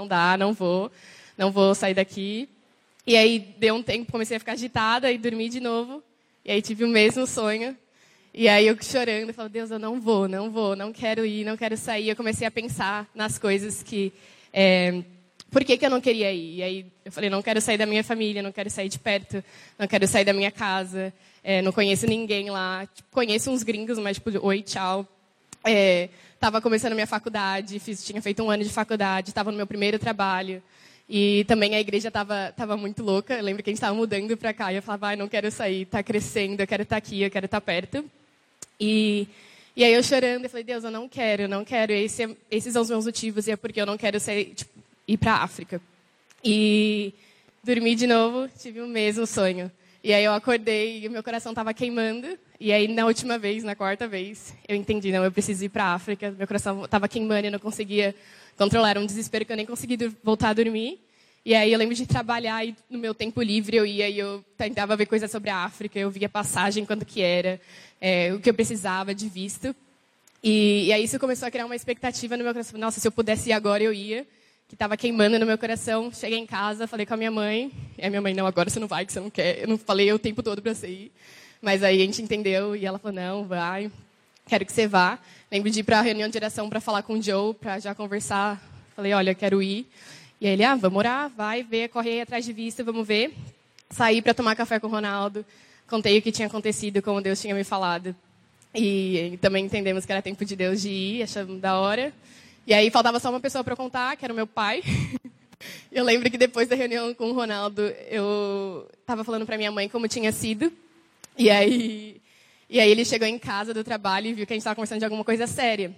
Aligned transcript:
não 0.00 0.06
dá, 0.06 0.36
não 0.36 0.52
vou, 0.54 0.90
não 1.36 1.52
vou 1.52 1.74
sair 1.74 1.94
daqui. 1.94 2.48
E 3.06 3.16
aí 3.16 3.38
deu 3.58 3.74
um 3.74 3.82
tempo, 3.82 4.10
comecei 4.10 4.36
a 4.36 4.40
ficar 4.40 4.52
agitada 4.52 5.12
e 5.12 5.18
dormi 5.18 5.48
de 5.48 5.60
novo. 5.60 6.02
E 6.44 6.50
aí 6.50 6.62
tive 6.62 6.84
o 6.84 6.88
mesmo 6.88 7.26
sonho. 7.26 7.76
E 8.32 8.48
aí 8.48 8.66
eu 8.66 8.76
chorando, 8.82 9.34
falei, 9.34 9.50
Deus, 9.50 9.70
eu 9.70 9.78
não 9.78 10.00
vou, 10.00 10.26
não 10.26 10.50
vou, 10.50 10.74
não 10.74 10.92
quero 10.92 11.26
ir, 11.26 11.44
não 11.44 11.56
quero 11.56 11.76
sair. 11.76 12.08
Eu 12.08 12.16
comecei 12.16 12.46
a 12.46 12.50
pensar 12.50 13.08
nas 13.14 13.38
coisas 13.38 13.82
que... 13.82 14.12
É, 14.52 15.02
por 15.50 15.64
que, 15.64 15.76
que 15.76 15.84
eu 15.84 15.90
não 15.90 16.00
queria 16.00 16.32
ir? 16.32 16.58
E 16.58 16.62
aí 16.62 16.86
eu 17.04 17.10
falei, 17.10 17.28
não 17.28 17.42
quero 17.42 17.60
sair 17.60 17.76
da 17.76 17.84
minha 17.84 18.04
família, 18.04 18.40
não 18.40 18.52
quero 18.52 18.70
sair 18.70 18.88
de 18.88 18.98
perto, 19.00 19.42
não 19.76 19.88
quero 19.88 20.06
sair 20.06 20.24
da 20.24 20.32
minha 20.32 20.50
casa, 20.50 21.12
é, 21.42 21.60
não 21.60 21.72
conheço 21.72 22.06
ninguém 22.06 22.48
lá. 22.50 22.86
Tipo, 22.86 23.08
conheço 23.10 23.50
uns 23.50 23.64
gringos, 23.64 23.98
mas 23.98 24.16
tipo, 24.16 24.30
oi, 24.46 24.62
tchau. 24.62 25.06
Estava 25.62 26.58
é, 26.58 26.60
começando 26.60 26.92
a 26.92 26.94
minha 26.94 27.06
faculdade, 27.06 27.78
fiz, 27.78 28.04
tinha 28.04 28.20
feito 28.22 28.42
um 28.42 28.50
ano 28.50 28.64
de 28.64 28.70
faculdade, 28.70 29.30
estava 29.30 29.50
no 29.50 29.56
meu 29.56 29.66
primeiro 29.66 29.98
trabalho. 29.98 30.62
E 31.08 31.44
também 31.44 31.74
a 31.74 31.80
igreja 31.80 32.08
estava 32.08 32.52
tava 32.56 32.76
muito 32.76 33.02
louca. 33.02 33.34
Eu 33.34 33.42
lembro 33.42 33.62
que 33.62 33.70
a 33.70 33.72
gente 33.72 33.78
estava 33.78 33.94
mudando 33.94 34.36
para 34.36 34.54
cá 34.54 34.72
e 34.72 34.76
eu 34.76 34.82
falava, 34.82 35.10
ah, 35.10 35.16
não 35.16 35.28
quero 35.28 35.50
sair, 35.50 35.82
está 35.82 36.02
crescendo, 36.02 36.60
eu 36.60 36.66
quero 36.66 36.84
estar 36.84 36.94
tá 36.94 36.98
aqui, 36.98 37.22
eu 37.22 37.30
quero 37.30 37.46
estar 37.46 37.60
tá 37.60 37.64
perto. 37.64 38.04
E, 38.78 39.26
e 39.76 39.84
aí 39.84 39.92
eu 39.92 40.02
chorando, 40.02 40.44
eu 40.44 40.50
falei, 40.50 40.64
Deus, 40.64 40.84
eu 40.84 40.90
não 40.90 41.08
quero, 41.08 41.42
eu 41.42 41.48
não 41.48 41.64
quero. 41.64 41.92
Esse, 41.92 42.24
é, 42.24 42.36
esses 42.50 42.72
são 42.72 42.82
os 42.82 42.88
meus 42.88 43.04
motivos 43.04 43.48
e 43.48 43.50
é 43.50 43.56
porque 43.56 43.80
eu 43.80 43.86
não 43.86 43.98
quero 43.98 44.20
sair, 44.20 44.54
tipo, 44.54 44.70
ir 45.06 45.18
para 45.18 45.32
a 45.32 45.42
África. 45.42 45.80
E 46.44 47.12
dormi 47.62 47.94
de 47.94 48.06
novo, 48.06 48.48
tive 48.58 48.80
o 48.80 48.86
mesmo 48.86 49.26
sonho. 49.26 49.70
E 50.02 50.14
aí 50.14 50.24
eu 50.24 50.32
acordei 50.32 51.04
e 51.04 51.08
meu 51.08 51.22
coração 51.22 51.52
estava 51.52 51.74
queimando. 51.74 52.38
E 52.60 52.74
aí 52.74 52.86
na 52.86 53.06
última 53.06 53.38
vez, 53.38 53.64
na 53.64 53.74
quarta 53.74 54.06
vez, 54.06 54.52
eu 54.68 54.76
entendi, 54.76 55.10
não, 55.10 55.24
eu 55.24 55.32
preciso 55.32 55.64
ir 55.64 55.70
para 55.70 55.84
a 55.84 55.94
África. 55.94 56.30
Meu 56.30 56.46
coração 56.46 56.84
estava 56.84 57.08
queimando 57.08 57.46
eu 57.46 57.50
não 57.50 57.58
conseguia 57.58 58.14
controlar. 58.54 58.90
Era 58.90 59.00
um 59.00 59.06
desespero 59.06 59.46
que 59.46 59.52
eu 59.52 59.56
nem 59.56 59.64
conseguia 59.64 60.12
voltar 60.22 60.50
a 60.50 60.52
dormir. 60.52 61.00
E 61.42 61.54
aí 61.54 61.72
eu 61.72 61.78
lembro 61.78 61.94
de 61.94 62.04
trabalhar 62.04 62.62
e 62.62 62.76
no 62.90 62.98
meu 62.98 63.14
tempo 63.14 63.40
livre 63.40 63.78
eu 63.78 63.86
ia 63.86 64.10
e 64.10 64.18
eu 64.18 64.44
tentava 64.58 64.94
ver 64.94 65.06
coisas 65.06 65.30
sobre 65.30 65.48
a 65.48 65.56
África. 65.56 65.98
Eu 65.98 66.10
via 66.10 66.28
passagem, 66.28 66.84
quanto 66.84 67.06
que 67.06 67.22
era, 67.22 67.58
é, 67.98 68.34
o 68.34 68.38
que 68.38 68.50
eu 68.50 68.54
precisava 68.54 69.14
de 69.14 69.26
visto. 69.26 69.74
E, 70.42 70.84
e 70.88 70.92
aí 70.92 71.04
isso 71.04 71.18
começou 71.18 71.48
a 71.48 71.50
criar 71.50 71.64
uma 71.64 71.76
expectativa 71.76 72.36
no 72.36 72.44
meu 72.44 72.52
coração. 72.52 72.78
Nossa, 72.78 73.00
se 73.00 73.08
eu 73.08 73.12
pudesse 73.12 73.48
ir 73.48 73.52
agora, 73.54 73.82
eu 73.82 73.94
ia. 73.94 74.26
Que 74.68 74.74
estava 74.74 74.98
queimando 74.98 75.38
no 75.38 75.46
meu 75.46 75.56
coração. 75.56 76.12
Cheguei 76.12 76.38
em 76.38 76.46
casa, 76.46 76.86
falei 76.86 77.06
com 77.06 77.14
a 77.14 77.16
minha 77.16 77.30
mãe. 77.30 77.72
E 77.96 78.04
a 78.04 78.10
minha 78.10 78.20
mãe, 78.20 78.34
não, 78.34 78.46
agora 78.46 78.68
você 78.68 78.78
não 78.78 78.86
vai, 78.86 79.06
que 79.06 79.12
você 79.14 79.20
não 79.20 79.30
quer. 79.30 79.62
Eu 79.62 79.68
não 79.68 79.78
falei 79.78 80.12
o 80.12 80.18
tempo 80.18 80.42
todo 80.42 80.60
para 80.60 80.74
você 80.74 80.88
ir. 80.88 81.12
Mas 81.60 81.82
aí 81.82 82.00
a 82.00 82.04
gente 82.04 82.22
entendeu 82.22 82.74
e 82.74 82.86
ela 82.86 82.98
falou, 82.98 83.14
não, 83.14 83.44
vai. 83.44 83.90
Quero 84.46 84.64
que 84.64 84.72
você 84.72 84.86
vá. 84.86 85.18
Lembro 85.50 85.70
de 85.70 85.80
ir 85.80 85.82
para 85.82 85.98
a 85.98 86.02
reunião 86.02 86.28
de 86.28 86.32
direção 86.32 86.68
para 86.68 86.80
falar 86.80 87.02
com 87.02 87.14
o 87.14 87.22
Joe, 87.22 87.54
para 87.54 87.78
já 87.78 87.94
conversar. 87.94 88.60
Falei, 88.96 89.12
olha, 89.12 89.34
quero 89.34 89.62
ir. 89.62 89.86
E 90.40 90.46
aí 90.46 90.54
ele, 90.54 90.64
ah, 90.64 90.74
vamos 90.74 90.98
orar, 90.98 91.28
vai 91.28 91.62
ver, 91.62 91.88
corre 91.88 92.10
aí 92.10 92.20
atrás 92.22 92.44
de 92.44 92.52
vista, 92.52 92.82
vamos 92.82 93.06
ver. 93.06 93.34
Saí 93.90 94.22
para 94.22 94.32
tomar 94.32 94.56
café 94.56 94.80
com 94.80 94.86
o 94.86 94.90
Ronaldo, 94.90 95.44
contei 95.86 96.18
o 96.18 96.22
que 96.22 96.32
tinha 96.32 96.48
acontecido, 96.48 97.02
como 97.02 97.20
Deus 97.20 97.40
tinha 97.40 97.54
me 97.54 97.64
falado. 97.64 98.16
E, 98.74 99.32
e 99.32 99.36
também 99.36 99.66
entendemos 99.66 100.06
que 100.06 100.12
era 100.12 100.22
tempo 100.22 100.44
de 100.44 100.56
Deus 100.56 100.80
de 100.80 100.88
ir, 100.88 101.22
achamos 101.22 101.60
da 101.60 101.78
hora. 101.78 102.12
E 102.66 102.72
aí 102.72 102.90
faltava 102.90 103.18
só 103.18 103.28
uma 103.28 103.40
pessoa 103.40 103.62
para 103.62 103.76
contar, 103.76 104.16
que 104.16 104.24
era 104.24 104.32
o 104.32 104.36
meu 104.36 104.46
pai. 104.46 104.82
eu 105.92 106.04
lembro 106.04 106.30
que 106.30 106.38
depois 106.38 106.68
da 106.68 106.76
reunião 106.76 107.12
com 107.12 107.30
o 107.30 107.34
Ronaldo, 107.34 107.82
eu 108.08 108.88
estava 109.00 109.24
falando 109.24 109.44
para 109.44 109.58
minha 109.58 109.72
mãe 109.72 109.88
como 109.88 110.08
tinha 110.08 110.32
sido. 110.32 110.72
E 111.38 111.48
aí 111.50 112.20
e 112.72 112.78
aí 112.78 112.88
ele 112.88 113.04
chegou 113.04 113.26
em 113.26 113.36
casa 113.36 113.74
do 113.74 113.82
trabalho 113.82 114.28
e 114.28 114.32
viu 114.32 114.46
que 114.46 114.52
a 114.52 114.54
gente 114.54 114.60
estava 114.60 114.76
conversando 114.76 115.00
de 115.00 115.04
alguma 115.04 115.24
coisa 115.24 115.44
séria. 115.48 115.92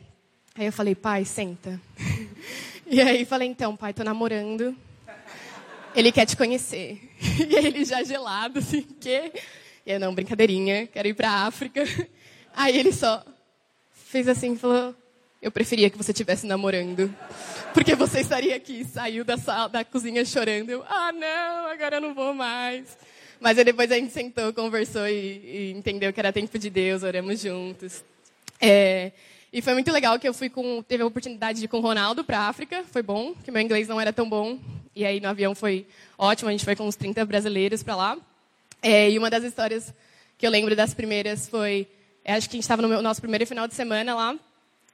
Aí 0.54 0.64
eu 0.64 0.72
falei, 0.72 0.94
pai, 0.94 1.24
senta. 1.24 1.78
E 2.84 3.00
aí 3.00 3.24
falei, 3.24 3.48
então, 3.48 3.74
pai, 3.74 3.94
tô 3.94 4.02
namorando. 4.02 4.76
Ele 5.94 6.10
quer 6.10 6.24
te 6.26 6.36
conhecer. 6.36 6.98
E 7.48 7.56
aí 7.56 7.66
ele 7.66 7.84
já 7.84 8.02
gelado, 8.02 8.58
assim, 8.58 8.82
que? 8.82 9.32
E 9.84 9.92
eu, 9.92 10.00
não, 10.00 10.14
brincadeirinha, 10.14 10.86
quero 10.86 11.08
ir 11.08 11.14
para 11.14 11.30
a 11.30 11.46
África. 11.46 11.84
Aí 12.54 12.78
ele 12.78 12.92
só 12.92 13.24
fez 13.92 14.28
assim, 14.28 14.56
falou, 14.56 14.94
eu 15.40 15.50
preferia 15.50 15.90
que 15.90 15.96
você 15.96 16.12
estivesse 16.12 16.46
namorando. 16.46 17.14
Porque 17.74 17.94
você 17.94 18.20
estaria 18.20 18.54
aqui, 18.54 18.84
saiu 18.84 19.24
da, 19.24 19.36
sala, 19.36 19.68
da 19.68 19.84
cozinha 19.84 20.24
chorando. 20.24 20.70
Eu, 20.70 20.84
ah, 20.86 21.12
não, 21.12 21.66
agora 21.66 21.96
eu 21.96 22.00
não 22.00 22.14
vou 22.14 22.32
mais. 22.34 22.96
Mas 23.42 23.58
aí 23.58 23.64
depois 23.64 23.90
a 23.90 23.96
gente 23.96 24.12
sentou, 24.12 24.52
conversou 24.52 25.04
e, 25.08 25.72
e 25.72 25.74
entendeu 25.76 26.12
que 26.12 26.20
era 26.20 26.32
tempo 26.32 26.56
de 26.56 26.70
Deus, 26.70 27.02
oramos 27.02 27.40
juntos. 27.40 28.04
É, 28.60 29.10
e 29.52 29.60
foi 29.60 29.72
muito 29.72 29.90
legal 29.90 30.16
que 30.16 30.28
eu 30.28 30.32
fui 30.32 30.48
com, 30.48 30.80
teve 30.80 31.02
a 31.02 31.06
oportunidade 31.06 31.58
de 31.58 31.64
ir 31.64 31.68
com 31.68 31.78
o 31.78 31.80
Ronaldo 31.80 32.22
para 32.22 32.38
a 32.38 32.48
África, 32.48 32.84
foi 32.92 33.02
bom, 33.02 33.34
que 33.34 33.50
meu 33.50 33.60
inglês 33.60 33.88
não 33.88 34.00
era 34.00 34.12
tão 34.12 34.28
bom. 34.28 34.60
E 34.94 35.04
aí 35.04 35.18
no 35.18 35.28
avião 35.28 35.56
foi 35.56 35.84
ótimo, 36.16 36.50
a 36.50 36.52
gente 36.52 36.64
foi 36.64 36.76
com 36.76 36.86
uns 36.86 36.94
30 36.94 37.26
brasileiros 37.26 37.82
para 37.82 37.96
lá. 37.96 38.16
É, 38.80 39.10
e 39.10 39.18
uma 39.18 39.28
das 39.28 39.42
histórias 39.42 39.92
que 40.38 40.46
eu 40.46 40.50
lembro 40.50 40.76
das 40.76 40.94
primeiras 40.94 41.48
foi, 41.48 41.88
é, 42.24 42.34
acho 42.34 42.48
que 42.48 42.54
a 42.54 42.58
gente 42.58 42.64
estava 42.64 42.80
no 42.80 42.86
meu, 42.86 43.02
nosso 43.02 43.20
primeiro 43.20 43.44
final 43.44 43.66
de 43.66 43.74
semana 43.74 44.14
lá, 44.14 44.36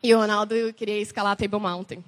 e 0.03 0.15
o 0.15 0.19
Ronaldo 0.19 0.55
queria 0.73 0.99
escalar 1.03 1.37
Table 1.37 1.61
Mountain, 1.61 2.03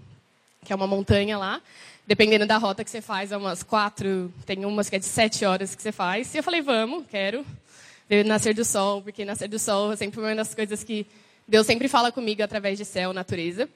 que 0.64 0.72
é 0.72 0.76
uma 0.76 0.86
montanha 0.86 1.36
lá 1.36 1.60
dependendo 2.10 2.44
da 2.44 2.56
rota 2.56 2.82
que 2.82 2.90
você 2.90 3.00
faz, 3.00 3.30
é 3.30 3.36
umas 3.36 3.62
quatro, 3.62 4.34
tem 4.44 4.64
umas 4.64 4.90
que 4.90 4.96
é 4.96 4.98
de 4.98 5.04
sete 5.04 5.44
horas 5.44 5.76
que 5.76 5.80
você 5.80 5.92
faz. 5.92 6.34
E 6.34 6.38
eu 6.38 6.42
falei, 6.42 6.60
vamos, 6.60 7.04
quero. 7.08 7.46
Ver 8.08 8.24
nascer 8.24 8.52
do 8.52 8.64
sol, 8.64 9.00
porque 9.00 9.24
nascer 9.24 9.46
do 9.46 9.60
sol 9.60 9.92
é 9.92 9.96
sempre 9.96 10.18
uma 10.18 10.34
das 10.34 10.52
coisas 10.52 10.82
que 10.82 11.06
Deus 11.46 11.64
sempre 11.64 11.86
fala 11.86 12.10
comigo 12.10 12.42
através 12.42 12.76
de 12.76 12.84
céu, 12.84 13.12
natureza. 13.12 13.68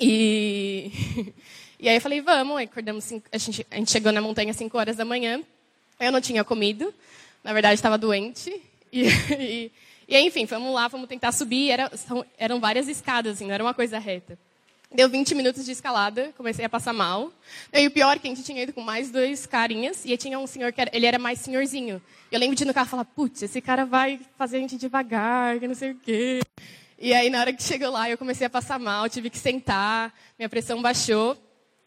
E, 0.00 0.90
e 1.78 1.88
aí 1.88 1.94
eu 1.94 2.00
falei, 2.00 2.20
vamos. 2.20 2.56
Aí 2.56 2.64
acordamos, 2.64 3.04
cinco, 3.04 3.28
a, 3.30 3.38
gente, 3.38 3.64
a 3.70 3.76
gente 3.76 3.92
chegou 3.92 4.10
na 4.10 4.20
montanha 4.20 4.50
às 4.50 4.56
5 4.56 4.76
horas 4.76 4.96
da 4.96 5.04
manhã. 5.04 5.40
Eu 6.00 6.10
não 6.10 6.20
tinha 6.20 6.42
comido. 6.42 6.92
Na 7.44 7.52
verdade, 7.52 7.74
estava 7.74 7.96
doente. 7.96 8.50
E, 8.92 9.06
e, 9.06 9.72
e, 10.08 10.18
enfim, 10.18 10.44
vamos 10.46 10.74
lá, 10.74 10.88
vamos 10.88 11.08
tentar 11.08 11.30
subir. 11.30 11.70
Era, 11.70 11.88
eram 12.36 12.58
várias 12.58 12.88
escadas, 12.88 13.36
assim, 13.36 13.46
não 13.46 13.54
era 13.54 13.62
uma 13.62 13.72
coisa 13.72 14.00
reta. 14.00 14.36
Deu 14.92 15.08
20 15.08 15.36
minutos 15.36 15.64
de 15.64 15.70
escalada, 15.70 16.32
comecei 16.36 16.64
a 16.64 16.68
passar 16.68 16.92
mal. 16.92 17.32
E 17.72 17.86
o 17.86 17.90
pior 17.92 18.16
é 18.16 18.18
que 18.18 18.26
a 18.26 18.34
gente 18.34 18.42
tinha 18.42 18.60
ido 18.60 18.72
com 18.72 18.80
mais 18.80 19.08
dois 19.08 19.46
carinhas, 19.46 20.04
e 20.04 20.16
tinha 20.16 20.36
um 20.36 20.48
senhor 20.48 20.72
que 20.72 20.80
era, 20.80 20.90
ele 20.92 21.06
era 21.06 21.16
mais 21.16 21.38
senhorzinho. 21.38 22.02
Eu 22.30 22.40
lembro 22.40 22.56
de 22.56 22.64
ir 22.64 22.66
no 22.66 22.74
carro 22.74 22.88
falar, 22.88 23.04
putz, 23.04 23.40
esse 23.40 23.60
cara 23.60 23.86
vai 23.86 24.18
fazer 24.36 24.56
a 24.56 24.60
gente 24.60 24.76
devagar, 24.76 25.60
que 25.60 25.68
não 25.68 25.76
sei 25.76 25.92
o 25.92 25.94
quê. 25.94 26.40
E 26.98 27.14
aí, 27.14 27.30
na 27.30 27.38
hora 27.38 27.52
que 27.52 27.62
chegou 27.62 27.88
lá, 27.88 28.10
eu 28.10 28.18
comecei 28.18 28.44
a 28.44 28.50
passar 28.50 28.80
mal, 28.80 29.08
tive 29.08 29.30
que 29.30 29.38
sentar, 29.38 30.12
minha 30.36 30.48
pressão 30.48 30.82
baixou. 30.82 31.38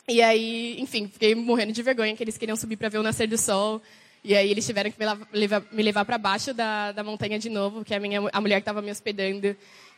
E 0.07 0.21
aí, 0.21 0.79
enfim, 0.79 1.05
fiquei 1.09 1.35
morrendo 1.35 1.73
de 1.73 1.83
vergonha, 1.83 2.15
que 2.15 2.23
eles 2.23 2.37
queriam 2.37 2.55
subir 2.55 2.77
para 2.77 2.87
ver 2.87 2.99
o 2.99 3.03
nascer 3.03 3.27
do 3.27 3.37
sol. 3.37 3.81
E 4.23 4.33
aí 4.33 4.49
eles 4.49 4.65
tiveram 4.65 4.89
que 4.89 4.97
me 4.97 5.05
levar, 5.33 5.61
levar 5.73 6.05
para 6.05 6.17
baixo 6.17 6.53
da, 6.53 6.93
da 6.93 7.03
montanha 7.03 7.37
de 7.37 7.49
novo, 7.49 7.83
que 7.83 7.93
a, 7.93 7.99
minha, 7.99 8.21
a 8.31 8.39
mulher 8.39 8.55
que 8.55 8.61
estava 8.61 8.81
me 8.81 8.89
hospedando 8.89 9.53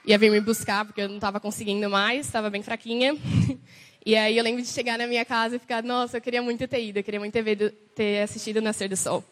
ia 0.06 0.18
vir 0.18 0.32
me 0.32 0.40
buscar, 0.40 0.86
porque 0.86 1.02
eu 1.02 1.08
não 1.08 1.16
estava 1.16 1.40
conseguindo 1.40 1.90
mais, 1.90 2.26
estava 2.26 2.50
bem 2.50 2.62
fraquinha. 2.62 3.16
E 4.08 4.16
aí 4.16 4.38
eu 4.38 4.44
lembro 4.44 4.62
de 4.62 4.68
chegar 4.68 5.00
na 5.00 5.08
minha 5.08 5.26
casa 5.26 5.56
e 5.56 5.60
ficar, 5.60 5.82
nossa, 5.82 6.18
eu 6.18 6.22
queria 6.22 6.40
muito 6.40 6.68
ter 6.68 6.80
ido, 6.80 7.00
eu 7.00 7.04
queria 7.04 7.20
muito 7.20 7.34
ter, 7.34 7.74
ter 7.96 8.22
assistido 8.22 8.58
o 8.58 8.62
Nascer 8.62 8.88
do 8.88 8.96
Sol. 8.96 9.24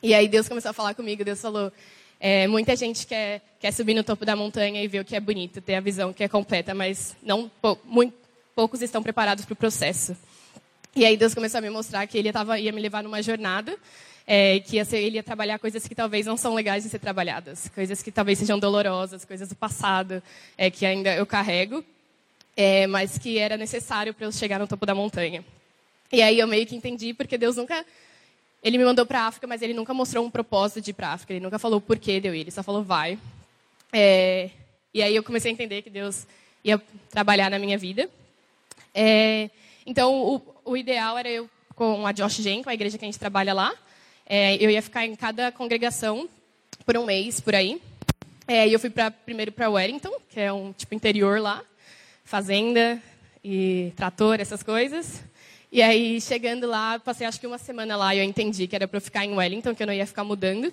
E 0.00 0.14
aí 0.14 0.28
Deus 0.28 0.48
começou 0.48 0.70
a 0.70 0.72
falar 0.72 0.94
comigo, 0.94 1.24
Deus 1.24 1.40
falou, 1.40 1.72
é, 2.20 2.46
muita 2.46 2.76
gente 2.76 3.04
quer, 3.04 3.42
quer 3.58 3.72
subir 3.72 3.94
no 3.94 4.04
topo 4.04 4.24
da 4.24 4.36
montanha 4.36 4.80
e 4.80 4.86
ver 4.86 5.00
o 5.00 5.04
que 5.04 5.16
é 5.16 5.20
bonito, 5.20 5.60
ter 5.60 5.74
a 5.74 5.80
visão 5.80 6.12
que 6.12 6.22
é 6.22 6.28
completa, 6.28 6.72
mas 6.72 7.16
não 7.20 7.50
muito, 7.84 8.14
poucos 8.54 8.80
estão 8.80 9.02
preparados 9.02 9.44
para 9.44 9.54
o 9.54 9.56
processo. 9.56 10.16
E 10.94 11.04
aí 11.04 11.16
Deus 11.16 11.34
começou 11.34 11.58
a 11.58 11.60
me 11.60 11.70
mostrar 11.70 12.06
que 12.06 12.16
Ele 12.16 12.30
tava, 12.30 12.60
ia 12.60 12.70
me 12.70 12.80
levar 12.80 13.02
numa 13.02 13.20
jornada 13.20 13.76
é, 14.26 14.60
que 14.60 14.76
ia 14.76 14.84
ser, 14.84 14.98
ele 14.98 15.16
ia 15.16 15.22
trabalhar 15.22 15.58
coisas 15.58 15.86
que 15.86 15.94
talvez 15.94 16.26
não 16.26 16.36
são 16.36 16.54
legais 16.54 16.84
de 16.84 16.90
ser 16.90 16.98
trabalhadas, 16.98 17.68
coisas 17.74 18.02
que 18.02 18.12
talvez 18.12 18.38
sejam 18.38 18.58
dolorosas, 18.58 19.24
coisas 19.24 19.48
do 19.48 19.54
passado, 19.54 20.22
é, 20.56 20.70
que 20.70 20.86
ainda 20.86 21.14
eu 21.14 21.26
carrego, 21.26 21.84
é, 22.56 22.86
mas 22.86 23.18
que 23.18 23.38
era 23.38 23.56
necessário 23.56 24.14
para 24.14 24.26
eu 24.26 24.32
chegar 24.32 24.58
no 24.58 24.66
topo 24.66 24.86
da 24.86 24.94
montanha. 24.94 25.44
E 26.12 26.20
aí 26.22 26.38
eu 26.38 26.46
meio 26.46 26.66
que 26.66 26.76
entendi, 26.76 27.14
porque 27.14 27.38
Deus 27.38 27.56
nunca. 27.56 27.84
Ele 28.62 28.78
me 28.78 28.84
mandou 28.84 29.04
para 29.04 29.22
a 29.22 29.26
África, 29.26 29.46
mas 29.46 29.60
ele 29.60 29.74
nunca 29.74 29.92
mostrou 29.92 30.24
um 30.24 30.30
propósito 30.30 30.80
de 30.80 30.90
ir 30.90 30.94
para 30.94 31.08
a 31.08 31.12
África, 31.14 31.32
ele 31.32 31.42
nunca 31.42 31.58
falou 31.58 31.78
o 31.78 31.80
porquê 31.80 32.20
deu 32.20 32.32
ele, 32.32 32.50
só 32.50 32.62
falou 32.62 32.84
vai. 32.84 33.18
É, 33.92 34.50
e 34.94 35.02
aí 35.02 35.16
eu 35.16 35.22
comecei 35.22 35.50
a 35.50 35.54
entender 35.54 35.82
que 35.82 35.90
Deus 35.90 36.26
ia 36.62 36.80
trabalhar 37.10 37.50
na 37.50 37.58
minha 37.58 37.76
vida. 37.76 38.08
É, 38.94 39.50
então 39.84 40.14
o, 40.14 40.42
o 40.64 40.76
ideal 40.76 41.18
era 41.18 41.28
eu 41.28 41.50
com 41.74 42.06
a 42.06 42.12
Josh 42.12 42.36
Gen, 42.36 42.62
com 42.62 42.70
a 42.70 42.74
igreja 42.74 42.98
que 42.98 43.04
a 43.04 43.08
gente 43.08 43.18
trabalha 43.18 43.52
lá, 43.52 43.74
é, 44.26 44.56
eu 44.56 44.70
ia 44.70 44.82
ficar 44.82 45.06
em 45.06 45.14
cada 45.14 45.52
congregação 45.52 46.28
por 46.84 46.96
um 46.96 47.04
mês, 47.04 47.40
por 47.40 47.54
aí. 47.54 47.80
É, 48.46 48.66
e 48.66 48.72
eu 48.72 48.78
fui 48.80 48.90
pra, 48.90 49.10
primeiro 49.10 49.52
para 49.52 49.70
Wellington, 49.70 50.12
que 50.28 50.40
é 50.40 50.52
um 50.52 50.72
tipo 50.72 50.94
interior 50.94 51.40
lá, 51.40 51.62
fazenda 52.24 53.00
e 53.44 53.92
trator, 53.96 54.40
essas 54.40 54.62
coisas. 54.62 55.22
E 55.70 55.80
aí, 55.80 56.20
chegando 56.20 56.66
lá, 56.66 56.98
passei 56.98 57.26
acho 57.26 57.40
que 57.40 57.46
uma 57.46 57.58
semana 57.58 57.96
lá 57.96 58.14
e 58.14 58.18
eu 58.18 58.24
entendi 58.24 58.66
que 58.66 58.76
era 58.76 58.86
para 58.86 58.98
eu 58.98 59.00
ficar 59.00 59.24
em 59.24 59.34
Wellington, 59.34 59.74
que 59.74 59.82
eu 59.82 59.86
não 59.86 59.94
ia 59.94 60.06
ficar 60.06 60.22
mudando. 60.24 60.72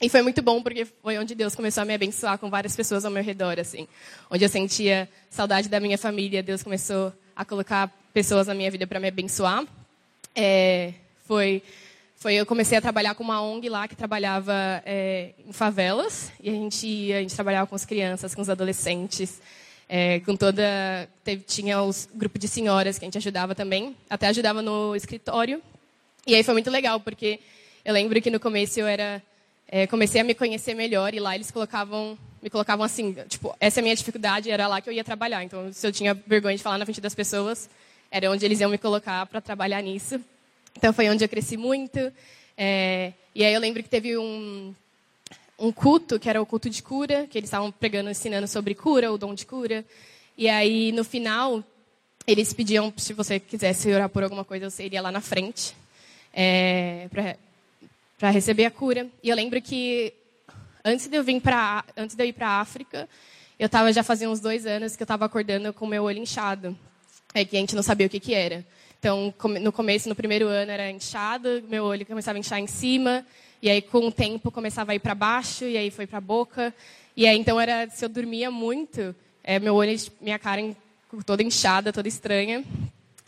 E 0.00 0.08
foi 0.08 0.20
muito 0.20 0.42
bom 0.42 0.60
porque 0.60 0.84
foi 0.84 1.16
onde 1.16 1.32
Deus 1.32 1.54
começou 1.54 1.82
a 1.82 1.84
me 1.84 1.94
abençoar 1.94 2.36
com 2.36 2.50
várias 2.50 2.74
pessoas 2.74 3.04
ao 3.04 3.10
meu 3.10 3.22
redor, 3.22 3.60
assim. 3.60 3.86
Onde 4.28 4.44
eu 4.44 4.48
sentia 4.48 5.08
saudade 5.30 5.68
da 5.68 5.78
minha 5.78 5.96
família, 5.96 6.42
Deus 6.42 6.60
começou 6.60 7.12
a 7.36 7.44
colocar 7.44 7.88
pessoas 8.12 8.48
na 8.48 8.54
minha 8.54 8.68
vida 8.68 8.84
para 8.84 8.98
me 8.98 9.06
abençoar. 9.06 9.64
É, 10.34 10.92
foi, 11.24 11.62
foi 12.22 12.34
eu 12.34 12.46
comecei 12.46 12.78
a 12.78 12.80
trabalhar 12.80 13.16
com 13.16 13.24
uma 13.24 13.42
ONG 13.42 13.68
lá 13.68 13.88
que 13.88 13.96
trabalhava 13.96 14.54
é, 14.86 15.30
em 15.44 15.52
favelas 15.52 16.30
e 16.40 16.48
a 16.48 16.52
gente 16.52 16.86
ia, 16.86 17.18
a 17.18 17.20
gente 17.20 17.34
trabalhava 17.34 17.66
com 17.66 17.74
as 17.74 17.84
crianças, 17.84 18.32
com 18.32 18.40
os 18.40 18.48
adolescentes, 18.48 19.42
é, 19.88 20.20
com 20.20 20.36
toda 20.36 20.62
teve, 21.24 21.42
tinha 21.42 21.82
os 21.82 22.08
grupo 22.14 22.38
de 22.38 22.46
senhoras 22.46 22.96
que 22.96 23.04
a 23.04 23.06
gente 23.06 23.18
ajudava 23.18 23.56
também, 23.56 23.96
até 24.08 24.28
ajudava 24.28 24.62
no 24.62 24.94
escritório. 24.94 25.60
E 26.24 26.36
aí 26.36 26.44
foi 26.44 26.54
muito 26.54 26.70
legal 26.70 27.00
porque 27.00 27.40
eu 27.84 27.92
lembro 27.92 28.22
que 28.22 28.30
no 28.30 28.38
começo 28.38 28.78
eu 28.78 28.86
era 28.86 29.20
é, 29.66 29.88
comecei 29.88 30.20
a 30.20 30.24
me 30.24 30.32
conhecer 30.32 30.74
melhor 30.74 31.12
e 31.14 31.18
lá 31.18 31.34
eles 31.34 31.50
colocavam 31.50 32.16
me 32.40 32.48
colocavam 32.48 32.84
assim, 32.84 33.16
tipo, 33.28 33.52
essa 33.58 33.80
é 33.80 33.80
a 33.80 33.82
minha 33.82 33.96
dificuldade, 33.96 34.48
era 34.48 34.68
lá 34.68 34.80
que 34.80 34.88
eu 34.88 34.92
ia 34.92 35.02
trabalhar. 35.02 35.42
Então, 35.42 35.72
se 35.72 35.84
eu 35.84 35.90
tinha 35.90 36.14
vergonha 36.14 36.56
de 36.56 36.62
falar 36.62 36.78
na 36.78 36.84
frente 36.84 37.00
das 37.00 37.16
pessoas, 37.16 37.68
era 38.12 38.30
onde 38.30 38.44
eles 38.44 38.60
iam 38.60 38.70
me 38.70 38.78
colocar 38.78 39.26
para 39.26 39.40
trabalhar 39.40 39.82
nisso. 39.82 40.20
Então, 40.76 40.92
foi 40.92 41.08
onde 41.08 41.24
eu 41.24 41.28
cresci 41.28 41.56
muito. 41.56 42.12
É, 42.56 43.12
e 43.34 43.44
aí 43.44 43.52
eu 43.52 43.60
lembro 43.60 43.82
que 43.82 43.88
teve 43.88 44.16
um, 44.16 44.74
um 45.58 45.72
culto, 45.72 46.18
que 46.18 46.28
era 46.28 46.40
o 46.40 46.46
culto 46.46 46.68
de 46.68 46.82
cura, 46.82 47.26
que 47.28 47.38
eles 47.38 47.48
estavam 47.48 47.70
pregando, 47.70 48.10
ensinando 48.10 48.46
sobre 48.48 48.74
cura, 48.74 49.12
o 49.12 49.18
dom 49.18 49.34
de 49.34 49.46
cura. 49.46 49.84
E 50.36 50.48
aí, 50.48 50.92
no 50.92 51.04
final, 51.04 51.62
eles 52.26 52.52
pediam, 52.52 52.92
se 52.96 53.12
você 53.12 53.38
quisesse 53.38 53.92
orar 53.92 54.08
por 54.08 54.22
alguma 54.22 54.44
coisa, 54.44 54.70
você 54.70 54.84
iria 54.84 55.02
lá 55.02 55.12
na 55.12 55.20
frente 55.20 55.74
é, 56.32 57.08
para 58.18 58.30
receber 58.30 58.64
a 58.64 58.70
cura. 58.70 59.06
E 59.22 59.28
eu 59.28 59.36
lembro 59.36 59.60
que 59.60 60.14
Antes 60.84 61.06
de 61.06 61.16
eu 61.16 61.22
vir 61.22 61.40
para 61.40 61.84
antes 61.96 62.16
de 62.16 62.22
eu 62.24 62.26
ir 62.26 62.32
para 62.32 62.48
a 62.48 62.60
África, 62.60 63.08
eu 63.56 63.66
estava 63.66 63.92
já 63.92 64.02
fazia 64.02 64.28
uns 64.28 64.40
dois 64.40 64.66
anos 64.66 64.96
que 64.96 65.02
eu 65.02 65.04
estava 65.04 65.24
acordando 65.24 65.72
com 65.72 65.86
meu 65.86 66.02
olho 66.02 66.18
inchado. 66.18 66.76
É 67.32 67.44
que 67.44 67.56
a 67.56 67.60
gente 67.60 67.76
não 67.76 67.84
sabia 67.84 68.08
o 68.08 68.10
que 68.10 68.18
que 68.18 68.34
era. 68.34 68.66
Então, 69.02 69.34
no 69.60 69.72
começo, 69.72 70.08
no 70.08 70.14
primeiro 70.14 70.46
ano, 70.46 70.70
era 70.70 70.88
inchado, 70.88 71.60
meu 71.68 71.82
olho 71.82 72.06
começava 72.06 72.38
a 72.38 72.40
inchar 72.40 72.60
em 72.60 72.68
cima, 72.68 73.26
e 73.60 73.68
aí 73.68 73.82
com 73.82 74.06
o 74.06 74.12
tempo 74.12 74.48
começava 74.48 74.92
a 74.92 74.94
ir 74.94 75.00
para 75.00 75.12
baixo, 75.12 75.64
e 75.64 75.76
aí 75.76 75.90
foi 75.90 76.06
para 76.06 76.18
a 76.18 76.20
boca. 76.20 76.72
E 77.16 77.26
aí 77.26 77.36
então 77.36 77.60
era 77.60 77.90
se 77.90 78.04
eu 78.04 78.08
dormia 78.08 78.48
muito, 78.48 79.12
é, 79.42 79.58
meu 79.58 79.74
olho, 79.74 79.92
minha 80.20 80.38
cara 80.38 80.62
toda 81.26 81.42
inchada, 81.42 81.92
toda 81.92 82.06
estranha. 82.06 82.62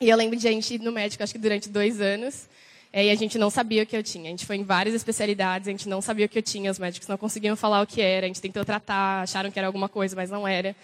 E 0.00 0.08
eu 0.08 0.16
lembro 0.16 0.38
de 0.38 0.46
a 0.46 0.52
gente 0.52 0.74
ir 0.74 0.80
no 0.80 0.92
médico, 0.92 1.24
acho 1.24 1.32
que 1.32 1.40
durante 1.40 1.68
dois 1.68 2.00
anos. 2.00 2.46
É, 2.92 3.06
e 3.06 3.10
a 3.10 3.14
gente 3.16 3.36
não 3.36 3.50
sabia 3.50 3.82
o 3.82 3.86
que 3.86 3.96
eu 3.96 4.02
tinha. 4.04 4.26
A 4.26 4.30
gente 4.30 4.46
foi 4.46 4.54
em 4.54 4.62
várias 4.62 4.94
especialidades, 4.94 5.66
a 5.66 5.72
gente 5.72 5.88
não 5.88 6.00
sabia 6.00 6.26
o 6.26 6.28
que 6.28 6.38
eu 6.38 6.42
tinha, 6.42 6.70
os 6.70 6.78
médicos 6.78 7.08
não 7.08 7.18
conseguiam 7.18 7.56
falar 7.56 7.82
o 7.82 7.86
que 7.86 8.00
era, 8.00 8.26
a 8.26 8.28
gente 8.28 8.40
tentou 8.40 8.64
tratar, 8.64 9.22
acharam 9.22 9.50
que 9.50 9.58
era 9.58 9.66
alguma 9.66 9.88
coisa, 9.88 10.14
mas 10.14 10.30
não 10.30 10.46
era. 10.46 10.76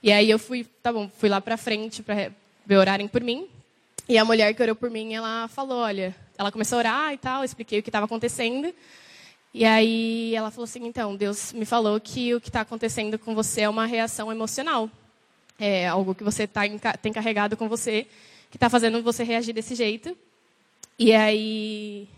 E 0.00 0.12
aí 0.12 0.30
eu 0.30 0.38
fui, 0.38 0.64
tá 0.80 0.92
bom, 0.92 1.10
fui 1.18 1.28
lá 1.28 1.40
para 1.40 1.56
frente 1.56 2.04
para 2.04 2.30
orarem 2.78 3.08
por 3.08 3.20
mim. 3.20 3.48
E 4.08 4.16
a 4.16 4.24
mulher 4.24 4.54
que 4.54 4.62
orou 4.62 4.74
por 4.74 4.90
mim, 4.90 5.14
ela 5.14 5.48
falou, 5.48 5.78
olha, 5.78 6.16
ela 6.36 6.50
começou 6.50 6.76
a 6.76 6.78
orar 6.78 7.12
e 7.12 7.18
tal, 7.18 7.44
expliquei 7.44 7.80
o 7.80 7.82
que 7.82 7.90
estava 7.90 8.06
acontecendo. 8.06 8.72
E 9.52 9.64
aí 9.64 10.34
ela 10.34 10.50
falou 10.50 10.64
assim, 10.64 10.84
então, 10.86 11.14
Deus 11.14 11.52
me 11.52 11.64
falou 11.64 12.00
que 12.00 12.34
o 12.34 12.40
que 12.40 12.48
está 12.48 12.62
acontecendo 12.62 13.18
com 13.18 13.34
você 13.34 13.62
é 13.62 13.68
uma 13.68 13.86
reação 13.86 14.32
emocional. 14.32 14.90
É 15.58 15.88
algo 15.88 16.14
que 16.14 16.24
você 16.24 16.46
tá, 16.46 16.62
tem 17.02 17.12
carregado 17.12 17.56
com 17.56 17.68
você, 17.68 18.06
que 18.50 18.56
está 18.56 18.70
fazendo 18.70 19.02
você 19.02 19.24
reagir 19.24 19.52
desse 19.52 19.74
jeito. 19.74 20.16
E 20.98 21.12
aí 21.12 22.08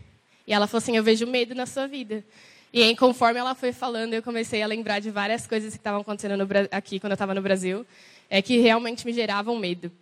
e 0.51 0.53
ela 0.53 0.67
falou 0.67 0.79
assim: 0.79 0.97
Eu 0.97 1.05
vejo 1.05 1.29
medo 1.29 1.55
na 1.55 1.65
sua 1.65 1.87
vida. 1.87 2.25
E 2.73 2.83
aí, 2.83 2.97
conforme 2.97 3.39
ela 3.39 3.55
foi 3.55 3.73
falando, 3.73 4.15
eu 4.15 4.23
comecei 4.23 4.63
a 4.63 4.67
lembrar 4.67 4.99
de 4.99 5.09
várias 5.09 5.47
coisas 5.47 5.73
que 5.73 5.79
estavam 5.79 6.01
acontecendo 6.01 6.37
no, 6.37 6.47
aqui 6.73 6.99
quando 6.99 7.13
eu 7.13 7.15
estava 7.15 7.35
no 7.35 7.41
Brasil, 7.41 7.87
é 8.29 8.43
que 8.43 8.59
realmente 8.59 9.07
me 9.07 9.13
geravam 9.13 9.57
medo. 9.57 9.93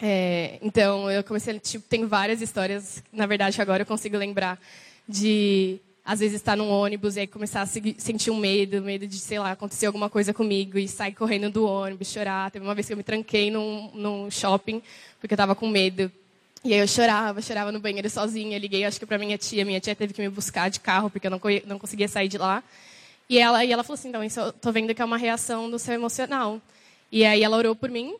É, 0.00 0.58
então, 0.62 1.10
eu 1.10 1.24
comecei, 1.24 1.58
tipo, 1.58 1.88
tem 1.88 2.06
várias 2.06 2.40
histórias, 2.40 3.02
na 3.12 3.26
verdade, 3.26 3.60
agora 3.60 3.82
eu 3.82 3.86
consigo 3.86 4.16
lembrar 4.16 4.60
de 5.08 5.80
às 6.08 6.20
vezes 6.20 6.36
estar 6.36 6.56
num 6.56 6.70
ônibus 6.70 7.16
e 7.16 7.20
aí 7.20 7.26
começar 7.26 7.60
a 7.60 7.66
sentir 7.66 8.30
um 8.30 8.36
medo, 8.38 8.80
medo 8.80 9.06
de, 9.06 9.18
sei 9.18 9.38
lá, 9.38 9.52
acontecer 9.52 9.84
alguma 9.84 10.08
coisa 10.08 10.32
comigo 10.32 10.78
e 10.78 10.88
sair 10.88 11.12
correndo 11.12 11.50
do 11.50 11.66
ônibus, 11.66 12.10
chorar. 12.10 12.50
Teve 12.50 12.64
uma 12.64 12.74
vez 12.74 12.86
que 12.86 12.94
eu 12.94 12.96
me 12.96 13.02
tranquei 13.02 13.50
num, 13.50 13.90
num 13.92 14.30
shopping 14.30 14.80
porque 15.20 15.34
eu 15.34 15.36
estava 15.36 15.54
com 15.54 15.68
medo. 15.68 16.10
E 16.64 16.72
aí 16.72 16.80
eu 16.80 16.88
chorava, 16.88 17.42
chorava 17.42 17.70
no 17.70 17.78
banheiro 17.78 18.08
sozinha. 18.08 18.58
Liguei, 18.58 18.86
acho 18.86 18.98
que 18.98 19.04
para 19.04 19.18
minha 19.18 19.36
tia. 19.36 19.66
Minha 19.66 19.80
tia 19.80 19.94
teve 19.94 20.14
que 20.14 20.22
me 20.22 20.30
buscar 20.30 20.70
de 20.70 20.80
carro 20.80 21.10
porque 21.10 21.26
eu 21.26 21.30
não, 21.30 21.40
não 21.66 21.78
conseguia 21.78 22.08
sair 22.08 22.28
de 22.28 22.38
lá. 22.38 22.64
E 23.28 23.38
ela, 23.38 23.62
e 23.62 23.70
ela 23.70 23.84
falou 23.84 23.98
assim, 23.98 24.08
então, 24.08 24.24
isso 24.24 24.40
eu 24.40 24.50
tô 24.50 24.72
vendo 24.72 24.94
que 24.94 25.02
é 25.02 25.04
uma 25.04 25.18
reação 25.18 25.70
do 25.70 25.78
seu 25.78 25.92
emocional. 25.92 26.58
E 27.12 27.22
aí 27.22 27.42
ela 27.42 27.58
orou 27.58 27.76
por 27.76 27.90
mim. 27.90 28.16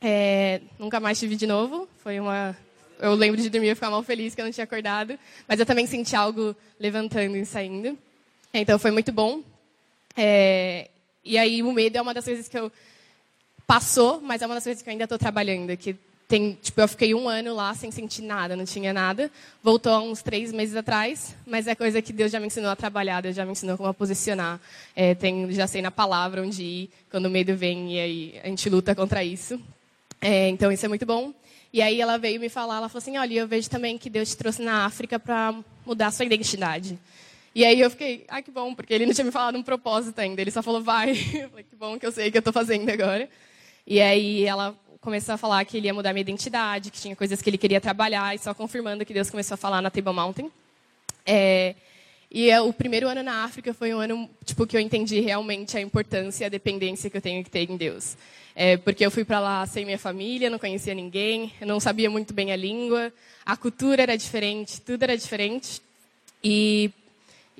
É, 0.00 0.60
nunca 0.78 0.98
mais 0.98 1.18
tive 1.18 1.36
de 1.36 1.46
novo. 1.46 1.88
Foi 2.02 2.18
uma... 2.18 2.56
Eu 2.98 3.14
lembro 3.14 3.40
de 3.40 3.48
dormir 3.48 3.70
e 3.70 3.74
ficar 3.74 3.90
mal 3.90 4.02
feliz 4.02 4.34
que 4.34 4.40
eu 4.40 4.44
não 4.44 4.52
tinha 4.52 4.64
acordado. 4.64 5.18
Mas 5.48 5.58
eu 5.60 5.66
também 5.66 5.86
senti 5.86 6.14
algo 6.16 6.54
levantando 6.78 7.36
e 7.36 7.44
saindo. 7.44 7.96
Então 8.52 8.78
foi 8.78 8.90
muito 8.90 9.12
bom. 9.12 9.42
É, 10.16 10.88
e 11.24 11.38
aí 11.38 11.62
o 11.62 11.72
medo 11.72 11.96
é 11.96 12.02
uma 12.02 12.14
das 12.14 12.24
coisas 12.24 12.48
que 12.48 12.58
eu... 12.58 12.70
Passou, 13.66 14.20
mas 14.20 14.42
é 14.42 14.46
uma 14.46 14.56
das 14.56 14.64
coisas 14.64 14.82
que 14.82 14.88
eu 14.88 14.92
ainda 14.92 15.04
estou 15.04 15.16
trabalhando. 15.16 15.76
Que 15.76 15.94
tem, 16.26 16.58
tipo, 16.60 16.80
eu 16.80 16.88
fiquei 16.88 17.14
um 17.14 17.28
ano 17.28 17.54
lá 17.54 17.72
sem 17.74 17.90
sentir 17.90 18.22
nada, 18.22 18.56
não 18.56 18.64
tinha 18.64 18.92
nada. 18.92 19.30
Voltou 19.62 19.92
há 19.92 20.00
uns 20.00 20.22
três 20.22 20.52
meses 20.52 20.74
atrás, 20.74 21.36
mas 21.46 21.66
é 21.66 21.74
coisa 21.74 22.02
que 22.02 22.12
Deus 22.12 22.32
já 22.32 22.40
me 22.40 22.46
ensinou 22.46 22.70
a 22.70 22.76
trabalhar, 22.76 23.20
Deus 23.20 23.36
já 23.36 23.44
me 23.44 23.52
ensinou 23.52 23.76
como 23.76 23.88
a 23.88 23.94
posicionar. 23.94 24.60
É, 24.94 25.14
tem, 25.14 25.52
já 25.52 25.68
sei 25.68 25.82
na 25.82 25.90
palavra 25.90 26.42
onde 26.42 26.62
ir, 26.62 26.90
quando 27.10 27.26
o 27.26 27.30
medo 27.30 27.56
vem, 27.56 27.94
e 27.94 28.00
aí 28.00 28.40
a 28.42 28.48
gente 28.48 28.68
luta 28.68 28.94
contra 28.94 29.22
isso. 29.22 29.60
É, 30.20 30.48
então, 30.48 30.70
isso 30.70 30.84
é 30.84 30.88
muito 30.88 31.06
bom. 31.06 31.32
E 31.72 31.80
aí 31.80 32.00
ela 32.00 32.18
veio 32.18 32.40
me 32.40 32.48
falar, 32.48 32.78
ela 32.78 32.88
falou 32.88 32.98
assim, 32.98 33.16
olha, 33.16 33.34
eu 33.34 33.46
vejo 33.46 33.70
também 33.70 33.96
que 33.96 34.10
Deus 34.10 34.30
te 34.30 34.36
trouxe 34.36 34.60
na 34.60 34.84
África 34.84 35.18
para 35.18 35.54
mudar 35.86 36.08
a 36.08 36.10
sua 36.10 36.24
identidade. 36.24 36.98
E 37.54 37.64
aí 37.64 37.80
eu 37.80 37.90
fiquei, 37.90 38.24
ai, 38.28 38.42
que 38.42 38.50
bom, 38.50 38.74
porque 38.74 38.92
ele 38.92 39.06
não 39.06 39.14
tinha 39.14 39.24
me 39.24 39.30
falado 39.30 39.56
um 39.56 39.62
propósito 39.62 40.18
ainda. 40.18 40.40
Ele 40.40 40.50
só 40.50 40.62
falou, 40.62 40.82
vai. 40.82 41.10
Eu 41.32 41.48
falei, 41.48 41.64
que 41.64 41.76
bom 41.76 41.98
que 41.98 42.06
eu 42.06 42.12
sei 42.12 42.28
o 42.28 42.32
que 42.32 42.38
eu 42.38 42.40
estou 42.40 42.52
fazendo 42.52 42.88
agora. 42.90 43.28
E 43.86 44.00
aí 44.00 44.44
ela 44.44 44.76
começou 45.00 45.34
a 45.34 45.38
falar 45.38 45.64
que 45.64 45.76
ele 45.76 45.86
ia 45.86 45.94
mudar 45.94 46.12
minha 46.12 46.20
identidade, 46.20 46.90
que 46.90 47.00
tinha 47.00 47.16
coisas 47.16 47.40
que 47.40 47.48
ele 47.48 47.58
queria 47.58 47.80
trabalhar, 47.80 48.34
e 48.34 48.38
só 48.38 48.52
confirmando 48.52 49.04
que 49.04 49.14
Deus 49.14 49.30
começou 49.30 49.54
a 49.54 49.58
falar 49.58 49.80
na 49.80 49.90
Table 49.90 50.12
Mountain. 50.12 50.50
É, 51.26 51.74
e 52.30 52.50
é, 52.50 52.60
o 52.60 52.72
primeiro 52.72 53.08
ano 53.08 53.22
na 53.22 53.44
África 53.44 53.74
foi 53.74 53.92
um 53.92 53.98
ano 53.98 54.30
tipo 54.44 54.66
que 54.66 54.76
eu 54.76 54.80
entendi 54.80 55.20
realmente 55.20 55.76
a 55.76 55.80
importância 55.80 56.44
e 56.44 56.46
a 56.46 56.48
dependência 56.48 57.10
que 57.10 57.16
eu 57.16 57.22
tenho 57.22 57.42
que 57.42 57.50
ter 57.50 57.68
em 57.68 57.76
Deus. 57.76 58.16
É, 58.54 58.76
porque 58.76 59.04
eu 59.04 59.10
fui 59.10 59.24
para 59.24 59.40
lá 59.40 59.66
sem 59.66 59.84
minha 59.84 59.98
família, 59.98 60.50
não 60.50 60.58
conhecia 60.58 60.94
ninguém, 60.94 61.52
não 61.60 61.80
sabia 61.80 62.10
muito 62.10 62.32
bem 62.32 62.52
a 62.52 62.56
língua, 62.56 63.12
a 63.44 63.56
cultura 63.56 64.02
era 64.02 64.16
diferente, 64.16 64.80
tudo 64.80 65.02
era 65.02 65.16
diferente. 65.16 65.80
E 66.42 66.90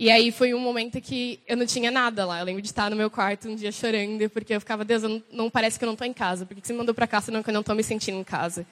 e 0.00 0.10
aí 0.10 0.32
foi 0.32 0.54
um 0.54 0.58
momento 0.58 0.98
que 0.98 1.38
eu 1.46 1.54
não 1.58 1.66
tinha 1.66 1.90
nada 1.90 2.24
lá. 2.24 2.38
Eu 2.38 2.46
lembro 2.46 2.62
de 2.62 2.68
estar 2.68 2.88
no 2.88 2.96
meu 2.96 3.10
quarto 3.10 3.50
um 3.50 3.54
dia 3.54 3.70
chorando, 3.70 4.30
porque 4.30 4.54
eu 4.54 4.58
ficava, 4.58 4.82
Deus, 4.82 5.02
não, 5.02 5.22
não, 5.30 5.50
parece 5.50 5.78
que 5.78 5.84
eu 5.84 5.86
não 5.88 5.92
estou 5.92 6.06
em 6.06 6.12
casa. 6.14 6.46
Por 6.46 6.56
que 6.56 6.66
você 6.66 6.72
me 6.72 6.78
mandou 6.78 6.94
para 6.94 7.06
cá 7.06 7.20
senão 7.20 7.42
que 7.42 7.50
eu 7.50 7.52
não 7.52 7.60
estou 7.60 7.76
me 7.76 7.82
sentindo 7.82 8.16
em 8.16 8.24
casa? 8.24 8.64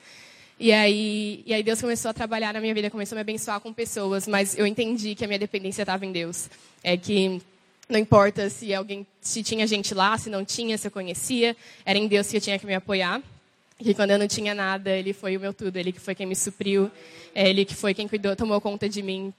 E 0.61 0.73
aí, 0.73 1.45
e 1.47 1.55
aí 1.55 1.63
Deus 1.63 1.81
começou 1.81 2.11
a 2.11 2.15
trabalhar 2.15 2.53
na 2.53 2.61
minha 2.61 2.75
vida, 2.75 2.91
começou 2.91 3.15
a 3.15 3.19
me 3.19 3.21
abençoar 3.21 3.61
com 3.61 3.73
pessoas, 3.73 4.27
mas 4.27 4.59
eu 4.59 4.67
entendi 4.67 5.15
que 5.15 5.25
a 5.25 5.29
minha 5.29 5.39
dependência 5.39 5.83
estava 5.83 6.05
em 6.05 6.11
Deus. 6.11 6.51
É 6.83 6.97
que 6.97 7.41
não 7.89 7.97
importa 7.97 8.51
se 8.51 8.75
alguém, 8.75 9.07
se 9.21 9.45
tinha 9.45 9.65
gente 9.69 9.95
lá, 9.95 10.19
se 10.19 10.29
não 10.29 10.45
tinha, 10.45 10.77
se 10.77 10.89
eu 10.89 10.91
conhecia, 10.91 11.57
era 11.85 11.97
em 11.97 12.09
Deus 12.09 12.27
que 12.27 12.39
eu 12.39 12.41
tinha 12.41 12.59
que 12.59 12.67
me 12.67 12.75
apoiar. 12.75 13.23
E 13.81 13.95
quando 13.95 14.11
eu 14.11 14.19
não 14.19 14.27
tinha 14.27 14.53
nada, 14.53 14.91
Ele 14.91 15.13
foi 15.13 15.37
o 15.37 15.41
meu 15.41 15.55
tudo, 15.55 15.77
Ele 15.77 15.93
que 15.93 16.01
foi 16.01 16.13
quem 16.13 16.27
me 16.27 16.35
supriu, 16.35 16.91
é 17.33 17.49
Ele 17.49 17.65
que 17.65 17.77
foi 17.77 17.95
quem 17.95 18.09
cuidou, 18.09 18.35
tomou 18.35 18.61
conta 18.61 18.89
de 18.89 19.01
mim. 19.01 19.33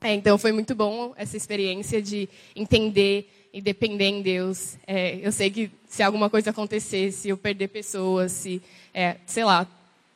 É, 0.00 0.14
então 0.14 0.38
foi 0.38 0.52
muito 0.52 0.72
bom 0.72 1.12
essa 1.16 1.36
experiência 1.36 2.00
de 2.00 2.28
entender 2.54 3.28
e 3.52 3.60
depender 3.60 4.06
em 4.06 4.22
Deus. 4.22 4.76
É, 4.86 5.18
eu 5.20 5.32
sei 5.32 5.50
que 5.50 5.68
se 5.88 6.00
alguma 6.00 6.30
coisa 6.30 6.50
acontecer, 6.50 7.10
se 7.10 7.28
eu 7.28 7.36
perder 7.36 7.68
pessoas, 7.68 8.30
se, 8.30 8.62
é, 8.94 9.16
sei 9.26 9.44
lá, 9.44 9.66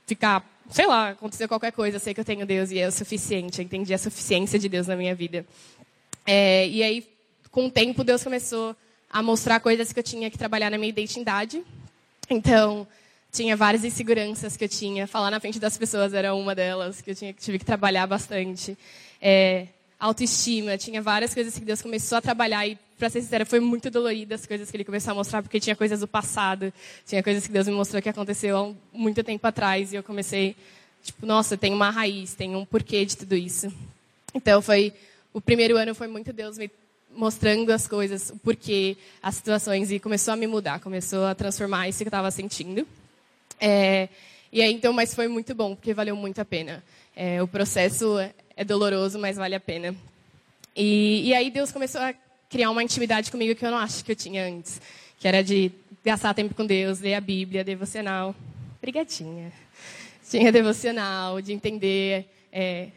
ficar, 0.06 0.44
sei 0.70 0.87
lá, 0.87 1.11
acontecer 1.11 1.49
qualquer 1.49 1.73
coisa, 1.73 1.96
eu 1.96 2.00
sei 2.00 2.14
que 2.14 2.20
eu 2.20 2.25
tenho 2.25 2.46
Deus 2.46 2.70
e 2.70 2.78
é 2.78 2.88
o 2.88 2.92
suficiente. 2.92 3.61
Eu 3.61 3.64
entendi 3.64 3.92
a 3.94 3.99
suficiência 3.99 4.58
de 4.58 4.68
Deus 4.68 4.87
na 4.87 4.96
minha 4.96 5.14
vida. 5.14 5.44
É, 6.26 6.66
e 6.68 6.82
aí, 6.82 7.06
com 7.50 7.66
o 7.66 7.70
tempo, 7.70 8.02
Deus 8.02 8.23
começou 8.23 8.75
a 9.11 9.23
mostrar 9.23 9.61
coisas 9.61 9.92
que 9.92 9.99
eu 9.99 10.02
tinha 10.02 10.30
que 10.30 10.38
trabalhar 10.38 10.70
na 10.70 10.78
minha 10.78 10.88
identidade. 10.88 11.62
Então, 12.28 12.87
tinha 13.30 13.56
várias 13.56 13.84
inseguranças 13.84 14.56
que 14.56 14.64
eu 14.64 14.68
tinha. 14.68 15.06
Falar 15.06 15.30
na 15.30 15.40
frente 15.40 15.58
das 15.58 15.76
pessoas 15.76 16.14
era 16.14 16.34
uma 16.34 16.54
delas, 16.54 17.00
que 17.00 17.11
eu 17.11 17.14
tinha, 17.14 17.32
tive 17.32 17.58
que 17.58 17.64
trabalhar 17.64 18.06
bastante. 18.06 18.78
É, 19.20 19.66
autoestima, 19.99 20.78
tinha 20.78 21.02
várias 21.02 21.34
coisas 21.34 21.54
que 21.58 21.64
Deus 21.64 21.82
começou 21.82 22.18
a 22.18 22.20
trabalhar 22.20 22.66
e, 22.66 22.78
para 23.04 23.11
ser 23.11 23.20
sincera, 23.20 23.44
foi 23.44 23.61
muito 23.61 23.90
dolorido 23.90 24.32
as 24.32 24.46
coisas 24.46 24.70
que 24.70 24.76
Ele 24.78 24.84
começou 24.84 25.11
a 25.11 25.14
mostrar, 25.14 25.42
porque 25.42 25.61
tinha 25.61 25.76
coisas 25.76 26.00
do 26.00 26.08
passado, 26.08 26.73
tinha 27.06 27.23
coisas 27.23 27.46
que 27.46 27.52
Deus 27.52 27.66
me 27.66 27.75
mostrou 27.75 28.00
que 28.00 28.08
aconteceu 28.08 28.56
há 28.56 28.73
muito 28.96 29.23
tempo 29.23 29.46
atrás 29.46 29.92
e 29.92 29.96
eu 29.96 30.02
comecei, 30.02 30.56
tipo, 31.02 31.26
nossa, 31.26 31.54
tem 31.54 31.75
uma 31.75 31.90
raiz, 31.90 32.32
tem 32.32 32.56
um 32.56 32.64
porquê 32.64 33.04
de 33.04 33.14
tudo 33.14 33.34
isso. 33.34 33.70
Então 34.32 34.62
foi, 34.62 34.90
o 35.34 35.40
primeiro 35.40 35.76
ano 35.76 35.94
foi 35.94 36.08
muito 36.08 36.32
Deus 36.32 36.56
me 36.56 36.70
mostrando 37.14 37.70
as 37.73 37.87
coisas, 37.87 38.30
o 38.30 38.38
porquê, 38.38 38.96
as 39.23 39.34
situações 39.34 39.92
e 39.92 40.00
começou 40.00 40.32
a 40.32 40.37
me 40.37 40.46
mudar, 40.46 40.80
começou 40.80 41.26
a 41.26 41.34
transformar 41.34 41.87
isso 41.90 41.99
que 41.99 42.04
eu 42.04 42.08
estava 42.08 42.30
sentindo. 42.30 42.88
É, 43.61 44.08
E 44.50 44.62
aí, 44.62 44.73
então, 44.73 44.94
mas 44.94 45.14
foi 45.14 45.28
muito 45.28 45.54
bom, 45.54 45.76
porque 45.76 45.92
valeu 45.92 46.16
muito 46.16 46.40
a 46.40 46.44
pena. 46.44 46.82
É, 47.14 47.42
o 47.42 47.46
processo 47.46 48.18
é 48.56 48.64
doloroso, 48.64 49.18
mas 49.18 49.37
vale 49.37 49.54
a 49.54 49.61
pena. 49.61 49.94
E, 50.75 51.28
e 51.28 51.34
aí 51.34 51.50
Deus 51.50 51.70
começou 51.70 52.00
a 52.00 52.14
criar 52.54 52.70
uma 52.70 52.84
intimidade 52.84 53.32
comigo 53.32 53.52
que 53.56 53.66
eu 53.66 53.70
não 53.73 53.78
acho 53.78 54.04
que 54.04 54.12
eu 54.12 54.16
tinha 54.16 54.46
antes. 54.46 54.80
Que 55.18 55.26
era 55.26 55.42
de 55.42 55.73
gastar 56.04 56.32
tempo 56.34 56.54
com 56.54 56.64
Deus, 56.64 57.00
ler 57.00 57.14
a 57.14 57.20
Bíblia, 57.20 57.64
devocional. 57.64 58.32
Brigadinha. 58.80 59.52
Tinha 60.30 60.52
devocional, 60.52 61.40
de 61.40 61.52
entender... 61.52 62.26
É, 62.52 62.90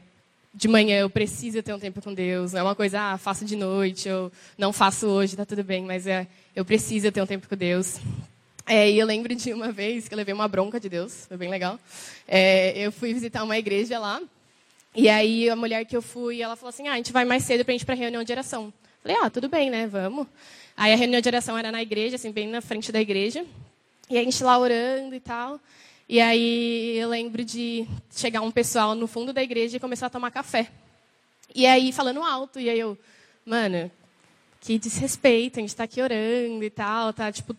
de 0.54 0.68
manhã 0.68 1.00
eu 1.00 1.10
preciso 1.10 1.64
ter 1.64 1.74
um 1.74 1.80
tempo 1.80 2.04
com 2.04 2.14
Deus. 2.14 2.54
Não 2.54 2.60
é 2.60 2.64
uma 2.64 2.76
coisa, 2.76 3.00
ah, 3.00 3.18
faço 3.18 3.46
de 3.46 3.56
noite, 3.56 4.08
eu 4.08 4.32
não 4.58 4.72
faço 4.72 5.08
hoje, 5.08 5.36
tá 5.36 5.46
tudo 5.46 5.64
bem, 5.64 5.84
mas 5.84 6.06
é, 6.06 6.28
eu 6.56 6.64
preciso 6.64 7.12
ter 7.12 7.22
um 7.22 7.26
tempo 7.26 7.48
com 7.50 7.56
Deus. 7.56 8.00
É, 8.64 8.88
e 8.90 9.00
eu 9.00 9.08
lembro 9.08 9.34
de 9.34 9.54
uma 9.54 9.72
vez 9.72 10.08
que 10.08 10.14
eu 10.14 10.18
levei 10.18 10.36
uma 10.36 10.48
bronca 10.48 10.80
de 10.80 10.88
Deus, 10.88 11.26
foi 11.28 11.38
bem 11.38 11.50
legal. 11.50 11.80
É, 12.28 12.78
eu 12.78 12.92
fui 12.92 13.12
visitar 13.12 13.44
uma 13.44 13.58
igreja 13.58 13.98
lá, 13.98 14.22
e 14.96 15.10
aí 15.10 15.50
a 15.50 15.56
mulher 15.56 15.84
que 15.86 15.98
eu 15.98 16.02
fui, 16.02 16.44
ela 16.44 16.56
falou 16.56 16.70
assim, 16.70 16.88
ah, 16.88 16.94
a 16.94 16.98
gente 16.98 17.12
vai 17.12 17.26
mais 17.26 17.44
cedo 17.44 17.64
para 17.64 17.72
a 17.72 17.76
gente 17.76 17.82
ir 17.82 17.86
para 17.86 17.96
a 17.96 17.98
reunião 17.98 18.24
de 18.24 18.32
oração. 18.32 18.74
Falei, 19.08 19.22
ah, 19.24 19.30
tudo 19.30 19.48
bem, 19.48 19.70
né, 19.70 19.88
vamos. 19.88 20.28
Aí 20.76 20.92
a 20.92 20.98
reunião 20.98 21.22
de 21.22 21.30
oração 21.30 21.58
era 21.58 21.72
na 21.72 21.82
igreja, 21.82 22.18
assim, 22.18 22.30
bem 22.30 22.46
na 22.46 22.60
frente 22.60 22.92
da 22.92 23.00
igreja. 23.00 23.46
E 24.10 24.18
a 24.18 24.22
gente 24.22 24.44
lá 24.44 24.60
orando 24.60 25.16
e 25.16 25.20
tal. 25.22 25.62
E 26.10 26.20
aí 26.20 26.98
eu 26.98 27.08
lembro 27.08 27.42
de 27.46 27.88
chegar 28.12 28.42
um 28.42 28.52
pessoal 28.52 28.96
no 28.96 29.08
fundo 29.08 29.32
da 29.32 29.42
igreja 29.42 29.78
e 29.78 29.80
começar 29.80 30.08
a 30.08 30.10
tomar 30.10 30.30
café. 30.30 30.70
E 31.56 31.66
aí 31.66 31.94
falando 31.94 32.22
alto, 32.22 32.60
e 32.60 32.70
aí 32.70 32.78
eu, 32.78 32.98
mano, 33.46 33.90
que 34.60 34.78
desrespeito, 34.78 35.58
a 35.60 35.62
gente 35.62 35.70
está 35.70 35.86
aqui 35.86 36.02
orando 36.02 36.62
e 36.62 36.70
tal, 36.70 37.14
tá 37.14 37.32
tipo 37.32 37.56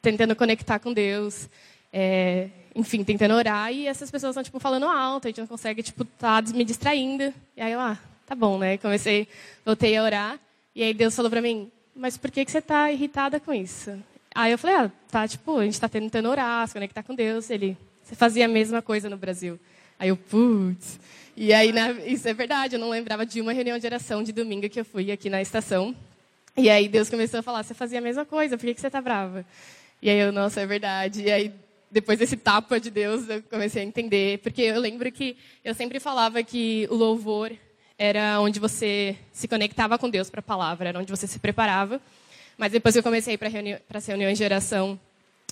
tentando 0.00 0.36
conectar 0.36 0.78
com 0.78 0.92
Deus, 0.92 1.48
é, 1.92 2.48
enfim, 2.76 3.02
tentando 3.02 3.34
orar 3.34 3.72
e 3.72 3.88
essas 3.88 4.08
pessoas 4.08 4.30
estão 4.30 4.44
tipo 4.44 4.60
falando 4.60 4.86
alto, 4.86 5.26
a 5.26 5.30
gente 5.30 5.40
não 5.40 5.48
consegue 5.48 5.82
tipo 5.82 6.04
tá 6.04 6.40
me 6.54 6.62
distraindo. 6.62 7.34
E 7.56 7.60
aí 7.60 7.72
eu, 7.72 7.80
ah, 7.80 7.98
tá 8.24 8.36
bom, 8.36 8.56
né? 8.56 8.78
Comecei, 8.78 9.26
voltei 9.64 9.96
a 9.96 10.04
orar 10.04 10.40
e 10.74 10.82
aí 10.82 10.94
Deus 10.94 11.14
falou 11.14 11.30
para 11.30 11.42
mim, 11.42 11.70
mas 11.94 12.16
por 12.16 12.30
que 12.30 12.44
que 12.44 12.50
você 12.50 12.58
está 12.58 12.90
irritada 12.90 13.38
com 13.38 13.52
isso? 13.52 13.92
Aí 14.34 14.52
eu 14.52 14.58
falei, 14.58 14.76
ah, 14.76 14.92
tá, 15.10 15.28
tipo, 15.28 15.58
a 15.58 15.64
gente 15.64 15.74
está 15.74 15.88
tentando 15.88 16.28
orar, 16.28 16.66
se 16.66 16.72
conectar 16.72 17.02
com 17.02 17.14
Deus. 17.14 17.50
Ele, 17.50 17.76
você 18.02 18.14
fazia 18.14 18.46
a 18.46 18.48
mesma 18.48 18.80
coisa 18.80 19.10
no 19.10 19.16
Brasil. 19.16 19.60
Aí 19.98 20.08
eu, 20.08 20.16
putz. 20.16 20.98
E 21.36 21.52
aí, 21.52 21.72
na, 21.72 21.92
isso 21.92 22.26
é 22.28 22.34
verdade, 22.34 22.76
eu 22.76 22.80
não 22.80 22.90
lembrava 22.90 23.24
de 23.26 23.40
uma 23.40 23.52
reunião 23.52 23.78
de 23.78 23.86
oração 23.86 24.22
de 24.22 24.32
domingo 24.32 24.68
que 24.68 24.80
eu 24.80 24.84
fui 24.84 25.12
aqui 25.12 25.28
na 25.28 25.42
estação. 25.42 25.94
E 26.56 26.68
aí 26.68 26.88
Deus 26.88 27.08
começou 27.08 27.40
a 27.40 27.42
falar, 27.42 27.62
você 27.62 27.74
fazia 27.74 27.98
a 27.98 28.02
mesma 28.02 28.24
coisa, 28.24 28.56
por 28.56 28.66
que, 28.66 28.74
que 28.74 28.80
você 28.80 28.86
está 28.86 29.00
brava? 29.00 29.44
E 30.00 30.10
aí 30.10 30.18
eu, 30.18 30.32
nossa, 30.32 30.60
é 30.60 30.66
verdade. 30.66 31.22
E 31.22 31.30
aí, 31.30 31.52
depois 31.90 32.18
desse 32.18 32.36
tapa 32.36 32.80
de 32.80 32.90
Deus, 32.90 33.28
eu 33.28 33.42
comecei 33.42 33.82
a 33.82 33.84
entender. 33.84 34.38
Porque 34.38 34.62
eu 34.62 34.80
lembro 34.80 35.10
que 35.12 35.36
eu 35.64 35.74
sempre 35.74 36.00
falava 36.00 36.42
que 36.42 36.88
o 36.90 36.94
louvor 36.94 37.52
era 38.02 38.40
onde 38.40 38.58
você 38.58 39.16
se 39.32 39.46
conectava 39.46 39.96
com 39.96 40.10
Deus 40.10 40.28
para 40.28 40.40
a 40.40 40.42
palavra, 40.42 40.88
era 40.88 40.98
onde 40.98 41.08
você 41.08 41.24
se 41.24 41.38
preparava. 41.38 42.00
Mas 42.58 42.72
depois 42.72 42.96
eu 42.96 43.02
comecei 43.02 43.38
para 43.38 43.48
reuni 43.48 43.78
as 43.94 44.06
reuniões 44.06 44.36
de 44.36 44.42
oração, 44.42 44.98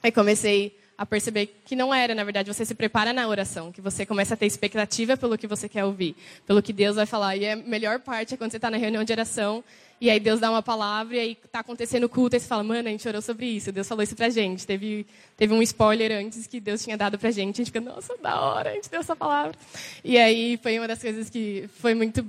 aí 0.03 0.11
comecei 0.11 0.77
a 0.99 1.07
perceber 1.07 1.47
que 1.65 1.77
não 1.77 1.95
era, 1.95 2.13
na 2.13 2.25
verdade, 2.25 2.53
você 2.53 2.65
se 2.65 2.75
prepara 2.75 3.13
na 3.13 3.29
oração, 3.29 3.71
que 3.71 3.81
você 3.81 4.05
começa 4.05 4.35
a 4.35 4.37
ter 4.37 4.47
expectativa 4.47 5.17
pelo 5.17 5.39
que 5.39 5.47
você 5.47 5.69
quer 5.69 5.85
ouvir, 5.85 6.17
pelo 6.45 6.61
que 6.61 6.73
Deus 6.73 6.97
vai 6.97 7.07
falar. 7.07 7.37
E 7.37 7.49
a 7.49 7.55
melhor 7.55 8.01
parte 8.01 8.35
é 8.35 8.37
quando 8.37 8.51
você 8.51 8.57
está 8.57 8.69
na 8.69 8.79
reunião 8.79 9.05
de 9.05 9.13
oração 9.13 9.63
e 10.01 10.09
aí 10.09 10.19
Deus 10.19 10.41
dá 10.41 10.51
uma 10.51 10.63
palavra 10.63 11.15
e 11.15 11.21
aí 11.21 11.39
está 11.45 11.61
acontecendo 11.61 12.05
o 12.05 12.09
culto 12.09 12.35
e 12.35 12.41
você 12.41 12.47
fala, 12.47 12.65
mano, 12.65 12.89
a 12.89 12.91
gente 12.91 13.07
orou 13.07 13.21
sobre 13.21 13.45
isso, 13.45 13.71
Deus 13.71 13.87
falou 13.87 14.03
isso 14.03 14.17
pra 14.17 14.31
gente. 14.31 14.67
Teve, 14.67 15.07
teve 15.37 15.53
um 15.53 15.61
spoiler 15.61 16.11
antes 16.13 16.47
que 16.47 16.59
Deus 16.59 16.83
tinha 16.83 16.97
dado 16.97 17.19
pra 17.19 17.31
gente, 17.31 17.57
a 17.57 17.65
gente 17.65 17.67
fica, 17.67 17.83
nossa, 17.83 18.17
da 18.17 18.41
hora, 18.41 18.71
a 18.71 18.75
gente 18.75 18.89
deu 18.89 19.01
essa 19.01 19.15
palavra. 19.15 19.55
E 20.03 20.17
aí 20.17 20.59
foi 20.63 20.79
uma 20.79 20.89
das 20.89 21.03
coisas 21.03 21.29
que 21.29 21.69
foi 21.81 21.95
muito, 21.95 22.27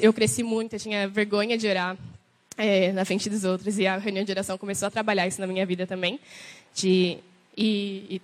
eu 0.00 0.12
cresci 0.12 0.42
muito, 0.42 0.74
eu 0.74 0.80
tinha 0.80 1.08
vergonha 1.08 1.56
de 1.58 1.66
orar. 1.66 1.96
É, 2.56 2.92
na 2.92 3.04
frente 3.06 3.30
dos 3.30 3.44
outros 3.44 3.78
e 3.78 3.86
a 3.86 3.96
reunião 3.96 4.24
de 4.24 4.30
oração 4.30 4.58
começou 4.58 4.86
a 4.86 4.90
trabalhar 4.90 5.26
isso 5.26 5.40
na 5.40 5.46
minha 5.46 5.64
vida 5.64 5.86
também 5.86 6.20
de 6.74 7.16
e, 7.56 8.16
e 8.16 8.22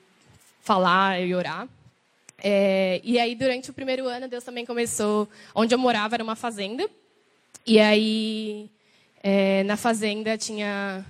falar 0.62 1.20
e 1.20 1.34
orar. 1.34 1.66
É, 2.42 3.00
e 3.02 3.18
aí, 3.18 3.34
durante 3.34 3.70
o 3.70 3.72
primeiro 3.72 4.06
ano, 4.06 4.28
Deus 4.28 4.44
também 4.44 4.64
começou. 4.64 5.28
Onde 5.54 5.74
eu 5.74 5.78
morava 5.78 6.16
era 6.16 6.22
uma 6.22 6.36
fazenda. 6.36 6.88
E 7.66 7.80
aí, 7.80 8.70
é, 9.22 9.64
na 9.64 9.76
fazenda 9.76 10.38
tinha 10.38 11.04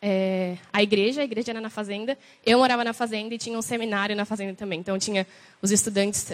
é, 0.00 0.56
a 0.72 0.82
igreja, 0.82 1.22
a 1.22 1.24
igreja 1.24 1.52
era 1.52 1.60
na 1.60 1.70
fazenda. 1.70 2.18
Eu 2.44 2.58
morava 2.58 2.84
na 2.84 2.92
fazenda 2.92 3.34
e 3.34 3.38
tinha 3.38 3.58
um 3.58 3.62
seminário 3.62 4.14
na 4.14 4.24
fazenda 4.24 4.54
também. 4.54 4.80
Então, 4.80 4.98
tinha 4.98 5.26
os 5.62 5.70
estudantes, 5.70 6.32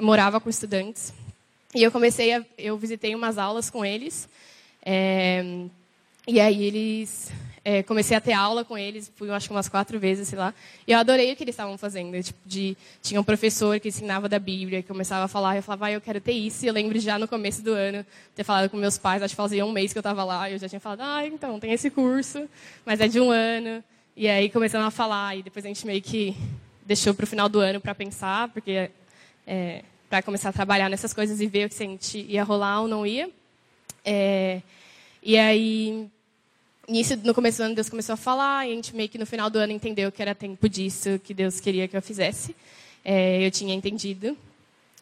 morava 0.00 0.40
com 0.40 0.48
estudantes. 0.48 1.12
E 1.74 1.82
eu 1.82 1.90
comecei 1.90 2.32
a. 2.32 2.44
Eu 2.56 2.76
visitei 2.76 3.14
umas 3.14 3.38
aulas 3.38 3.70
com 3.70 3.84
eles. 3.84 4.28
É, 4.84 5.64
e 6.26 6.40
aí, 6.40 6.64
eles 6.64 7.32
é, 7.68 7.82
comecei 7.82 8.16
a 8.16 8.20
ter 8.20 8.32
aula 8.32 8.64
com 8.64 8.78
eles, 8.78 9.10
fui 9.16 9.28
acho 9.28 9.48
que 9.48 9.52
umas 9.52 9.68
quatro 9.68 9.98
vezes, 9.98 10.28
sei 10.28 10.38
lá. 10.38 10.54
E 10.86 10.92
eu 10.92 10.98
adorei 11.00 11.32
o 11.32 11.36
que 11.36 11.42
eles 11.42 11.52
estavam 11.52 11.76
fazendo. 11.76 12.22
Tipo, 12.22 12.38
de, 12.46 12.76
tinha 13.02 13.20
um 13.20 13.24
professor 13.24 13.80
que 13.80 13.88
ensinava 13.88 14.28
da 14.28 14.38
Bíblia, 14.38 14.82
que 14.82 14.86
começava 14.86 15.24
a 15.24 15.28
falar, 15.28 15.56
e 15.56 15.58
eu 15.58 15.64
falava, 15.64 15.86
ah, 15.86 15.90
eu 15.90 16.00
quero 16.00 16.20
ter 16.20 16.30
isso. 16.30 16.64
E 16.64 16.68
eu 16.68 16.72
lembro 16.72 16.96
já 17.00 17.18
no 17.18 17.26
começo 17.26 17.62
do 17.64 17.72
ano 17.72 18.06
ter 18.36 18.44
falado 18.44 18.70
com 18.70 18.76
meus 18.76 18.98
pais, 18.98 19.20
acho 19.20 19.32
que 19.32 19.36
fazia 19.36 19.66
um 19.66 19.72
mês 19.72 19.92
que 19.92 19.98
eu 19.98 20.00
estava 20.00 20.22
lá, 20.22 20.48
e 20.48 20.52
eu 20.52 20.60
já 20.60 20.68
tinha 20.68 20.78
falado, 20.78 21.00
ah, 21.00 21.26
então, 21.26 21.58
tem 21.58 21.72
esse 21.72 21.90
curso, 21.90 22.48
mas 22.84 23.00
é 23.00 23.08
de 23.08 23.18
um 23.18 23.32
ano. 23.32 23.82
E 24.16 24.28
aí 24.28 24.48
começamos 24.48 24.86
a 24.86 24.90
falar, 24.92 25.36
e 25.36 25.42
depois 25.42 25.64
a 25.64 25.68
gente 25.68 25.84
meio 25.84 26.00
que 26.00 26.36
deixou 26.84 27.14
para 27.14 27.24
o 27.24 27.26
final 27.26 27.48
do 27.48 27.58
ano 27.58 27.80
para 27.80 27.96
pensar, 27.96 28.46
porque 28.50 28.90
é, 29.44 29.82
para 30.08 30.22
começar 30.22 30.50
a 30.50 30.52
trabalhar 30.52 30.88
nessas 30.88 31.12
coisas 31.12 31.40
e 31.40 31.46
ver 31.46 31.70
se 31.72 31.82
a 31.82 31.86
gente 31.86 32.18
ia 32.18 32.44
rolar 32.44 32.80
ou 32.82 32.88
não 32.88 33.06
ia. 33.06 33.30
É, 34.04 34.62
e 35.22 35.36
aí 35.36 36.08
nisso, 36.88 37.16
no 37.24 37.34
começo 37.34 37.58
do 37.58 37.64
ano, 37.64 37.74
Deus 37.74 37.88
começou 37.88 38.12
a 38.14 38.16
falar, 38.16 38.66
e 38.66 38.72
a 38.72 38.74
gente 38.74 38.94
meio 38.94 39.08
que 39.08 39.18
no 39.18 39.26
final 39.26 39.50
do 39.50 39.58
ano 39.58 39.72
entendeu 39.72 40.10
que 40.12 40.22
era 40.22 40.34
tempo 40.34 40.68
disso 40.68 41.20
que 41.22 41.34
Deus 41.34 41.60
queria 41.60 41.88
que 41.88 41.96
eu 41.96 42.02
fizesse. 42.02 42.54
É, 43.04 43.44
eu 43.44 43.50
tinha 43.50 43.74
entendido. 43.74 44.36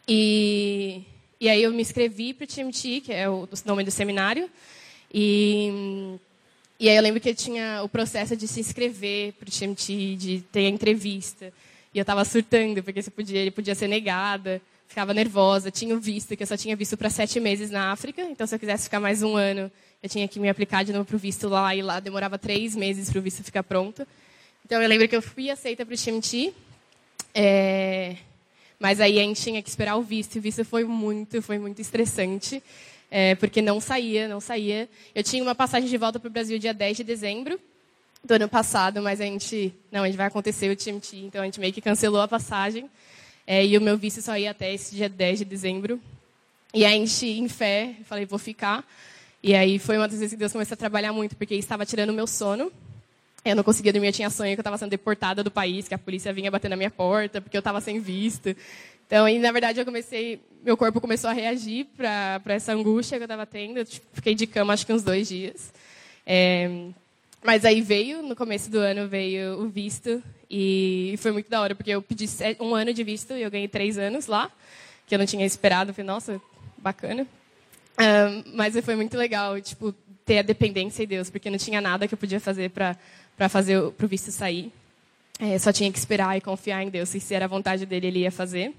E, 0.06 1.02
e 1.40 1.49
aí 1.49 1.62
eu 1.62 1.73
me 1.73 1.82
inscrevi 1.82 2.34
para 2.34 2.44
o 2.44 2.46
TMT, 2.46 3.00
que 3.02 3.12
é 3.12 3.28
o, 3.28 3.49
nome 3.64 3.84
do 3.84 3.90
seminário. 3.90 4.50
E, 5.12 6.16
e 6.78 6.88
aí 6.88 6.96
eu 6.96 7.02
lembro 7.02 7.20
que 7.20 7.30
eu 7.30 7.34
tinha 7.34 7.82
o 7.82 7.88
processo 7.88 8.37
de 8.37 8.46
se 8.49 8.61
inscrever 8.61 9.32
para 9.34 9.49
o 9.49 9.52
TMT, 9.52 10.16
de 10.16 10.44
ter 10.52 10.66
a 10.66 10.68
entrevista. 10.68 11.52
E 11.92 11.99
eu 11.99 12.02
estava 12.02 12.25
surtando, 12.25 12.82
porque 12.82 13.02
você 13.02 13.11
podia, 13.11 13.40
ele 13.40 13.50
podia 13.50 13.75
ser 13.75 13.88
negada. 13.88 14.61
Ficava 14.94 15.12
nervosa. 15.12 15.72
Tinha 15.72 15.92
o 15.92 15.98
visto, 15.98 16.36
que 16.36 16.44
eu 16.44 16.46
só 16.46 16.56
tinha 16.56 16.76
visto 16.76 16.96
para 16.96 17.10
sete 17.10 17.40
meses 17.40 17.68
na 17.68 17.90
África. 17.90 18.22
Então, 18.22 18.46
se 18.46 18.54
eu 18.54 18.60
quisesse 18.60 18.84
ficar 18.84 19.00
mais 19.00 19.24
um 19.24 19.34
ano, 19.34 19.68
eu 20.00 20.08
tinha 20.08 20.28
que 20.28 20.38
me 20.38 20.48
aplicar 20.48 20.84
de 20.84 20.92
novo 20.92 21.04
para 21.04 21.16
o 21.16 21.18
visto 21.18 21.48
lá, 21.48 21.74
e 21.74 21.82
lá 21.82 21.98
demorava 21.98 22.38
três 22.38 22.76
meses 22.76 23.10
para 23.10 23.18
o 23.18 23.22
visto 23.22 23.42
ficar 23.42 23.64
pronto. 23.64 24.06
Então, 24.64 24.80
eu 24.80 24.88
lembro 24.88 25.08
que 25.08 25.16
eu 25.16 25.20
fui 25.20 25.50
aceita 25.50 25.84
para 25.84 25.96
o 25.96 25.98
TMT, 25.98 26.54
é... 27.34 28.14
mas 28.78 29.00
aí 29.00 29.18
a 29.18 29.22
gente 29.22 29.42
tinha 29.42 29.60
que 29.60 29.68
esperar 29.68 29.96
o 29.96 30.02
visto, 30.02 30.36
e 30.36 30.38
o 30.38 30.42
visto 30.42 30.64
foi 30.64 30.84
muito, 30.84 31.42
foi 31.42 31.58
muito 31.58 31.82
estressante, 31.82 32.62
é, 33.10 33.34
porque 33.34 33.60
não 33.60 33.80
saía, 33.80 34.28
não 34.28 34.40
saía. 34.40 34.88
Eu 35.12 35.24
tinha 35.24 35.42
uma 35.42 35.56
passagem 35.56 35.88
de 35.88 35.96
volta 35.96 36.20
para 36.20 36.28
o 36.28 36.30
Brasil 36.30 36.56
dia 36.56 36.72
10 36.72 36.98
de 36.98 37.02
dezembro 37.02 37.58
do 38.22 38.34
ano 38.34 38.48
passado, 38.48 39.02
mas 39.02 39.20
a 39.20 39.24
gente, 39.24 39.74
não, 39.90 40.04
a 40.04 40.06
gente 40.06 40.16
vai 40.16 40.28
acontecer 40.28 40.70
o 40.70 40.76
TMT, 40.76 41.16
então 41.16 41.42
a 41.42 41.46
gente 41.46 41.58
meio 41.58 41.72
que 41.72 41.80
cancelou 41.80 42.20
a 42.20 42.28
passagem, 42.28 42.88
é, 43.46 43.64
e 43.64 43.76
o 43.76 43.80
meu 43.80 43.96
visto 43.96 44.22
só 44.22 44.36
ia 44.36 44.50
até 44.50 44.72
esse 44.72 44.94
dia 44.94 45.08
10 45.08 45.40
de 45.40 45.44
dezembro. 45.44 46.00
E 46.72 46.84
a 46.84 46.90
gente, 46.90 47.26
em 47.26 47.48
fé, 47.48 47.94
falei, 48.04 48.24
vou 48.24 48.38
ficar. 48.38 48.84
E 49.42 49.54
aí 49.54 49.78
foi 49.78 49.96
uma 49.96 50.08
das 50.08 50.18
vezes 50.18 50.32
que 50.32 50.38
Deus 50.38 50.52
começou 50.52 50.74
a 50.74 50.76
trabalhar 50.76 51.12
muito, 51.12 51.36
porque 51.36 51.54
estava 51.54 51.84
tirando 51.84 52.10
o 52.10 52.14
meu 52.14 52.26
sono. 52.26 52.72
Eu 53.44 53.54
não 53.54 53.62
conseguia 53.62 53.92
dormir, 53.92 54.08
eu 54.08 54.12
tinha 54.12 54.30
sonho 54.30 54.54
que 54.54 54.60
eu 54.60 54.62
estava 54.62 54.78
sendo 54.78 54.88
deportada 54.88 55.44
do 55.44 55.50
país, 55.50 55.86
que 55.86 55.94
a 55.94 55.98
polícia 55.98 56.32
vinha 56.32 56.50
bater 56.50 56.70
na 56.70 56.76
minha 56.76 56.90
porta, 56.90 57.42
porque 57.42 57.56
eu 57.56 57.60
estava 57.60 57.80
sem 57.80 58.00
visto. 58.00 58.56
Então, 59.06 59.28
e, 59.28 59.38
na 59.38 59.52
verdade, 59.52 59.78
eu 59.78 59.84
comecei, 59.84 60.40
meu 60.64 60.78
corpo 60.78 60.98
começou 60.98 61.28
a 61.28 61.32
reagir 61.34 61.86
para 61.94 62.54
essa 62.54 62.72
angústia 62.72 63.18
que 63.18 63.22
eu 63.22 63.26
estava 63.26 63.44
tendo. 63.44 63.78
Eu 63.78 63.84
tipo, 63.84 64.06
fiquei 64.14 64.34
de 64.34 64.46
cama 64.46 64.72
acho 64.72 64.86
que 64.86 64.92
uns 64.94 65.02
dois 65.02 65.28
dias. 65.28 65.72
É, 66.26 66.88
mas 67.44 67.62
aí 67.66 67.82
veio, 67.82 68.22
no 68.22 68.34
começo 68.34 68.70
do 68.70 68.78
ano, 68.78 69.06
veio 69.06 69.60
o 69.60 69.68
visto. 69.68 70.22
E 70.50 71.14
foi 71.18 71.30
muito 71.30 71.50
da 71.50 71.60
hora, 71.60 71.74
porque 71.74 71.90
eu 71.90 72.00
pedi 72.00 72.24
um 72.58 72.74
ano 72.74 72.94
de 72.94 73.04
visto 73.04 73.34
e 73.34 73.42
eu 73.42 73.50
ganhei 73.50 73.68
três 73.68 73.98
anos 73.98 74.26
lá, 74.26 74.50
que 75.06 75.14
eu 75.14 75.18
não 75.18 75.26
tinha 75.26 75.44
esperado. 75.44 75.90
Eu 75.90 75.94
falei, 75.94 76.06
nossa, 76.06 76.40
bacana. 76.78 77.26
Um, 78.00 78.56
mas 78.56 78.74
foi 78.82 78.96
muito 78.96 79.14
legal, 79.18 79.60
tipo, 79.60 79.94
ter 80.24 80.38
a 80.38 80.42
dependência 80.42 81.02
em 81.02 81.06
Deus, 81.06 81.28
porque 81.28 81.50
não 81.50 81.58
tinha 81.58 81.82
nada 81.82 82.08
que 82.08 82.14
eu 82.14 82.18
podia 82.18 82.40
fazer 82.40 82.70
para 82.70 82.96
fazer 83.50 83.76
o 83.76 83.92
visto 84.08 84.32
sair. 84.32 84.72
É, 85.38 85.58
só 85.58 85.70
tinha 85.70 85.92
que 85.92 85.98
esperar 85.98 86.38
e 86.38 86.40
confiar 86.40 86.82
em 86.82 86.88
Deus, 86.88 87.14
e 87.14 87.20
se 87.20 87.34
era 87.34 87.44
a 87.44 87.48
vontade 87.48 87.84
dele, 87.84 88.06
ele 88.06 88.18
ia 88.20 88.32
fazer. 88.32 88.72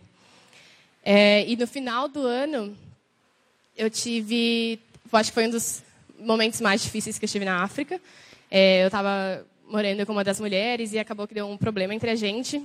É, 1.04 1.48
e 1.48 1.56
no 1.56 1.68
final 1.68 2.08
do 2.08 2.26
ano, 2.26 2.76
eu 3.78 3.92
tive, 3.92 4.80
acho 5.14 5.30
que 5.30 5.36
foi 5.36 5.46
um 5.46 5.52
dos 5.52 5.84
momentos 6.20 6.60
mais 6.62 6.82
difíceis 6.82 7.20
que 7.20 7.26
eu 7.26 7.30
tive 7.30 7.46
na 7.46 7.62
África. 7.62 8.02
É, 8.58 8.84
eu 8.84 8.86
estava 8.86 9.46
morando 9.68 10.06
com 10.06 10.14
uma 10.14 10.24
das 10.24 10.40
mulheres 10.40 10.94
e 10.94 10.98
acabou 10.98 11.28
que 11.28 11.34
deu 11.34 11.46
um 11.46 11.58
problema 11.58 11.94
entre 11.94 12.10
a 12.10 12.16
gente. 12.16 12.64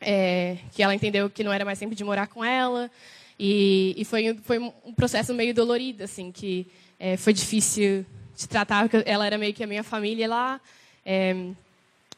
é, 0.00 0.56
que 0.72 0.82
ela 0.82 0.94
entendeu 0.94 1.28
que 1.28 1.44
não 1.44 1.52
era 1.52 1.62
mais 1.62 1.78
tempo 1.78 1.94
de 1.94 2.02
morar 2.02 2.26
com 2.26 2.42
ela. 2.42 2.90
E, 3.38 3.94
e 3.98 4.04
foi, 4.06 4.34
foi 4.42 4.58
um 4.58 4.94
processo 4.96 5.34
meio 5.34 5.52
dolorido, 5.52 6.04
assim, 6.04 6.32
que 6.32 6.66
é, 6.98 7.18
foi 7.18 7.34
difícil 7.34 8.06
de 8.34 8.48
tratar, 8.48 8.88
porque 8.88 9.06
ela 9.06 9.26
era 9.26 9.36
meio 9.36 9.52
que 9.52 9.62
a 9.62 9.66
minha 9.66 9.84
família 9.84 10.26
lá. 10.26 10.58
É, 11.04 11.36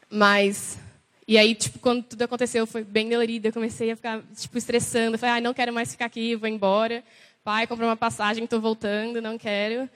mas 0.08 0.78
e 1.26 1.36
aí, 1.36 1.56
tipo, 1.56 1.80
quando 1.80 2.04
tudo 2.04 2.22
aconteceu, 2.22 2.68
foi 2.68 2.84
bem 2.84 3.08
dolorido. 3.08 3.48
Eu 3.48 3.52
comecei 3.52 3.90
a 3.90 3.96
ficar, 3.96 4.22
tipo, 4.36 4.56
estressando. 4.56 5.16
Eu 5.16 5.18
falei, 5.18 5.38
ah, 5.38 5.40
não 5.40 5.52
quero 5.52 5.72
mais 5.72 5.90
ficar 5.90 6.04
aqui, 6.04 6.36
vou 6.36 6.48
embora. 6.48 7.02
Pai, 7.42 7.66
comprei 7.66 7.88
uma 7.88 7.96
passagem, 7.96 8.44
estou 8.44 8.60
voltando, 8.60 9.20
não 9.20 9.36
quero. 9.36 9.90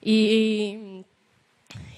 E, 0.00 1.02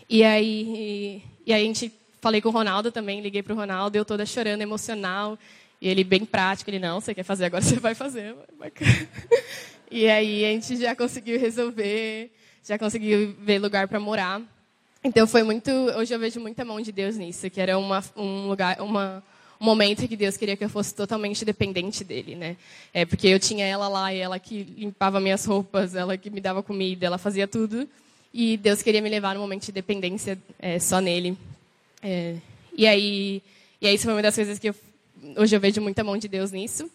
e 0.08 0.22
aí, 0.22 1.22
e, 1.46 1.52
aí 1.52 1.62
a 1.62 1.66
gente 1.66 1.92
falei 2.20 2.40
com 2.40 2.48
o 2.48 2.52
Ronaldo 2.52 2.90
também, 2.90 3.20
liguei 3.20 3.42
para 3.42 3.52
o 3.52 3.56
Ronaldo, 3.56 3.96
eu 3.96 4.04
toda 4.04 4.24
chorando, 4.24 4.62
emocional. 4.62 5.38
E 5.80 5.88
ele 5.88 6.02
bem 6.02 6.24
prático, 6.24 6.70
ele, 6.70 6.78
não, 6.78 7.00
você 7.00 7.14
quer 7.14 7.24
fazer, 7.24 7.46
agora 7.46 7.62
você 7.62 7.78
vai 7.78 7.94
fazer. 7.94 8.34
E 9.90 10.08
aí 10.08 10.44
a 10.44 10.48
gente 10.48 10.76
já 10.76 10.96
conseguiu 10.96 11.38
resolver, 11.38 12.32
já 12.64 12.76
conseguiu 12.76 13.32
ver 13.38 13.60
lugar 13.60 13.86
para 13.86 14.00
morar. 14.00 14.42
Então 15.04 15.24
foi 15.24 15.44
muito, 15.44 15.70
hoje 15.70 16.12
eu 16.12 16.18
vejo 16.18 16.40
muita 16.40 16.64
mão 16.64 16.80
de 16.80 16.90
Deus 16.90 17.16
nisso, 17.16 17.48
que 17.48 17.60
era 17.60 17.78
uma, 17.78 18.02
um 18.16 18.48
lugar, 18.48 18.80
uma, 18.80 19.22
um 19.60 19.64
momento 19.64 20.08
que 20.08 20.16
Deus 20.16 20.36
queria 20.36 20.56
que 20.56 20.64
eu 20.64 20.68
fosse 20.68 20.92
totalmente 20.94 21.44
dependente 21.44 22.02
dele, 22.02 22.34
né? 22.34 22.56
É 22.92 23.04
porque 23.04 23.28
eu 23.28 23.38
tinha 23.38 23.64
ela 23.66 23.86
lá 23.86 24.12
e 24.12 24.18
ela 24.18 24.38
que 24.38 24.64
limpava 24.64 25.20
minhas 25.20 25.44
roupas, 25.44 25.94
ela 25.94 26.16
que 26.16 26.28
me 26.28 26.40
dava 26.40 26.62
comida, 26.62 27.06
ela 27.06 27.18
fazia 27.18 27.46
tudo. 27.46 27.88
E 28.36 28.56
Deus 28.56 28.82
queria 28.82 29.00
me 29.00 29.08
levar 29.08 29.36
num 29.36 29.40
momento 29.40 29.66
de 29.66 29.70
dependência 29.70 30.36
é, 30.58 30.80
só 30.80 30.98
nele. 30.98 31.38
É, 32.02 32.34
e 32.76 32.84
aí, 32.84 33.40
e 33.80 33.86
aí 33.86 33.94
isso 33.94 34.02
foi 34.02 34.12
uma 34.12 34.22
das 34.22 34.34
coisas 34.34 34.58
que 34.58 34.70
eu, 34.70 34.74
hoje 35.36 35.54
eu 35.54 35.60
vejo 35.60 35.80
muita 35.80 36.02
mão 36.02 36.18
de 36.18 36.26
Deus 36.26 36.50
nisso. 36.50 36.90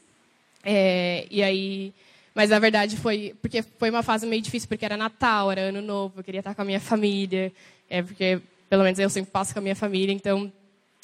É, 0.66 1.26
e 1.32 1.42
aí, 1.42 1.94
mas 2.36 2.50
na 2.50 2.60
verdade 2.60 2.98
foi 2.98 3.34
porque 3.42 3.62
foi 3.62 3.90
uma 3.90 4.04
fase 4.04 4.28
meio 4.28 4.42
difícil 4.42 4.68
porque 4.68 4.84
era 4.84 4.98
Natal, 4.98 5.50
era 5.50 5.62
Ano 5.62 5.82
Novo, 5.82 6.20
eu 6.20 6.24
queria 6.26 6.40
estar 6.40 6.54
com 6.54 6.62
a 6.62 6.66
minha 6.66 6.80
família, 6.82 7.54
é 7.90 8.04
porque 8.04 8.42
pelo 8.70 8.84
menos 8.84 9.00
eu 9.00 9.10
sempre 9.10 9.32
passo 9.32 9.54
com 9.54 9.60
a 9.60 9.62
minha 9.62 9.78
família, 9.78 10.12
então 10.12 10.52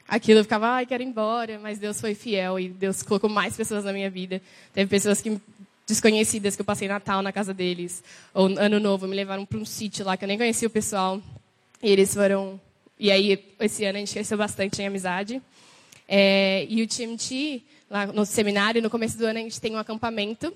aquilo 0.05 0.39
eu 0.41 0.43
ficava, 0.43 0.67
ai, 0.67 0.85
quero 0.85 1.01
ir 1.01 1.05
embora, 1.07 1.57
mas 1.59 1.79
Deus 1.79 2.01
foi 2.01 2.13
fiel 2.13 2.59
e 2.59 2.67
Deus 2.67 3.01
colocou 3.01 3.29
mais 3.29 3.55
pessoas 3.55 3.85
na 3.85 3.93
minha 3.93 4.09
vida. 4.09 4.41
Teve 4.73 4.89
pessoas 4.89 5.21
que 5.21 5.39
desconhecidas 5.85 6.55
que 6.55 6.61
eu 6.61 6.65
passei 6.65 6.87
Natal 6.87 7.21
na 7.21 7.31
casa 7.31 7.53
deles, 7.53 8.03
ou 8.33 8.47
Ano 8.57 8.79
Novo, 8.79 9.07
me 9.07 9.15
levaram 9.15 9.45
para 9.45 9.57
um 9.57 9.65
sítio 9.65 10.05
lá 10.05 10.17
que 10.17 10.23
eu 10.23 10.27
nem 10.27 10.37
conhecia 10.37 10.67
o 10.67 10.71
pessoal. 10.71 11.21
E 11.81 11.89
eles 11.89 12.13
foram. 12.13 12.59
E 12.99 13.11
aí, 13.11 13.43
esse 13.59 13.85
ano 13.85 13.97
a 13.97 13.99
gente 13.99 14.13
cresceu 14.13 14.37
bastante 14.37 14.81
em 14.81 14.87
amizade. 14.87 15.41
É, 16.07 16.65
e 16.69 16.81
o 16.81 16.87
TMT, 16.87 17.61
lá 17.89 18.07
no 18.07 18.25
seminário, 18.25 18.81
no 18.81 18.89
começo 18.89 19.17
do 19.17 19.25
ano, 19.25 19.39
a 19.39 19.41
gente 19.41 19.59
tem 19.59 19.75
um 19.75 19.77
acampamento 19.79 20.55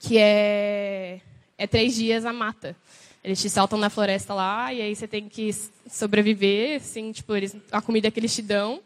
que 0.00 0.16
é, 0.18 1.20
é 1.56 1.66
três 1.66 1.94
dias 1.94 2.24
a 2.24 2.32
mata. 2.32 2.76
Eles 3.22 3.40
te 3.40 3.50
saltam 3.50 3.78
na 3.78 3.90
floresta 3.90 4.32
lá 4.32 4.72
e 4.72 4.80
aí 4.80 4.94
você 4.94 5.06
tem 5.06 5.28
que 5.28 5.50
sobreviver, 5.90 6.76
assim, 6.76 7.12
tipo, 7.12 7.34
eles, 7.34 7.56
a 7.70 7.82
comida 7.82 8.10
que 8.10 8.20
eles 8.20 8.34
te 8.34 8.42
dão. 8.42 8.80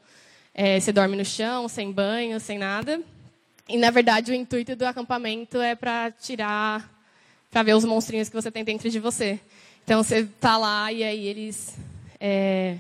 É, 0.55 0.81
você 0.81 0.93
dorme 0.93 1.17
no 1.17 1.25
chão, 1.25 1.69
sem 1.69 1.93
banho, 1.93 2.41
sem 2.41 2.59
nada. 2.59 3.01
E, 3.73 3.79
na 3.79 3.91
verdade, 3.91 4.31
o 4.31 4.35
intuito 4.35 4.77
do 4.77 4.85
acampamento 4.85 5.57
é 5.59 5.75
para 5.75 6.11
tirar, 6.11 6.93
para 7.51 7.63
ver 7.63 7.75
os 7.75 7.87
monstrinhos 7.87 8.29
que 8.29 8.35
você 8.35 8.51
tem 8.51 8.63
dentro 8.63 8.91
de 8.91 9.01
você. 9.01 9.41
Então, 9.83 10.03
você 10.03 10.27
tá 10.27 10.59
lá 10.59 10.93
e 10.93 11.03
aí 11.03 11.27
eles, 11.27 11.75
é, 12.21 12.77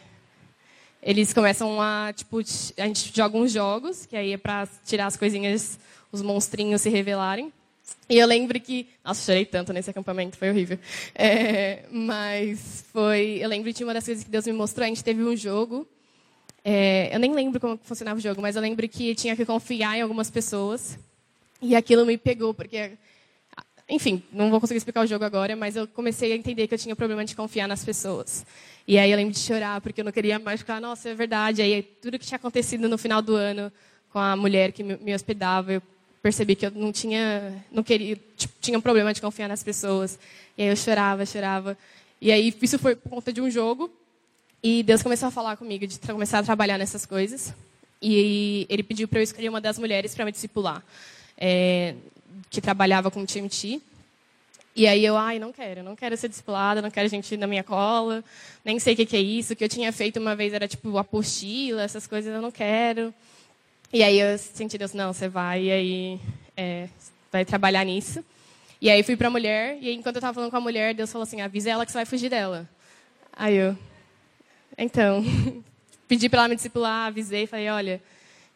eles 1.03 1.33
começam 1.33 1.81
a, 1.81 2.13
tipo, 2.15 2.41
a 2.77 2.87
gente 2.87 3.11
joga 3.17 3.39
uns 3.39 3.51
jogos, 3.51 4.05
que 4.05 4.15
aí 4.15 4.35
é 4.35 4.37
para 4.37 4.69
tirar 4.85 5.07
as 5.07 5.17
coisinhas, 5.17 5.79
os 6.13 6.21
monstrinhos 6.21 6.83
se 6.83 6.91
revelarem. 6.91 7.51
E 8.07 8.19
eu 8.19 8.27
lembro 8.27 8.61
que. 8.61 8.87
Nossa, 9.03 9.25
chorei 9.25 9.47
tanto 9.47 9.73
nesse 9.73 9.89
acampamento, 9.89 10.37
foi 10.37 10.51
horrível. 10.51 10.79
É, 11.15 11.85
mas 11.91 12.85
foi. 12.93 13.39
Eu 13.41 13.49
lembro 13.49 13.73
de 13.73 13.83
uma 13.83 13.95
das 13.95 14.05
coisas 14.05 14.23
que 14.23 14.31
Deus 14.31 14.47
me 14.47 14.53
mostrou. 14.53 14.85
A 14.85 14.89
gente 14.89 15.03
teve 15.03 15.25
um 15.25 15.35
jogo 15.35 15.89
é, 16.65 17.15
eu 17.15 17.19
nem 17.19 17.33
lembro 17.35 17.61
como 17.61 17.79
funcionava 17.83 18.19
o 18.19 18.23
jogo, 18.23 18.41
mas 18.41 18.55
eu 18.55 18.63
lembro 18.63 18.89
que 18.89 19.15
tinha 19.15 19.35
que 19.35 19.45
confiar 19.45 19.97
em 19.97 20.03
algumas 20.03 20.31
pessoas. 20.31 20.99
E 21.61 21.75
aquilo 21.75 22.07
me 22.07 22.17
pegou, 22.17 22.55
porque. 22.55 22.93
Enfim, 23.89 24.23
não 24.33 24.49
vou 24.49 24.61
conseguir 24.61 24.79
explicar 24.79 25.03
o 25.03 25.07
jogo 25.07 25.25
agora, 25.25 25.55
mas 25.55 25.77
eu 25.77 25.87
comecei 25.87 26.33
a 26.33 26.37
entender 26.37 26.67
que 26.67 26.75
eu 26.75 26.79
tinha 26.79 26.97
problema 26.97 27.25
de 27.25 27.37
confiar 27.37 27.69
nas 27.69 27.85
pessoas. 27.85 28.47
E 28.87 28.97
aí 28.97 29.11
eu 29.11 29.17
lembro 29.17 29.35
de 29.35 29.41
chorar, 29.41 29.81
porque 29.81 30.01
eu 30.01 30.05
não 30.05 30.13
queria 30.13 30.39
mais 30.39 30.61
ficar, 30.61 30.81
nossa, 30.81 31.11
é 31.11 31.15
verdade. 31.15 31.61
Aí 31.61 31.83
tudo 31.83 32.19
que 32.19 32.25
tinha 32.25 32.37
acontecido 32.37 32.89
no 32.89 32.97
final 32.97 33.21
do 33.21 33.35
ano 33.35 33.73
com 34.11 34.19
a 34.19 34.37
mulher 34.37 34.73
que 34.73 34.83
me 34.83 35.15
hospedava, 35.15 35.73
eu 35.73 35.83
percebi 36.23 36.55
que 36.55 36.67
eu 36.67 36.71
não 36.71 36.93
tinha, 36.93 37.65
não 37.71 37.83
queria, 37.83 38.17
tipo, 38.37 38.55
tinha 38.61 38.79
um 38.79 38.81
problema 38.81 39.13
de 39.13 39.21
confiar 39.21 39.49
nas 39.49 39.63
pessoas. 39.63 40.19
E 40.57 40.63
aí 40.63 40.69
eu 40.69 40.77
chorava, 40.77 41.27
chorava. 41.27 41.77
E 42.21 42.31
aí 42.31 42.55
isso 42.63 42.79
foi 42.79 42.95
por 42.95 43.11
conta 43.11 43.33
de 43.33 43.41
um 43.41 43.51
jogo 43.51 43.91
e 44.63 44.83
Deus 44.83 45.03
começou 45.03 45.29
a 45.29 45.31
falar 45.31 45.57
comigo 45.57 45.87
de 45.87 45.99
começar 45.99 46.39
a 46.39 46.43
trabalhar 46.43 46.79
nessas 46.79 47.05
coisas. 47.05 47.53
E 48.01 48.67
ele 48.69 48.83
pediu 48.83 49.09
para 49.09 49.19
eu 49.19 49.23
escolher 49.23 49.49
uma 49.49 49.61
das 49.61 49.79
mulheres 49.79 50.15
para 50.15 50.25
me 50.25 50.33
discipular, 50.33 50.83
é, 51.37 51.95
que 52.51 52.61
trabalhava 52.61 53.11
com 53.11 53.23
o 53.23 53.27
TMT. 53.27 53.81
E 54.75 54.87
aí 54.87 55.05
eu, 55.05 55.17
ai, 55.17 55.39
não 55.39 55.53
quero, 55.53 55.83
não 55.83 55.95
quero 55.95 56.17
ser 56.17 56.29
discipulada, 56.29 56.81
não 56.81 56.91
quero 56.91 57.09
gente 57.09 57.37
na 57.37 57.47
minha 57.47 57.63
cola, 57.63 58.25
nem 58.65 58.79
sei 58.79 58.95
o 58.95 58.97
que, 58.97 59.07
que 59.07 59.17
é 59.17 59.21
isso. 59.21 59.53
O 59.53 59.57
que 59.57 59.65
eu 59.65 59.69
tinha 59.69 59.93
feito 59.93 60.19
uma 60.19 60.35
vez 60.35 60.53
era 60.55 60.67
tipo 60.67 60.97
apostila, 60.97 61.83
essas 61.83 62.07
coisas 62.07 62.33
eu 62.33 62.41
não 62.41 62.51
quero. 62.51 63.13
E 63.93 64.03
aí 64.03 64.19
eu 64.19 64.39
senti 64.39 64.79
Deus, 64.79 64.95
não, 64.95 65.13
você 65.13 65.29
vai, 65.29 65.65
e 65.65 65.71
aí 65.71 66.21
é, 66.57 66.89
vai 67.31 67.45
trabalhar 67.45 67.85
nisso. 67.85 68.25
E 68.81 68.89
aí 68.89 69.03
fui 69.03 69.17
para 69.17 69.29
a 69.29 69.31
mulher, 69.31 69.77
e 69.81 69.93
enquanto 69.93 70.17
eu 70.17 70.21
estava 70.21 70.35
falando 70.35 70.51
com 70.51 70.57
a 70.57 70.61
mulher, 70.61 70.95
Deus 70.95 71.13
falou 71.13 71.25
assim, 71.25 71.41
avisa 71.41 71.71
ela 71.71 71.85
que 71.85 71.93
você 71.93 71.99
vai 71.99 72.07
fugir 72.07 72.31
dela. 72.31 72.69
Aí 73.35 73.55
eu, 73.55 73.77
então, 74.83 75.25
pedi 76.09 76.29
para 76.29 76.41
ela 76.41 76.49
me 76.49 76.57
discipular, 76.57 77.07
avisei, 77.07 77.47
falei, 77.47 77.69
olha, 77.69 78.03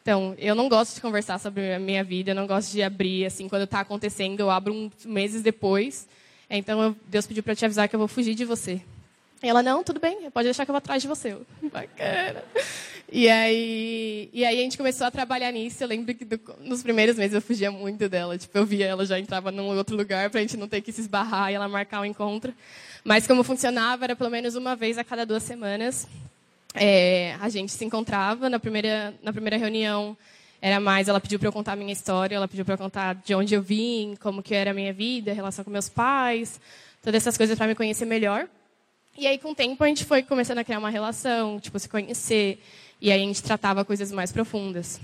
então, 0.01 0.33
eu 0.37 0.55
não 0.55 0.69
gosto 0.69 0.95
de 0.95 1.01
conversar 1.01 1.37
sobre 1.37 1.73
a 1.73 1.79
minha 1.79 2.01
vida, 2.01 2.31
eu 2.31 2.35
não 2.35 2.47
gosto 2.47 2.71
de 2.71 2.81
abrir, 2.81 3.25
assim, 3.25 3.49
quando 3.49 3.63
está 3.63 3.81
acontecendo, 3.81 4.39
eu 4.39 4.49
abro 4.49 4.73
um, 4.73 4.89
meses 5.03 5.41
depois. 5.41 6.07
Então, 6.49 6.81
eu, 6.81 6.95
Deus 7.07 7.27
pediu 7.27 7.43
para 7.43 7.53
te 7.53 7.65
avisar 7.65 7.89
que 7.89 7.95
eu 7.95 7.99
vou 7.99 8.07
fugir 8.07 8.33
de 8.33 8.45
você. 8.45 8.81
E 9.43 9.49
ela, 9.49 9.61
não, 9.61 9.83
tudo 9.83 9.99
bem, 9.99 10.31
pode 10.31 10.45
deixar 10.45 10.63
que 10.63 10.71
eu 10.71 10.73
vou 10.73 10.77
atrás 10.77 11.01
de 11.01 11.09
você. 11.09 11.33
Eu, 11.33 11.45
Bacana. 11.71 12.41
E 13.09 13.29
aí, 13.29 14.29
e 14.33 14.43
aí 14.43 14.59
a 14.59 14.61
gente 14.61 14.77
começou 14.77 15.07
a 15.07 15.11
trabalhar 15.11 15.51
nisso. 15.51 15.81
Eu 15.81 15.87
lembro 15.87 16.13
que 16.13 16.25
do, 16.25 16.39
nos 16.59 16.83
primeiros 16.83 17.15
meses 17.15 17.33
eu 17.33 17.41
fugia 17.41 17.71
muito 17.71 18.09
dela. 18.09 18.37
Tipo, 18.37 18.57
eu 18.57 18.65
via 18.65 18.85
ela 18.85 19.05
já 19.05 19.17
entrava 19.17 19.49
num 19.49 19.67
outro 19.77 19.95
lugar 19.95 20.29
para 20.29 20.39
a 20.39 20.41
gente 20.41 20.57
não 20.57 20.67
ter 20.67 20.81
que 20.81 20.91
se 20.91 21.01
esbarrar 21.01 21.51
e 21.51 21.55
ela 21.55 21.69
marcar 21.69 21.99
o 21.99 22.01
um 22.01 22.05
encontro. 22.05 22.53
Mas 23.05 23.25
como 23.25 23.43
funcionava 23.43 24.03
era 24.03 24.15
pelo 24.15 24.29
menos 24.29 24.55
uma 24.55 24.75
vez 24.75 24.97
a 24.97 25.03
cada 25.05 25.25
duas 25.25 25.43
semanas. 25.43 26.05
É, 26.73 27.35
a 27.39 27.47
gente 27.47 27.71
se 27.71 27.85
encontrava 27.85 28.49
na 28.49 28.59
primeira 28.59 29.13
na 29.23 29.31
primeira 29.31 29.57
reunião 29.57 30.15
era 30.61 30.79
mais 30.79 31.07
ela 31.07 31.19
pediu 31.19 31.39
para 31.39 31.47
eu 31.47 31.51
contar 31.51 31.73
a 31.73 31.75
minha 31.75 31.93
história 31.93 32.35
ela 32.35 32.47
pediu 32.47 32.65
para 32.65 32.73
eu 32.73 32.77
contar 32.77 33.15
de 33.15 33.33
onde 33.33 33.55
eu 33.55 33.61
vim 33.61 34.15
como 34.19 34.43
que 34.43 34.53
era 34.53 34.71
a 34.71 34.73
minha 34.73 34.91
vida 34.91 35.31
a 35.31 35.33
relação 35.33 35.63
com 35.63 35.71
meus 35.71 35.87
pais 35.87 36.59
todas 37.01 37.23
essas 37.23 37.37
coisas 37.37 37.57
para 37.57 37.67
me 37.67 37.73
conhecer 37.73 38.05
melhor 38.05 38.47
e 39.17 39.25
aí 39.25 39.39
com 39.39 39.51
o 39.51 39.55
tempo 39.55 39.81
a 39.83 39.87
gente 39.87 40.03
foi 40.03 40.21
começando 40.21 40.59
a 40.59 40.63
criar 40.63 40.77
uma 40.77 40.89
relação 40.89 41.59
tipo 41.59 41.79
se 41.79 41.87
conhecer 41.87 42.59
e 43.01 43.11
aí 43.11 43.21
a 43.21 43.25
gente 43.25 43.43
tratava 43.43 43.85
coisas 43.85 44.11
mais 44.11 44.31
profundas 44.31 44.99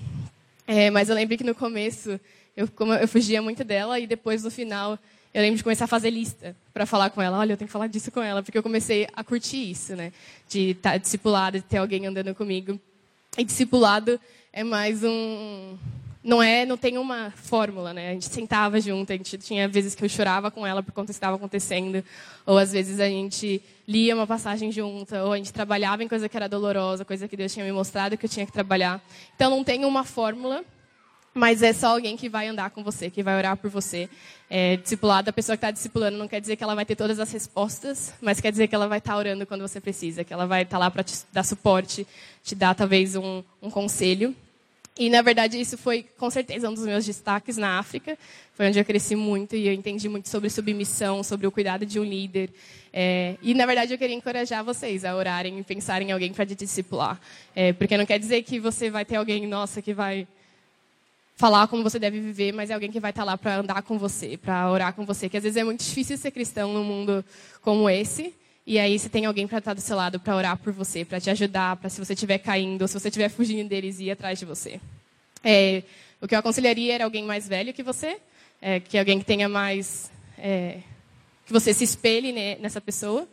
é, 0.66 0.90
mas 0.90 1.10
eu 1.10 1.16
lembro 1.16 1.38
que 1.38 1.44
no 1.44 1.54
começo 1.54 2.20
eu, 2.56 2.70
eu 3.02 3.08
fugia 3.08 3.42
muito 3.42 3.64
dela 3.64 4.00
e 4.00 4.08
depois 4.08 4.44
no 4.44 4.52
final 4.52 4.98
eu 5.34 5.42
lembro 5.42 5.58
de 5.58 5.64
começar 5.64 5.86
a 5.86 5.88
fazer 5.88 6.12
lista 6.12 6.56
para 6.72 6.86
falar 6.86 7.10
com 7.10 7.20
ela. 7.20 7.40
Olha, 7.40 7.54
eu 7.54 7.58
tenho 7.58 7.68
que 7.68 7.72
falar 7.72 7.88
disso 7.88 8.12
com 8.12 8.22
ela, 8.22 8.44
porque 8.44 8.56
eu 8.56 8.62
comecei 8.62 9.08
a 9.16 9.24
curtir 9.24 9.72
isso, 9.72 9.96
né? 9.96 10.14
De 10.48 10.72
estar 10.72 10.92
tá 10.92 10.98
discipulado, 10.98 11.58
de 11.58 11.64
ter 11.64 11.78
alguém 11.78 12.06
andando 12.06 12.36
comigo. 12.36 12.80
E 13.36 13.44
discipulado 13.44 14.20
é 14.52 14.64
mais 14.64 15.04
um 15.04 15.76
não 16.24 16.42
é, 16.42 16.66
não 16.66 16.78
tem 16.78 16.98
uma 16.98 17.32
fórmula, 17.36 17.94
né? 17.94 18.12
A 18.12 18.14
gente 18.14 18.28
sentava 18.28 18.80
junto, 18.80 19.12
a 19.12 19.18
gente 19.18 19.38
tinha 19.38 19.68
vezes 19.68 19.94
que 19.94 20.06
eu 20.06 20.10
chorava 20.10 20.50
com 20.50 20.66
ela 20.66 20.82
por 20.82 20.94
conta 20.94 21.12
estava 21.12 21.36
acontecendo, 21.36 22.04
ou 22.46 22.58
às 22.58 22.72
vezes 22.72 23.00
a 23.00 23.10
gente 23.10 23.62
lia 23.86 24.16
uma 24.16 24.26
passagem 24.26 24.72
junta, 24.72 25.24
ou 25.26 25.34
a 25.34 25.38
gente 25.38 25.52
trabalhava 25.52 26.02
em 26.02 26.08
coisa 26.08 26.30
que 26.30 26.38
era 26.38 26.48
dolorosa, 26.48 27.04
coisa 27.04 27.28
que 27.28 27.36
Deus 27.36 27.54
tinha 27.54 27.66
me 27.66 27.72
mostrado 27.74 28.18
que 28.18 28.26
eu 28.26 28.30
tinha 28.30 28.46
que 28.46 28.54
trabalhar. 28.54 29.04
Então 29.36 29.52
não 29.52 29.64
tem 29.66 29.84
uma 29.84 30.06
fórmula, 30.06 30.64
mas 31.34 31.62
é 31.62 31.74
só 31.74 31.88
alguém 31.88 32.16
que 32.16 32.30
vai 32.30 32.48
andar 32.48 32.70
com 32.70 32.84
você, 32.84 33.10
que 33.10 33.22
vai 33.22 33.36
orar 33.36 33.58
por 33.58 33.70
você. 33.70 34.08
É, 34.50 34.78
discipulado, 34.78 35.30
a 35.30 35.34
pessoa 35.34 35.58
que 35.58 35.66
está 35.66 35.72
discipulando 35.72 36.18
não 36.18 36.28
quer 36.28 36.40
dizer 36.40 36.56
que 36.56 36.64
ela 36.64 36.76
vai 36.76 36.86
ter 36.86 36.96
todas 36.96 37.20
as 37.20 37.32
respostas, 37.34 38.14
mas 38.22 38.40
quer 38.40 38.52
dizer 38.52 38.68
que 38.68 38.76
ela 38.76 38.88
vai 38.88 39.00
estar 39.00 39.14
tá 39.14 39.18
orando 39.18 39.46
quando 39.46 39.62
você 39.62 39.82
precisa, 39.82 40.24
que 40.24 40.32
ela 40.32 40.46
vai 40.46 40.62
estar 40.62 40.78
tá 40.78 40.80
lá 40.80 40.92
para 40.92 41.04
te 41.04 41.16
dar 41.34 41.44
suporte, 41.44 42.08
te 42.44 42.56
dar 42.56 42.76
talvez 42.76 43.16
um, 43.16 43.44
um 43.62 43.70
conselho. 43.70 44.34
E, 44.98 45.10
na 45.10 45.24
verdade, 45.24 45.60
isso 45.60 45.76
foi, 45.78 46.06
com 46.18 46.30
certeza, 46.30 46.70
um 46.70 46.74
dos 46.74 46.86
meus 46.86 47.04
destaques 47.04 47.58
na 47.58 47.80
África. 47.80 48.18
Foi 48.54 48.68
onde 48.68 48.78
eu 48.78 48.86
cresci 48.86 49.16
muito 49.16 49.56
e 49.56 49.68
eu 49.68 49.74
entendi 49.74 50.08
muito 50.08 50.30
sobre 50.30 50.50
submissão, 50.50 51.24
sobre 51.24 51.48
o 51.48 51.52
cuidado 51.52 51.84
de 51.84 52.00
um 52.00 52.04
líder. 52.04 52.52
É, 52.92 53.36
e, 53.42 53.56
na 53.56 53.66
verdade, 53.66 53.92
eu 53.92 53.98
queria 53.98 54.16
encorajar 54.16 54.64
vocês 54.64 55.04
a 55.04 55.16
orarem 55.16 55.58
e 55.58 55.64
pensarem 55.64 56.10
em 56.10 56.12
alguém 56.12 56.32
para 56.32 56.46
te 56.46 56.54
discipular. 56.54 57.20
É, 57.56 57.74
porque 57.74 57.98
não 57.98 58.06
quer 58.06 58.20
dizer 58.20 58.44
que 58.44 58.60
você 58.60 58.92
vai 58.92 59.04
ter 59.04 59.16
alguém, 59.16 59.48
nossa, 59.48 59.82
que 59.82 59.96
vai 59.96 60.28
falar 61.36 61.68
como 61.68 61.82
você 61.82 61.98
deve 61.98 62.20
viver, 62.20 62.52
mas 62.52 62.70
é 62.70 62.76
alguém 62.76 62.92
que 62.92 63.00
vai 63.00 63.10
estar 63.10 63.24
lá 63.24 63.36
para 63.36 63.58
andar 63.58 63.82
com 63.82 63.98
você, 63.98 64.38
para 64.38 64.70
orar 64.70 64.94
com 64.94 65.06
você. 65.06 65.28
Que 65.28 65.38
às 65.38 65.44
vezes 65.44 65.58
é 65.58 65.64
muito 65.64 65.84
difícil 65.84 66.18
ser 66.18 66.30
cristão 66.30 66.72
num 66.72 66.84
mundo 66.84 67.26
como 67.64 67.90
esse. 67.90 68.34
E 68.66 68.80
aí 68.80 68.98
você 68.98 69.10
tem 69.10 69.26
alguém 69.26 69.46
para 69.46 69.58
estar 69.58 69.74
do 69.74 69.82
seu 69.82 69.98
lado 69.98 70.20
para 70.20 70.36
orar 70.36 70.58
por 70.58 70.72
você, 70.72 71.04
para 71.04 71.20
te 71.20 71.30
ajudar, 71.30 71.76
para 71.76 71.90
se 71.90 72.00
você 72.00 72.14
estiver 72.14 72.38
caindo, 72.38 72.88
se 72.88 72.98
você 72.98 73.10
estiver 73.10 73.28
fugindo 73.30 73.68
deles, 73.68 74.00
ir 74.00 74.12
atrás 74.12 74.40
de 74.40 74.46
você. 74.46 74.80
É, 75.44 75.84
o 76.22 76.28
que 76.28 76.34
eu 76.34 76.40
aconselharia 76.40 76.96
era 76.96 77.04
alguém 77.04 77.24
mais 77.24 77.46
velho 77.48 77.74
que 77.74 77.84
você, 77.84 78.18
é, 78.62 78.80
que 78.80 78.98
alguém 78.98 79.20
que 79.20 79.26
tenha 79.26 79.50
mais, 79.50 80.10
é, 80.38 80.78
que 81.46 81.52
você 81.52 81.74
se 81.74 81.84
espelhe 81.84 82.32
né, 82.32 82.56
nessa 82.62 82.80
pessoa. 82.80 83.28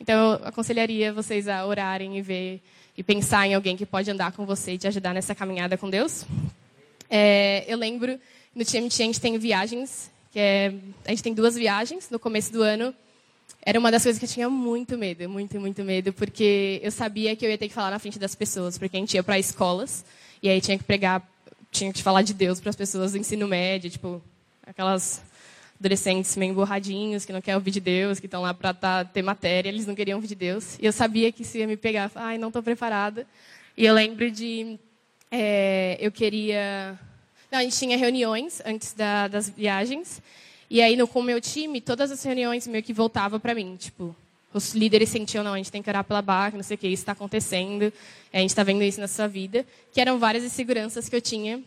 Então 0.00 0.32
eu 0.32 0.48
aconselharia 0.48 1.12
vocês 1.12 1.46
a 1.46 1.64
orarem 1.64 2.18
e 2.18 2.22
ver 2.22 2.60
e 2.98 3.02
pensar 3.04 3.46
em 3.46 3.54
alguém 3.54 3.76
que 3.76 3.86
pode 3.86 4.10
andar 4.10 4.32
com 4.32 4.44
você 4.44 4.72
e 4.72 4.78
te 4.78 4.88
ajudar 4.88 5.14
nessa 5.14 5.34
caminhada 5.34 5.78
com 5.78 5.88
Deus. 5.88 6.26
É, 7.08 7.64
eu 7.68 7.78
lembro 7.78 8.18
no 8.54 8.64
TMT 8.64 9.02
a 9.02 9.06
gente 9.06 9.20
tem 9.20 9.38
viagens, 9.38 10.10
que 10.32 10.40
é, 10.40 10.74
a 11.04 11.10
gente 11.10 11.22
tem 11.22 11.32
duas 11.32 11.54
viagens 11.54 12.10
no 12.10 12.18
começo 12.18 12.52
do 12.52 12.62
ano 12.62 12.92
era 13.64 13.78
uma 13.78 13.90
das 13.90 14.02
coisas 14.02 14.18
que 14.18 14.24
eu 14.24 14.28
tinha 14.28 14.50
muito 14.50 14.98
medo, 14.98 15.28
muito, 15.28 15.60
muito 15.60 15.84
medo, 15.84 16.12
porque 16.12 16.80
eu 16.82 16.90
sabia 16.90 17.36
que 17.36 17.46
eu 17.46 17.50
ia 17.50 17.56
ter 17.56 17.68
que 17.68 17.74
falar 17.74 17.90
na 17.90 17.98
frente 17.98 18.18
das 18.18 18.34
pessoas, 18.34 18.76
porque 18.76 18.96
a 18.96 19.00
gente 19.00 19.14
ia 19.14 19.22
para 19.22 19.38
escolas 19.38 20.04
e 20.42 20.48
aí 20.48 20.60
tinha 20.60 20.76
que 20.76 20.82
pregar, 20.82 21.22
tinha 21.70 21.92
que 21.92 22.02
falar 22.02 22.22
de 22.22 22.34
Deus 22.34 22.60
para 22.60 22.70
as 22.70 22.76
pessoas 22.76 23.12
do 23.12 23.18
ensino 23.18 23.46
médio, 23.46 23.88
tipo, 23.88 24.20
aquelas 24.66 25.22
adolescentes 25.78 26.36
meio 26.36 26.50
emburradinhos, 26.50 27.24
que 27.24 27.32
não 27.32 27.40
querem 27.40 27.56
ouvir 27.56 27.70
de 27.70 27.80
Deus, 27.80 28.18
que 28.18 28.26
estão 28.26 28.42
lá 28.42 28.52
para 28.52 28.74
tá, 28.74 29.04
ter 29.04 29.22
matéria, 29.22 29.68
eles 29.68 29.86
não 29.86 29.94
queriam 29.94 30.16
ouvir 30.16 30.28
de 30.28 30.34
Deus. 30.34 30.76
E 30.80 30.86
eu 30.86 30.92
sabia 30.92 31.30
que 31.30 31.42
isso 31.42 31.56
ia 31.56 31.66
me 31.66 31.76
pegar. 31.76 32.10
Ai, 32.16 32.38
não 32.38 32.48
estou 32.48 32.62
preparada. 32.62 33.26
E 33.76 33.84
eu 33.84 33.94
lembro 33.94 34.30
de... 34.30 34.78
É, 35.30 35.96
eu 36.00 36.12
queria... 36.12 36.98
Não, 37.50 37.58
a 37.58 37.62
gente 37.62 37.76
tinha 37.76 37.96
reuniões 37.96 38.62
antes 38.64 38.92
da, 38.92 39.28
das 39.28 39.50
viagens. 39.50 40.22
E 40.72 40.80
aí, 40.80 40.96
no, 40.96 41.06
com 41.06 41.20
o 41.20 41.22
meu 41.22 41.38
time, 41.38 41.82
todas 41.82 42.10
as 42.10 42.22
reuniões 42.22 42.66
meio 42.66 42.82
que 42.82 42.94
voltavam 42.94 43.38
para 43.38 43.54
mim. 43.54 43.76
Tipo, 43.76 44.16
os 44.54 44.72
líderes 44.72 45.10
sentiam, 45.10 45.44
não, 45.44 45.52
a 45.52 45.58
gente 45.58 45.70
tem 45.70 45.82
que 45.82 45.90
orar 45.90 46.02
pela 46.02 46.22
barra, 46.22 46.56
não 46.56 46.62
sei 46.62 46.76
o 46.76 46.78
que, 46.78 46.86
isso 46.86 47.02
está 47.02 47.12
acontecendo, 47.12 47.92
a 48.32 48.38
gente 48.38 48.48
está 48.48 48.62
vendo 48.62 48.82
isso 48.82 48.98
na 48.98 49.06
sua 49.06 49.28
vida. 49.28 49.66
Que 49.92 50.00
eram 50.00 50.18
várias 50.18 50.42
inseguranças 50.42 51.10
que 51.10 51.14
eu 51.14 51.20
tinha, 51.20 51.62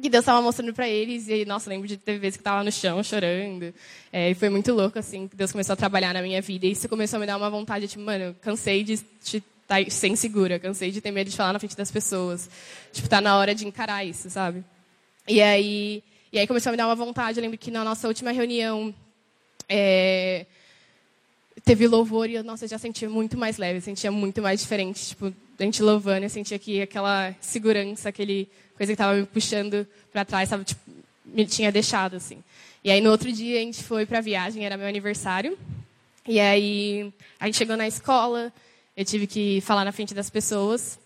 que 0.00 0.08
Deus 0.08 0.22
estava 0.22 0.40
mostrando 0.40 0.72
para 0.72 0.88
eles. 0.88 1.28
E, 1.28 1.44
nossa, 1.44 1.68
lembro 1.68 1.86
de 1.86 1.98
ter 1.98 2.18
vezes 2.18 2.38
que 2.38 2.40
estava 2.40 2.64
no 2.64 2.72
chão 2.72 3.02
chorando. 3.02 3.74
É, 4.10 4.30
e 4.30 4.34
foi 4.34 4.48
muito 4.48 4.72
louco, 4.72 4.98
assim, 4.98 5.28
que 5.28 5.36
Deus 5.36 5.52
começou 5.52 5.74
a 5.74 5.76
trabalhar 5.76 6.14
na 6.14 6.22
minha 6.22 6.40
vida. 6.40 6.64
E 6.64 6.70
isso 6.70 6.88
começou 6.88 7.18
a 7.18 7.20
me 7.20 7.26
dar 7.26 7.36
uma 7.36 7.50
vontade, 7.50 7.86
tipo, 7.86 8.02
mano, 8.02 8.34
cansei 8.40 8.82
de 8.82 8.94
estar 8.94 9.42
tá 9.66 9.90
sem 9.90 10.16
segura, 10.16 10.58
cansei 10.58 10.90
de 10.90 11.02
ter 11.02 11.10
medo 11.10 11.28
de 11.28 11.36
falar 11.36 11.52
na 11.52 11.58
frente 11.58 11.76
das 11.76 11.90
pessoas. 11.90 12.48
Tipo, 12.94 13.10
tá 13.10 13.20
na 13.20 13.36
hora 13.36 13.54
de 13.54 13.66
encarar 13.66 14.06
isso, 14.06 14.30
sabe? 14.30 14.64
E 15.28 15.42
aí 15.42 16.02
e 16.32 16.38
aí 16.38 16.46
começou 16.46 16.70
a 16.70 16.72
me 16.72 16.76
dar 16.76 16.86
uma 16.86 16.94
vontade. 16.94 17.38
Eu 17.38 17.42
lembro 17.42 17.56
que 17.56 17.70
na 17.70 17.82
nossa 17.82 18.06
última 18.06 18.30
reunião 18.32 18.94
é, 19.68 20.44
teve 21.64 21.86
louvor 21.86 22.28
e 22.28 22.34
eu, 22.34 22.44
nossa, 22.44 22.64
eu 22.64 22.68
já 22.68 22.78
sentia 22.78 23.08
muito 23.08 23.36
mais 23.36 23.56
leve, 23.56 23.80
sentia 23.80 24.10
muito 24.10 24.42
mais 24.42 24.60
diferente. 24.60 25.08
Tipo, 25.08 25.32
a 25.58 25.62
gente 25.62 25.82
louvando, 25.82 26.24
eu 26.24 26.30
sentia 26.30 26.58
que 26.58 26.82
aquela 26.82 27.34
segurança, 27.40 28.08
aquele 28.08 28.48
coisa 28.76 28.92
que 28.92 28.94
estava 28.94 29.14
me 29.14 29.26
puxando 29.26 29.86
para 30.12 30.24
trás, 30.24 30.48
tava, 30.48 30.64
tipo, 30.64 30.80
me 31.24 31.44
tinha 31.46 31.72
deixado 31.72 32.16
assim. 32.16 32.42
E 32.84 32.90
aí 32.90 33.00
no 33.00 33.10
outro 33.10 33.32
dia 33.32 33.58
a 33.58 33.62
gente 33.62 33.82
foi 33.82 34.06
para 34.06 34.18
a 34.18 34.22
viagem, 34.22 34.64
era 34.64 34.76
meu 34.76 34.86
aniversário. 34.86 35.58
E 36.26 36.38
aí 36.38 37.12
a 37.40 37.46
gente 37.46 37.56
chegou 37.56 37.76
na 37.76 37.88
escola, 37.88 38.52
eu 38.96 39.04
tive 39.04 39.26
que 39.26 39.60
falar 39.62 39.84
na 39.84 39.92
frente 39.92 40.14
das 40.14 40.30
pessoas. 40.30 40.98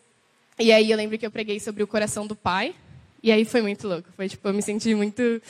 E 0.58 0.70
aí 0.72 0.90
eu 0.90 0.96
lembro 0.96 1.16
que 1.16 1.24
eu 1.24 1.30
preguei 1.30 1.60
sobre 1.60 1.82
o 1.82 1.86
coração 1.86 2.26
do 2.26 2.36
pai. 2.36 2.74
E 3.22 3.30
aí 3.30 3.44
foi 3.44 3.62
muito 3.62 3.86
louco. 3.86 4.08
Foi 4.16 4.28
tipo, 4.28 4.48
eu 4.48 4.52
me 4.52 4.62
senti 4.62 4.94
muito, 4.94 5.40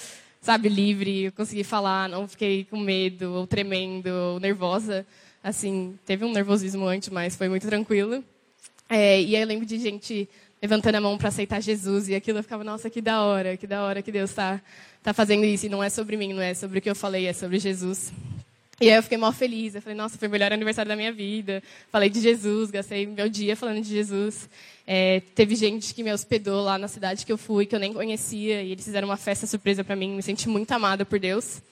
sabe, 0.40 0.68
livre. 0.68 1.24
Eu 1.24 1.32
consegui 1.32 1.64
falar, 1.64 2.08
não 2.08 2.28
fiquei 2.28 2.64
com 2.64 2.78
medo, 2.78 3.32
ou 3.32 3.46
tremendo, 3.46 4.08
ou 4.08 4.40
nervosa. 4.40 5.06
Assim, 5.42 5.98
teve 6.04 6.24
um 6.24 6.32
nervosismo 6.32 6.86
antes, 6.86 7.08
mas 7.08 7.34
foi 7.34 7.48
muito 7.48 7.66
tranquilo. 7.66 8.22
É, 8.88 9.20
e 9.20 9.34
aí 9.34 9.42
eu 9.42 9.48
lembro 9.48 9.64
de 9.64 9.78
gente 9.78 10.28
levantando 10.60 10.96
a 10.96 11.00
mão 11.00 11.18
para 11.18 11.28
aceitar 11.28 11.60
Jesus 11.60 12.08
e 12.08 12.14
aquilo 12.14 12.38
eu 12.38 12.42
ficava, 12.42 12.62
nossa, 12.62 12.88
que 12.88 13.00
da 13.00 13.22
hora, 13.22 13.56
que 13.56 13.66
da 13.66 13.82
hora 13.82 14.00
que 14.00 14.12
Deus 14.12 14.30
está 14.30 14.60
tá 15.02 15.12
fazendo 15.12 15.44
isso. 15.44 15.66
E 15.66 15.68
não 15.68 15.82
é 15.82 15.88
sobre 15.88 16.16
mim, 16.16 16.32
não 16.32 16.42
é 16.42 16.54
sobre 16.54 16.78
o 16.78 16.82
que 16.82 16.90
eu 16.90 16.94
falei, 16.94 17.26
é 17.26 17.32
sobre 17.32 17.58
Jesus. 17.58 18.12
E 18.80 18.88
aí 18.90 18.96
eu 18.96 19.02
fiquei 19.02 19.18
mal 19.18 19.32
feliz. 19.32 19.74
Eu 19.74 19.82
falei, 19.82 19.96
nossa, 19.96 20.18
foi 20.18 20.28
o 20.28 20.30
melhor 20.30 20.52
aniversário 20.52 20.88
da 20.88 20.96
minha 20.96 21.12
vida. 21.12 21.62
Falei 21.90 22.10
de 22.10 22.20
Jesus, 22.20 22.70
gastei 22.70 23.06
meu 23.06 23.28
dia 23.28 23.56
falando 23.56 23.80
de 23.80 23.88
Jesus. 23.88 24.48
É, 24.86 25.20
teve 25.34 25.54
gente 25.54 25.94
que 25.94 26.02
me 26.02 26.12
hospedou 26.12 26.62
lá 26.62 26.76
na 26.76 26.88
cidade 26.88 27.24
que 27.24 27.32
eu 27.32 27.38
fui, 27.38 27.66
que 27.66 27.74
eu 27.74 27.80
nem 27.80 27.92
conhecia, 27.92 28.62
e 28.62 28.72
eles 28.72 28.84
fizeram 28.84 29.08
uma 29.08 29.16
festa 29.16 29.46
surpresa 29.46 29.84
para 29.84 29.96
mim. 29.96 30.16
Me 30.16 30.22
senti 30.22 30.48
muito 30.48 30.70
amada 30.72 31.04
por 31.04 31.18
Deus. 31.18 31.62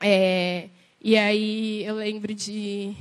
É, 0.00 0.68
e 1.00 1.16
aí 1.16 1.84
eu 1.84 1.96
lembro 1.96 2.34
de. 2.34 2.94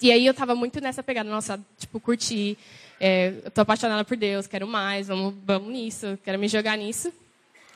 E 0.00 0.12
aí 0.12 0.24
eu 0.26 0.32
estava 0.32 0.54
muito 0.54 0.80
nessa 0.80 1.02
pegada, 1.02 1.28
nossa, 1.28 1.58
tipo, 1.78 1.98
curti. 1.98 2.56
É, 3.00 3.32
eu 3.44 3.50
tô 3.50 3.60
apaixonada 3.60 4.04
por 4.04 4.16
Deus, 4.16 4.46
quero 4.46 4.66
mais, 4.66 5.06
vamos, 5.06 5.34
vamos 5.44 5.72
nisso, 5.72 6.18
quero 6.24 6.38
me 6.38 6.48
jogar 6.48 6.76
nisso. 6.76 7.12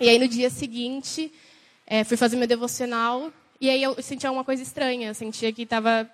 E 0.00 0.08
aí 0.08 0.18
no 0.18 0.26
dia 0.26 0.50
seguinte, 0.50 1.32
é, 1.86 2.02
fui 2.02 2.16
fazer 2.16 2.36
meu 2.36 2.48
devocional, 2.48 3.32
e 3.60 3.70
aí 3.70 3.80
eu 3.82 4.00
sentia 4.02 4.32
uma 4.32 4.42
coisa 4.42 4.62
estranha, 4.62 5.08
eu 5.08 5.14
sentia 5.14 5.52
que 5.52 5.62
estava, 5.62 6.10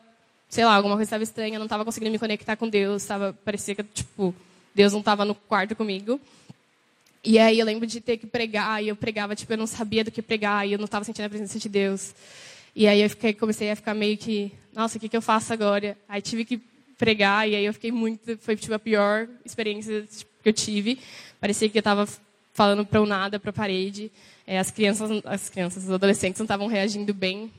sei 0.49 0.64
lá, 0.64 0.75
alguma 0.75 0.95
coisa 0.95 1.09
estava 1.09 1.23
estranha, 1.23 1.55
eu 1.55 1.59
não 1.59 1.64
estava 1.64 1.87
conseguindo 1.87 2.12
me 2.12 2.19
conectar 2.19 2.57
com 2.57 2.69
Deus, 2.69 3.05
tava, 3.05 3.33
parecia 3.45 3.75
que, 3.75 3.83
tipo, 3.83 4.35
Deus 4.79 4.93
não 4.93 5.01
estava 5.01 5.25
no 5.25 5.35
quarto 5.35 5.75
comigo. 5.75 6.21
E 7.25 7.37
aí 7.37 7.59
eu 7.59 7.67
lembro 7.67 7.85
de 7.85 8.01
ter 8.01 8.17
que 8.17 8.29
pregar, 8.29 8.81
e 8.81 8.87
eu 8.87 8.95
pregava, 8.95 9.35
tipo, 9.35 9.53
eu 9.53 9.57
não 9.57 9.67
sabia 9.67 10.05
do 10.05 10.11
que 10.12 10.23
pregar, 10.23 10.69
e 10.69 10.73
eu 10.73 10.79
não 10.79 10.85
estava 10.85 11.05
sentindo 11.05 11.25
a 11.25 11.29
presença 11.29 11.59
de 11.59 11.69
Deus. 11.69 12.14
E 12.77 12.87
aí 12.87 13.03
eu 13.03 13.11
fiquei, 13.11 13.33
comecei 13.33 13.73
a 13.73 13.75
ficar 13.75 13.93
meio 13.93 14.17
que, 14.17 14.53
nossa, 14.73 14.97
o 14.97 15.01
que, 15.01 15.09
que 15.09 15.17
eu 15.17 15.21
faço 15.21 15.53
agora? 15.53 15.99
Aí 16.09 16.23
tive 16.23 16.45
que 16.45 16.61
pregar, 16.97 17.49
e 17.49 17.57
aí 17.57 17.64
eu 17.64 17.75
fiquei 17.75 17.91
muito, 17.91 18.38
foi 18.38 18.55
tipo 18.55 18.73
a 18.73 18.79
pior 18.79 19.27
experiência 19.45 20.03
tipo, 20.03 20.31
que 20.45 20.49
eu 20.49 20.53
tive. 20.53 21.01
Parecia 21.41 21.69
que 21.69 21.77
eu 21.77 21.81
estava 21.81 22.07
falando 22.55 22.87
para 22.87 23.03
o 23.03 23.07
nada, 23.07 23.41
para 23.41 23.51
a 23.51 23.53
parede. 23.53 24.12
É, 24.47 24.61
as 24.61 24.71
crianças, 24.71 25.11
as 25.25 25.51
crianças, 25.51 25.83
os 25.87 25.91
adolescentes 25.91 26.38
não 26.38 26.45
estavam 26.45 26.69
reagindo 26.69 27.12
bem. 27.12 27.51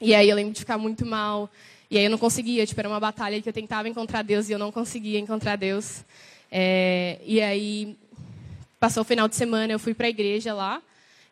E 0.00 0.14
aí 0.14 0.30
eu 0.30 0.36
lembro 0.36 0.52
de 0.52 0.60
ficar 0.60 0.78
muito 0.78 1.04
mal. 1.04 1.50
E 1.90 1.98
aí 1.98 2.04
eu 2.04 2.10
não 2.10 2.18
conseguia, 2.18 2.64
tipo, 2.64 2.80
era 2.80 2.88
uma 2.88 3.00
batalha 3.00 3.42
que 3.42 3.48
eu 3.48 3.52
tentava 3.52 3.88
encontrar 3.88 4.22
Deus 4.22 4.48
e 4.48 4.52
eu 4.52 4.60
não 4.60 4.70
conseguia 4.70 5.18
encontrar 5.18 5.56
Deus. 5.56 6.04
É, 6.54 7.18
e 7.24 7.40
aí, 7.40 7.96
passou 8.78 9.00
o 9.00 9.04
final 9.04 9.26
de 9.26 9.34
semana, 9.34 9.72
eu 9.72 9.78
fui 9.78 9.94
para 9.94 10.06
a 10.06 10.10
igreja 10.10 10.52
lá. 10.52 10.82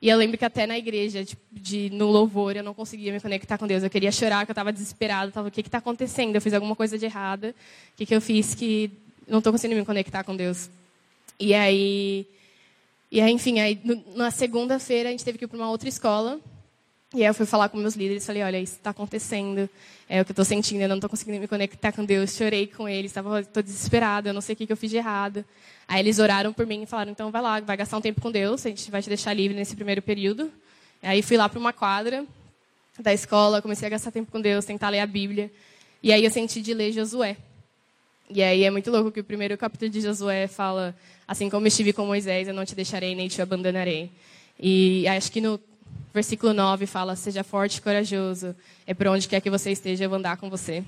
E 0.01 0.09
eu 0.09 0.17
lembro 0.17 0.39
que 0.39 0.47
até 0.47 0.67
na 0.67 0.79
igreja, 0.79 1.23
tipo, 1.23 1.43
de, 1.53 1.91
no 1.91 2.07
louvor, 2.07 2.57
eu 2.57 2.65
não 2.65 2.73
conseguia 2.73 3.13
me 3.13 3.21
conectar 3.21 3.59
com 3.59 3.67
Deus. 3.67 3.83
Eu 3.83 3.91
queria 3.91 4.11
chorar, 4.11 4.47
que 4.47 4.51
eu 4.51 4.55
estava 4.55 4.73
desesperada. 4.73 5.31
Tava, 5.31 5.49
o 5.49 5.51
que 5.51 5.61
está 5.61 5.77
acontecendo? 5.77 6.35
Eu 6.35 6.41
fiz 6.41 6.55
alguma 6.55 6.75
coisa 6.75 6.97
de 6.97 7.05
errada. 7.05 7.55
O 7.93 7.97
que, 7.99 8.07
que 8.07 8.15
eu 8.15 8.21
fiz 8.21 8.55
que 8.55 8.91
não 9.29 9.39
estou 9.39 9.53
conseguindo 9.53 9.79
me 9.79 9.85
conectar 9.85 10.25
com 10.25 10.35
Deus? 10.35 10.71
E 11.39 11.53
aí, 11.53 12.27
e 13.13 13.21
aí 13.21 13.31
enfim, 13.31 13.61
aí, 13.61 13.79
no, 13.85 14.03
na 14.17 14.31
segunda-feira 14.31 15.11
a 15.11 15.13
gente 15.13 15.25
teve 15.25 15.37
que 15.37 15.45
ir 15.45 15.49
para 15.49 15.59
uma 15.59 15.71
outra 15.71 15.89
escola. 15.89 16.41
E 17.13 17.23
aí 17.23 17.25
eu 17.25 17.35
fui 17.35 17.45
falar 17.45 17.69
com 17.69 17.77
meus 17.77 17.97
líderes, 17.97 18.25
falei, 18.25 18.45
olha, 18.45 18.61
isso 18.61 18.75
está 18.75 18.91
acontecendo, 18.91 19.69
é 20.09 20.21
o 20.21 20.25
que 20.25 20.31
eu 20.31 20.33
estou 20.33 20.45
sentindo, 20.45 20.83
eu 20.83 20.89
não 20.89 20.95
estou 20.95 21.11
conseguindo 21.11 21.41
me 21.41 21.49
conectar 21.49 21.91
com 21.91 22.05
Deus. 22.05 22.37
Chorei 22.37 22.69
com 22.69 22.89
eles, 22.89 23.13
estou 23.17 23.63
desesperada, 23.63 24.29
eu 24.29 24.33
não 24.33 24.41
sei 24.41 24.53
o 24.53 24.57
que, 24.57 24.65
que 24.65 24.73
eu 24.73 24.77
fiz 24.77 24.91
de 24.91 24.97
errado. 24.97 25.45
Aí 25.89 25.99
eles 25.99 26.21
oraram 26.21 26.53
por 26.53 26.65
mim 26.65 26.83
e 26.83 26.87
falaram, 26.87 27.11
então 27.11 27.33
vai 27.33 27.43
lá, 27.43 27.59
vai 27.59 27.77
gastar 27.77 27.97
um 27.97 28.01
tempo 28.01 28.21
com 28.21 28.31
Deus, 28.31 28.65
a 28.65 28.69
gente 28.69 28.89
vai 28.93 29.03
te 29.03 29.09
deixar 29.09 29.35
livre 29.35 29.57
nesse 29.57 29.75
primeiro 29.75 30.01
período. 30.01 30.53
Aí 31.03 31.21
fui 31.21 31.37
lá 31.37 31.49
para 31.49 31.59
uma 31.59 31.73
quadra 31.73 32.25
da 32.97 33.13
escola, 33.13 33.61
comecei 33.61 33.87
a 33.87 33.91
gastar 33.91 34.13
tempo 34.13 34.31
com 34.31 34.41
Deus, 34.41 34.65
tentar 34.65 34.89
ler 34.89 35.01
a 35.01 35.07
Bíblia. 35.07 35.51
E 36.01 36.13
aí 36.13 36.25
eu 36.25 36.31
senti 36.31 36.63
de 36.63 36.73
ler 36.73 36.93
Josué. 36.93 37.37
E 38.33 38.41
aí 38.41 38.63
é 38.63 38.71
muito 38.71 38.89
louco 38.89 39.11
que 39.11 39.19
o 39.19 39.25
primeiro 39.25 39.59
capítulo 39.59 39.91
de 39.91 40.01
Josué 40.01 40.47
fala, 40.47 40.95
assim 41.27 41.51
como 41.51 41.67
estive 41.67 41.93
com 41.93 42.07
Moisés, 42.07 42.47
eu 42.47 42.55
não 42.55 42.65
te 42.65 42.77
deixarei 42.77 43.17
nem 43.17 43.27
te 43.27 43.43
abandonarei. 43.43 44.13
E 44.61 45.09
acho 45.09 45.33
que 45.33 45.41
no 45.41 45.59
versículo 46.13 46.53
9 46.53 46.87
fala: 46.87 47.17
Seja 47.17 47.43
forte 47.45 47.79
e 47.79 47.83
corajoso, 47.83 48.55
é 48.87 48.95
por 48.95 49.09
onde 49.09 49.29
quer 49.29 49.41
que 49.41 49.51
você 49.51 49.71
esteja, 49.71 50.05
eu 50.05 50.09
vou 50.09 50.19
andar 50.19 50.37
com 50.37 50.51
você. 50.51 50.85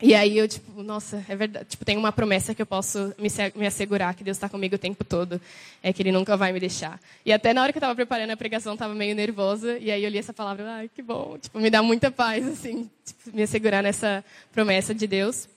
E 0.00 0.14
aí 0.14 0.38
eu, 0.38 0.46
tipo, 0.46 0.80
nossa, 0.80 1.24
é 1.28 1.34
verdade. 1.34 1.66
Tipo, 1.70 1.84
tem 1.84 1.96
uma 1.96 2.12
promessa 2.12 2.54
que 2.54 2.62
eu 2.62 2.66
posso 2.66 3.12
me, 3.18 3.28
me 3.56 3.66
assegurar 3.66 4.14
que 4.14 4.22
Deus 4.22 4.36
está 4.36 4.48
comigo 4.48 4.76
o 4.76 4.78
tempo 4.78 5.02
todo. 5.02 5.40
É 5.82 5.92
que 5.92 6.02
Ele 6.02 6.12
nunca 6.12 6.36
vai 6.36 6.52
me 6.52 6.60
deixar. 6.60 7.00
E 7.26 7.32
até 7.32 7.52
na 7.52 7.62
hora 7.62 7.72
que 7.72 7.78
eu 7.78 7.80
estava 7.80 7.96
preparando 7.96 8.30
a 8.30 8.36
pregação, 8.36 8.74
estava 8.74 8.94
meio 8.94 9.16
nervosa. 9.16 9.76
E 9.78 9.90
aí 9.90 10.04
eu 10.04 10.08
li 10.08 10.16
essa 10.16 10.32
palavra, 10.32 10.70
ai, 10.70 10.90
que 10.94 11.02
bom. 11.02 11.36
Tipo, 11.36 11.58
me 11.58 11.68
dá 11.68 11.82
muita 11.82 12.12
paz, 12.12 12.46
assim, 12.46 12.88
tipo, 13.04 13.36
me 13.36 13.42
assegurar 13.42 13.82
nessa 13.82 14.24
promessa 14.52 14.94
de 14.94 15.06
Deus. 15.08 15.48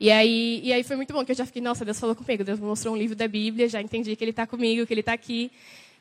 E 0.00 0.10
aí, 0.10 0.60
e 0.64 0.72
aí 0.72 0.82
foi 0.82 0.96
muito 0.96 1.12
bom, 1.12 1.22
que 1.22 1.32
eu 1.32 1.36
já 1.36 1.44
fiquei, 1.44 1.60
nossa, 1.60 1.84
Deus 1.84 2.00
falou 2.00 2.16
comigo. 2.16 2.42
Deus 2.42 2.58
me 2.58 2.64
mostrou 2.64 2.94
um 2.94 2.96
livro 2.96 3.14
da 3.14 3.28
Bíblia, 3.28 3.68
já 3.68 3.82
entendi 3.82 4.16
que 4.16 4.24
Ele 4.24 4.30
está 4.30 4.46
comigo, 4.46 4.86
que 4.86 4.94
Ele 4.94 5.00
está 5.00 5.12
aqui. 5.12 5.50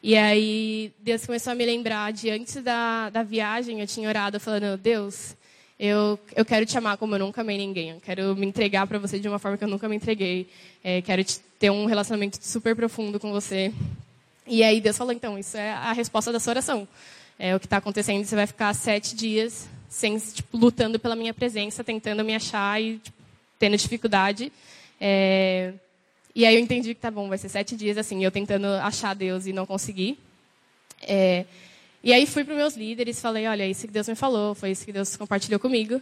E 0.03 0.17
aí 0.17 0.91
Deus 0.99 1.25
começou 1.25 1.51
a 1.51 1.55
me 1.55 1.65
lembrar 1.65 2.11
de 2.11 2.29
antes 2.29 2.55
da, 2.63 3.09
da 3.09 3.21
viagem, 3.21 3.81
eu 3.81 3.87
tinha 3.87 4.09
orado 4.09 4.39
falando, 4.39 4.75
Deus, 4.77 5.35
eu, 5.79 6.19
eu 6.35 6.45
quero 6.45 6.65
te 6.65 6.77
amar 6.77 6.97
como 6.97 7.15
eu 7.15 7.19
nunca 7.19 7.41
amei 7.41 7.57
ninguém. 7.57 7.91
Eu 7.91 8.01
quero 8.01 8.35
me 8.35 8.45
entregar 8.45 8.85
para 8.87 8.99
você 8.99 9.19
de 9.19 9.27
uma 9.27 9.39
forma 9.39 9.57
que 9.57 9.63
eu 9.63 9.67
nunca 9.67 9.89
me 9.89 9.95
entreguei. 9.95 10.47
É, 10.83 11.01
quero 11.01 11.23
te, 11.23 11.39
ter 11.59 11.69
um 11.69 11.85
relacionamento 11.85 12.37
super 12.41 12.75
profundo 12.75 13.19
com 13.19 13.31
você. 13.31 13.73
E 14.47 14.63
aí 14.63 14.81
Deus 14.81 14.97
falou, 14.97 15.13
então, 15.13 15.37
isso 15.37 15.57
é 15.57 15.71
a 15.71 15.91
resposta 15.91 16.31
da 16.31 16.39
sua 16.39 16.51
oração. 16.51 16.87
É 17.37 17.55
o 17.55 17.59
que 17.59 17.65
está 17.65 17.77
acontecendo, 17.77 18.23
você 18.23 18.35
vai 18.35 18.45
ficar 18.45 18.73
sete 18.75 19.15
dias 19.15 19.67
sem, 19.89 20.17
tipo, 20.17 20.57
lutando 20.57 20.99
pela 20.99 21.15
minha 21.15 21.33
presença, 21.33 21.83
tentando 21.83 22.23
me 22.23 22.35
achar 22.35 22.81
e 22.81 22.97
tipo, 22.99 23.17
tendo 23.59 23.75
dificuldade. 23.77 24.51
É... 24.99 25.73
E 26.33 26.45
aí 26.45 26.55
eu 26.55 26.61
entendi 26.61 26.95
que 26.95 27.01
tá 27.01 27.11
bom, 27.11 27.27
vai 27.27 27.37
ser 27.37 27.49
sete 27.49 27.75
dias 27.75 27.97
assim, 27.97 28.23
eu 28.23 28.31
tentando 28.31 28.67
achar 28.67 29.13
Deus 29.13 29.45
e 29.45 29.53
não 29.53 29.65
conseguir. 29.65 30.17
É... 31.01 31.45
E 32.03 32.13
aí 32.13 32.25
fui 32.25 32.43
para 32.43 32.55
meus 32.55 32.75
líderes, 32.75 33.21
falei, 33.21 33.47
olha, 33.47 33.63
é 33.63 33.69
isso 33.69 33.85
que 33.85 33.93
Deus 33.93 34.07
me 34.07 34.15
falou, 34.15 34.55
foi 34.55 34.71
isso 34.71 34.85
que 34.85 34.91
Deus 34.91 35.15
compartilhou 35.15 35.59
comigo. 35.59 36.01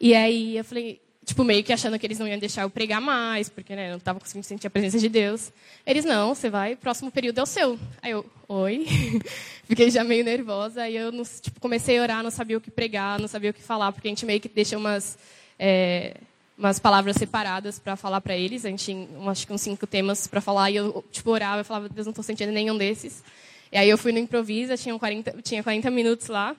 E 0.00 0.14
aí 0.14 0.56
eu 0.56 0.64
falei, 0.64 1.00
tipo, 1.24 1.42
meio 1.44 1.62
que 1.64 1.72
achando 1.72 1.98
que 1.98 2.06
eles 2.06 2.18
não 2.18 2.28
iam 2.28 2.38
deixar 2.38 2.62
eu 2.62 2.70
pregar 2.70 3.00
mais, 3.00 3.48
porque 3.48 3.74
né, 3.74 3.88
eu 3.88 3.90
não 3.92 3.98
estava 3.98 4.20
conseguindo 4.20 4.46
sentir 4.46 4.66
a 4.66 4.70
presença 4.70 4.98
de 4.98 5.08
Deus. 5.08 5.52
Eles, 5.86 6.04
não, 6.04 6.34
você 6.34 6.48
vai, 6.50 6.76
próximo 6.76 7.10
período 7.10 7.38
é 7.38 7.42
o 7.42 7.46
seu. 7.46 7.78
Aí 8.02 8.12
eu, 8.12 8.24
oi. 8.48 8.86
Fiquei 9.64 9.90
já 9.90 10.04
meio 10.04 10.24
nervosa, 10.24 10.82
aí 10.82 10.96
eu 10.96 11.10
não, 11.10 11.24
tipo, 11.24 11.58
comecei 11.60 11.98
a 11.98 12.02
orar, 12.02 12.22
não 12.22 12.30
sabia 12.30 12.58
o 12.58 12.60
que 12.60 12.70
pregar, 12.70 13.18
não 13.18 13.28
sabia 13.28 13.50
o 13.50 13.54
que 13.54 13.62
falar, 13.62 13.92
porque 13.92 14.08
a 14.08 14.10
gente 14.10 14.26
meio 14.26 14.40
que 14.40 14.48
deixa 14.48 14.76
umas, 14.76 15.18
é, 15.58 16.16
umas 16.56 16.78
palavras 16.78 17.16
separadas 17.16 17.78
para 17.78 17.96
falar 17.96 18.20
para 18.20 18.36
eles. 18.36 18.64
A 18.64 18.68
gente 18.68 18.84
tinha, 18.84 19.08
acho 19.30 19.46
que 19.46 19.52
uns 19.52 19.60
cinco 19.60 19.86
temas 19.86 20.26
para 20.26 20.40
falar, 20.40 20.70
e 20.70 20.76
eu, 20.76 21.04
tipo, 21.10 21.30
orava, 21.30 21.60
eu 21.60 21.64
falava, 21.64 21.88
Deus, 21.88 22.06
não 22.06 22.12
estou 22.12 22.22
sentindo 22.22 22.52
nenhum 22.52 22.76
desses. 22.76 23.22
E 23.72 23.76
aí 23.76 23.88
eu 23.88 23.98
fui 23.98 24.12
no 24.12 24.18
Improvisa, 24.18 24.76
tinha 24.76 24.96
40, 24.98 25.42
tinha 25.42 25.62
40 25.62 25.90
minutos 25.90 26.28
lá, 26.28 26.54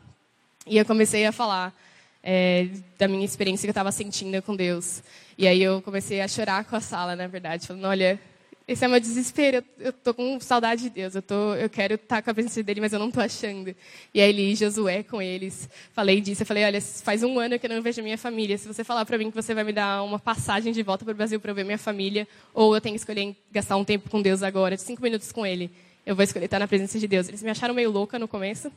e 0.68 0.78
eu 0.78 0.86
comecei 0.86 1.26
a 1.26 1.32
falar 1.32 1.74
é, 2.22 2.68
da 2.98 3.08
minha 3.08 3.24
experiência 3.24 3.66
que 3.66 3.70
eu 3.70 3.72
estava 3.72 3.92
sentindo 3.92 4.42
com 4.42 4.56
Deus. 4.56 5.02
E 5.38 5.48
aí 5.48 5.62
eu 5.62 5.82
comecei 5.82 6.22
a 6.22 6.28
chorar 6.28 6.66
com 6.66 6.76
a 6.76 6.82
sala, 6.82 7.16
na 7.16 7.28
verdade, 7.28 7.68
falando, 7.68 7.86
olha, 7.86 8.20
esse 8.68 8.84
é 8.84 8.88
meu 8.88 9.00
desespero, 9.00 9.64
eu 9.78 9.92
estou 9.92 10.12
com 10.12 10.40
saudade 10.40 10.84
de 10.84 10.90
Deus, 10.90 11.14
eu, 11.14 11.22
tô, 11.22 11.54
eu 11.54 11.70
quero 11.70 11.96
estar 11.96 12.16
tá 12.16 12.22
com 12.24 12.32
a 12.32 12.34
presença 12.34 12.64
dele, 12.64 12.82
mas 12.82 12.92
eu 12.94 12.98
não 12.98 13.10
estou 13.10 13.22
achando. 13.22 13.76
E 14.12 14.20
aí 14.20 14.30
ele, 14.30 14.56
Josué, 14.56 15.04
com 15.04 15.22
eles, 15.22 15.70
falei 15.94 16.20
disso, 16.20 16.42
eu 16.42 16.48
falei, 16.48 16.66
olha, 16.66 16.82
faz 16.82 17.22
um 17.22 17.38
ano 17.38 17.60
que 17.60 17.68
eu 17.68 17.70
não 17.70 17.82
vejo 17.82 18.02
minha 18.02 18.18
família, 18.18 18.58
se 18.58 18.68
você 18.68 18.84
falar 18.84 19.06
para 19.06 19.20
mim 19.20 19.30
que 19.30 19.36
você 19.36 19.54
vai 19.54 19.64
me 19.64 19.72
dar 19.72 20.02
uma 20.02 20.18
passagem 20.18 20.74
de 20.74 20.82
volta 20.82 21.06
para 21.06 21.12
o 21.12 21.16
Brasil 21.16 21.40
para 21.40 21.54
ver 21.54 21.64
minha 21.64 21.78
família, 21.78 22.28
ou 22.56 22.74
eu 22.74 22.82
tenho 22.82 22.96
que 22.96 23.00
escolher 23.00 23.36
gastar 23.52 23.78
um 23.78 23.86
tempo 23.86 24.10
com 24.10 24.20
Deus 24.20 24.42
agora, 24.42 24.76
cinco 24.78 25.04
minutos 25.04 25.32
com 25.32 25.46
ele, 25.46 25.70
eu 26.04 26.16
vou 26.16 26.24
escolher 26.24 26.46
estar 26.46 26.58
na 26.58 26.68
presença 26.68 26.98
de 26.98 27.08
Deus. 27.08 27.28
Eles 27.28 27.44
me 27.44 27.52
acharam 27.52 27.74
meio 27.74 27.92
louca 27.92 28.18
no 28.18 28.28
começo, 28.28 28.72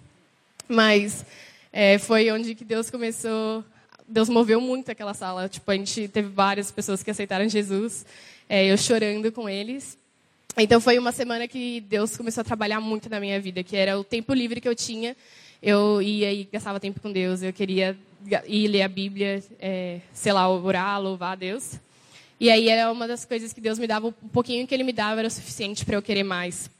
mas 0.68 1.24
é, 1.72 1.96
foi 1.96 2.30
onde 2.30 2.54
que 2.54 2.64
Deus 2.64 2.90
começou, 2.90 3.64
Deus 4.06 4.28
moveu 4.28 4.60
muito 4.60 4.90
aquela 4.90 5.14
sala. 5.14 5.48
Tipo, 5.48 5.70
a 5.70 5.76
gente 5.76 6.08
teve 6.08 6.28
várias 6.28 6.70
pessoas 6.70 7.02
que 7.02 7.10
aceitaram 7.10 7.48
Jesus, 7.48 8.06
é, 8.48 8.66
eu 8.66 8.76
chorando 8.76 9.30
com 9.30 9.48
eles. 9.48 9.98
Então 10.56 10.80
foi 10.80 10.98
uma 10.98 11.12
semana 11.12 11.46
que 11.46 11.80
Deus 11.82 12.16
começou 12.16 12.40
a 12.40 12.44
trabalhar 12.44 12.80
muito 12.80 13.08
na 13.08 13.20
minha 13.20 13.38
vida, 13.40 13.62
que 13.62 13.76
era 13.76 13.98
o 13.98 14.02
tempo 14.02 14.32
livre 14.32 14.60
que 14.60 14.68
eu 14.68 14.74
tinha. 14.74 15.16
Eu 15.62 16.00
ia 16.00 16.32
e 16.32 16.44
gastava 16.44 16.80
tempo 16.80 17.00
com 17.00 17.12
Deus. 17.12 17.42
Eu 17.42 17.52
queria 17.52 17.96
ir 18.46 18.68
ler 18.68 18.82
a 18.82 18.88
Bíblia, 18.88 19.42
é, 19.60 20.00
sei 20.12 20.32
lá, 20.32 20.48
orar, 20.48 21.00
louvar 21.00 21.32
a 21.32 21.36
Deus. 21.36 21.78
E 22.40 22.50
aí 22.50 22.68
era 22.68 22.90
uma 22.90 23.06
das 23.06 23.24
coisas 23.24 23.52
que 23.52 23.60
Deus 23.60 23.78
me 23.78 23.86
dava, 23.86 24.08
um 24.08 24.28
pouquinho 24.32 24.66
que 24.66 24.74
Ele 24.74 24.84
me 24.84 24.92
dava 24.92 25.20
era 25.20 25.28
o 25.28 25.30
suficiente 25.30 25.84
para 25.84 25.96
eu 25.96 26.02
querer 26.02 26.22
mais. 26.22 26.70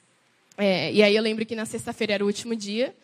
É, 0.56 0.92
e 0.92 1.02
aí 1.02 1.14
eu 1.14 1.22
lembro 1.22 1.44
que 1.44 1.54
na 1.54 1.64
sexta-feira 1.64 2.14
era 2.14 2.24
o 2.24 2.26
último 2.26 2.54
dia. 2.56 2.94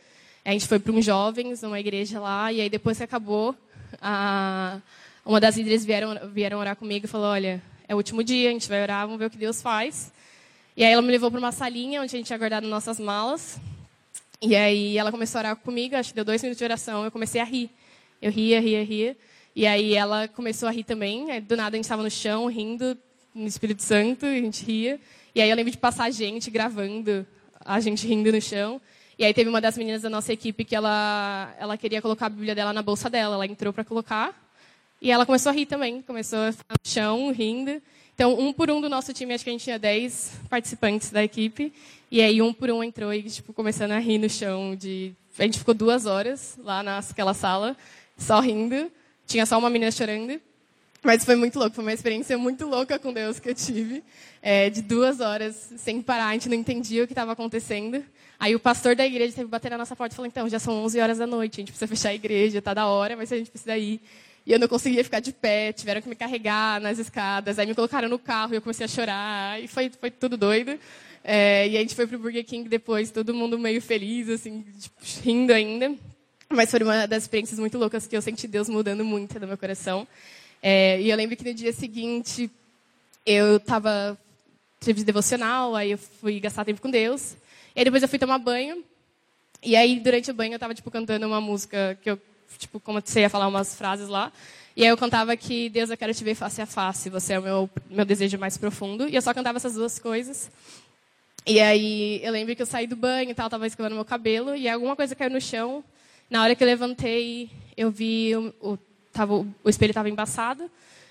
A 0.44 0.52
gente 0.52 0.66
foi 0.66 0.78
para 0.78 0.92
um 0.92 1.00
jovens, 1.00 1.62
numa 1.62 1.80
igreja 1.80 2.20
lá, 2.20 2.52
e 2.52 2.60
aí 2.60 2.68
depois 2.68 2.98
que 2.98 3.04
acabou, 3.04 3.56
a, 4.00 4.78
uma 5.24 5.40
das 5.40 5.56
líderes 5.56 5.84
vieram, 5.84 6.18
vieram 6.32 6.58
orar 6.58 6.76
comigo 6.76 7.06
e 7.06 7.08
falou, 7.08 7.28
olha, 7.28 7.62
é 7.86 7.94
o 7.94 7.98
último 7.98 8.24
dia, 8.24 8.48
a 8.48 8.52
gente 8.52 8.68
vai 8.68 8.82
orar, 8.82 9.04
vamos 9.06 9.18
ver 9.18 9.26
o 9.26 9.30
que 9.30 9.36
Deus 9.36 9.60
faz. 9.60 10.12
E 10.76 10.82
aí 10.82 10.92
ela 10.92 11.02
me 11.02 11.10
levou 11.10 11.30
para 11.30 11.38
uma 11.38 11.52
salinha 11.52 12.00
onde 12.00 12.14
a 12.14 12.18
gente 12.18 12.26
tinha 12.26 12.38
guardado 12.38 12.66
nossas 12.66 12.98
malas. 12.98 13.60
E 14.40 14.56
aí 14.56 14.96
ela 14.96 15.10
começou 15.10 15.38
a 15.38 15.42
orar 15.42 15.56
comigo, 15.56 15.94
acho 15.94 16.10
que 16.10 16.14
deu 16.14 16.24
dois 16.24 16.42
minutos 16.42 16.58
de 16.58 16.64
oração, 16.64 17.04
eu 17.04 17.10
comecei 17.10 17.40
a 17.40 17.44
rir. 17.44 17.70
Eu 18.20 18.30
ria, 18.30 18.60
ria, 18.60 18.82
ria. 18.82 19.16
E 19.54 19.66
aí 19.66 19.94
ela 19.94 20.26
começou 20.28 20.68
a 20.68 20.72
rir 20.72 20.84
também. 20.84 21.30
Aí, 21.30 21.40
do 21.40 21.56
nada 21.56 21.76
a 21.76 21.78
gente 21.78 21.84
estava 21.84 22.02
no 22.02 22.10
chão, 22.10 22.46
rindo, 22.46 22.96
no 23.34 23.46
Espírito 23.46 23.82
Santo, 23.82 24.26
e 24.26 24.38
a 24.38 24.40
gente 24.40 24.64
ria. 24.64 24.98
E 25.34 25.40
aí 25.40 25.50
eu 25.50 25.56
lembro 25.56 25.70
de 25.70 25.78
passar 25.78 26.10
gente 26.10 26.50
gravando, 26.50 27.26
a 27.64 27.78
gente 27.80 28.06
rindo 28.06 28.32
no 28.32 28.40
chão. 28.40 28.80
E 29.18 29.24
aí 29.24 29.32
teve 29.32 29.48
uma 29.48 29.60
das 29.60 29.78
meninas 29.78 30.02
da 30.02 30.10
nossa 30.10 30.32
equipe 30.32 30.64
que 30.64 30.74
ela, 30.74 31.54
ela 31.58 31.76
queria 31.76 32.02
colocar 32.02 32.26
a 32.26 32.30
Bíblia 32.30 32.54
dela 32.54 32.72
na 32.72 32.82
bolsa 32.82 33.08
dela. 33.08 33.34
Ela 33.34 33.46
entrou 33.46 33.72
para 33.72 33.84
colocar 33.84 34.43
e 35.04 35.10
ela 35.10 35.26
começou 35.26 35.50
a 35.50 35.52
rir 35.52 35.66
também. 35.66 36.00
Começou 36.00 36.38
a 36.38 36.50
ficar 36.50 36.72
no 36.82 36.90
chão, 36.90 37.30
rindo. 37.30 37.82
Então, 38.14 38.40
um 38.40 38.54
por 38.54 38.70
um 38.70 38.80
do 38.80 38.88
nosso 38.88 39.12
time, 39.12 39.34
acho 39.34 39.44
que 39.44 39.50
a 39.50 39.52
gente 39.52 39.64
tinha 39.64 39.78
10 39.78 40.32
participantes 40.48 41.10
da 41.10 41.22
equipe. 41.22 41.74
E 42.10 42.22
aí, 42.22 42.40
um 42.40 42.54
por 42.54 42.70
um 42.70 42.82
entrou 42.82 43.12
e, 43.12 43.22
tipo, 43.24 43.52
começando 43.52 43.90
a 43.90 43.98
rir 43.98 44.16
no 44.16 44.30
chão. 44.30 44.74
De... 44.74 45.12
A 45.38 45.42
gente 45.42 45.58
ficou 45.58 45.74
duas 45.74 46.06
horas 46.06 46.56
lá 46.56 46.82
naquela 46.82 47.34
sala, 47.34 47.76
só 48.16 48.40
rindo. 48.40 48.90
Tinha 49.26 49.44
só 49.44 49.58
uma 49.58 49.68
menina 49.68 49.90
chorando. 49.90 50.40
Mas 51.02 51.22
foi 51.22 51.36
muito 51.36 51.58
louco, 51.58 51.74
foi 51.74 51.84
uma 51.84 51.92
experiência 51.92 52.38
muito 52.38 52.66
louca 52.66 52.98
com 52.98 53.12
Deus 53.12 53.38
que 53.38 53.50
eu 53.50 53.54
tive. 53.54 54.02
É, 54.40 54.70
de 54.70 54.80
duas 54.80 55.20
horas, 55.20 55.74
sem 55.76 56.00
parar, 56.00 56.28
a 56.28 56.32
gente 56.32 56.48
não 56.48 56.56
entendia 56.56 57.04
o 57.04 57.06
que 57.06 57.12
estava 57.12 57.32
acontecendo. 57.32 58.02
Aí 58.40 58.54
o 58.54 58.60
pastor 58.60 58.96
da 58.96 59.04
igreja 59.04 59.34
teve 59.34 59.44
que 59.44 59.50
bater 59.50 59.70
na 59.70 59.76
nossa 59.76 59.94
porta 59.94 60.14
e 60.14 60.16
falou, 60.16 60.28
então, 60.28 60.48
já 60.48 60.58
são 60.58 60.82
11 60.82 60.98
horas 60.98 61.18
da 61.18 61.26
noite, 61.26 61.56
a 61.56 61.60
gente 61.60 61.72
precisa 61.72 61.86
fechar 61.86 62.08
a 62.08 62.14
igreja, 62.14 62.58
está 62.58 62.72
da 62.72 62.86
hora, 62.86 63.14
mas 63.18 63.30
a 63.30 63.36
gente 63.36 63.50
precisa 63.50 63.76
ir. 63.76 64.00
E 64.46 64.52
eu 64.52 64.58
não 64.58 64.68
conseguia 64.68 65.02
ficar 65.02 65.20
de 65.20 65.32
pé, 65.32 65.72
tiveram 65.72 66.02
que 66.02 66.08
me 66.08 66.14
carregar 66.14 66.80
nas 66.80 66.98
escadas, 66.98 67.58
aí 67.58 67.66
me 67.66 67.74
colocaram 67.74 68.08
no 68.08 68.18
carro 68.18 68.52
e 68.52 68.56
eu 68.56 68.62
comecei 68.62 68.84
a 68.84 68.88
chorar, 68.88 69.62
e 69.62 69.66
foi, 69.66 69.90
foi 69.98 70.10
tudo 70.10 70.36
doido. 70.36 70.78
É, 71.22 71.66
e 71.68 71.76
a 71.78 71.80
gente 71.80 71.94
foi 71.94 72.06
pro 72.06 72.18
Burger 72.18 72.44
King 72.44 72.68
depois, 72.68 73.10
todo 73.10 73.32
mundo 73.32 73.58
meio 73.58 73.80
feliz, 73.80 74.28
assim, 74.28 74.62
tipo, 74.78 74.96
rindo 75.22 75.52
ainda. 75.52 75.94
Mas 76.50 76.70
foi 76.70 76.80
uma 76.82 77.06
das 77.06 77.22
experiências 77.22 77.58
muito 77.58 77.78
loucas 77.78 78.06
que 78.06 78.14
eu 78.14 78.20
senti 78.20 78.46
Deus 78.46 78.68
mudando 78.68 79.02
muito 79.02 79.40
no 79.40 79.46
meu 79.46 79.56
coração. 79.56 80.06
É, 80.62 81.00
e 81.00 81.10
eu 81.10 81.16
lembro 81.16 81.36
que 81.36 81.44
no 81.44 81.54
dia 81.54 81.72
seguinte 81.72 82.50
eu 83.24 83.56
estava 83.56 84.18
tive 84.80 85.02
devocional, 85.02 85.74
aí 85.74 85.92
eu 85.92 85.98
fui 85.98 86.38
gastar 86.38 86.64
tempo 86.64 86.80
com 86.82 86.90
Deus. 86.90 87.32
E 87.74 87.80
aí 87.80 87.84
depois 87.84 88.02
eu 88.02 88.08
fui 88.08 88.18
tomar 88.18 88.38
banho. 88.38 88.84
E 89.62 89.74
aí 89.76 89.98
durante 89.98 90.30
o 90.30 90.34
banho 90.34 90.52
eu 90.52 90.56
estava 90.56 90.74
tipo 90.74 90.90
cantando 90.90 91.26
uma 91.26 91.40
música 91.40 91.98
que 92.02 92.10
eu 92.10 92.18
tipo 92.58 92.80
comecei 92.80 93.24
a 93.24 93.30
falar 93.30 93.48
umas 93.48 93.74
frases 93.74 94.08
lá. 94.08 94.32
E 94.76 94.82
aí 94.82 94.88
eu 94.88 94.96
cantava 94.96 95.36
que 95.36 95.68
Deus 95.68 95.90
eu 95.90 95.96
quero 95.96 96.12
te 96.12 96.24
ver 96.24 96.34
face 96.34 96.60
a 96.60 96.66
face, 96.66 97.08
você 97.08 97.34
é 97.34 97.38
o 97.38 97.42
meu 97.42 97.70
meu 97.90 98.04
desejo 98.04 98.38
mais 98.38 98.56
profundo. 98.56 99.08
E 99.08 99.14
eu 99.14 99.22
só 99.22 99.32
cantava 99.32 99.58
essas 99.58 99.74
duas 99.74 99.98
coisas. 99.98 100.50
E 101.46 101.60
aí 101.60 102.20
eu 102.24 102.32
lembro 102.32 102.56
que 102.56 102.62
eu 102.62 102.66
saí 102.66 102.86
do 102.86 102.96
banho 102.96 103.30
e 103.30 103.34
tal, 103.34 103.50
tava 103.50 103.66
escovando 103.66 103.94
meu 103.94 104.04
cabelo 104.04 104.56
e 104.56 104.68
alguma 104.68 104.96
coisa 104.96 105.14
caiu 105.14 105.30
no 105.30 105.40
chão. 105.40 105.84
Na 106.30 106.42
hora 106.42 106.54
que 106.54 106.62
eu 106.64 106.66
levantei, 106.66 107.50
eu 107.76 107.90
vi 107.90 108.34
o, 108.34 108.54
o, 108.60 108.78
tava, 109.12 109.34
o 109.34 109.68
espelho 109.68 109.90
estava 109.90 110.08
embaçado. 110.08 110.70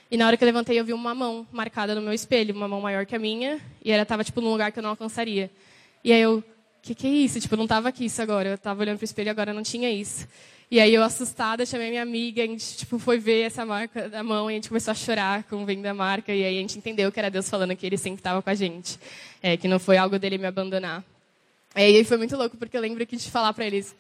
E 0.10 0.18
na 0.18 0.28
hora 0.28 0.38
que 0.38 0.44
eu 0.44 0.48
levantei, 0.48 0.80
eu 0.80 0.86
vi 0.86 0.94
uma 0.94 1.16
mão 1.16 1.48
marcada 1.52 1.96
no 1.96 2.02
meu 2.02 2.14
espelho, 2.14 2.54
uma 2.54 2.68
mão 2.68 2.82
maior 2.82 3.06
que 3.06 3.16
a 3.16 3.20
minha, 3.20 3.60
e 3.84 3.92
ela 3.92 4.04
estava 4.04 4.24
tipo 4.24 4.42
num 4.42 4.52
lugar 4.52 4.72
que 4.72 4.80
eu 4.80 4.84
não 4.84 4.92
alcançaria. 4.92 5.50
E 6.04 6.12
aí 6.12 6.22
eu, 6.22 6.44
que, 6.84 6.94
que 6.94 7.08
é 7.08 7.10
isso? 7.10 7.40
Tipo, 7.40 7.56
não 7.56 7.64
estava 7.64 7.88
aqui 7.88 8.06
isso 8.06 8.22
agora. 8.22 8.50
Eu 8.50 8.56
estava 8.56 8.82
olhando 8.82 8.98
para 8.98 9.04
o 9.04 9.06
espelho 9.06 9.28
e 9.28 9.30
agora 9.30 9.54
não 9.54 9.64
tinha 9.64 9.90
isso. 9.90 10.28
E 10.74 10.80
aí 10.80 10.96
eu 10.96 11.04
assustada 11.04 11.68
chamei 11.68 11.92
minha 11.92 12.02
amiga, 12.02 12.42
a 12.42 12.48
gente 12.48 12.78
tipo 12.78 12.98
foi 12.98 13.20
ver 13.20 13.44
essa 13.44 13.64
marca 13.64 14.10
da 14.10 14.24
mão 14.24 14.50
e 14.50 14.54
a 14.54 14.56
gente 14.56 14.70
começou 14.70 14.92
a 14.92 14.96
chorar 14.96 15.44
com 15.44 15.64
vendo 15.68 15.86
a 15.86 15.94
marca 15.94 16.34
e 16.34 16.44
aí 16.44 16.58
a 16.58 16.62
gente 16.62 16.80
entendeu 16.80 17.12
que 17.12 17.20
era 17.20 17.30
Deus 17.30 17.48
falando 17.48 17.76
que 17.76 17.86
ele 17.86 17.96
sempre 17.96 18.22
estava 18.22 18.42
com 18.42 18.50
a 18.50 18.56
gente, 18.56 18.98
é, 19.44 19.56
que 19.56 19.68
não 19.68 19.78
foi 19.78 19.98
algo 19.98 20.18
dele 20.18 20.40
me 20.40 20.48
abandonar. 20.48 21.04
E 21.76 21.80
aí 21.80 22.04
foi 22.04 22.18
muito 22.18 22.36
louco 22.36 22.58
porque 22.58 22.76
eu 22.76 22.82
lembro 22.82 23.06
que 23.06 23.16
de 23.16 23.30
falar 23.30 23.54
para 23.54 23.68
eles, 23.68 23.96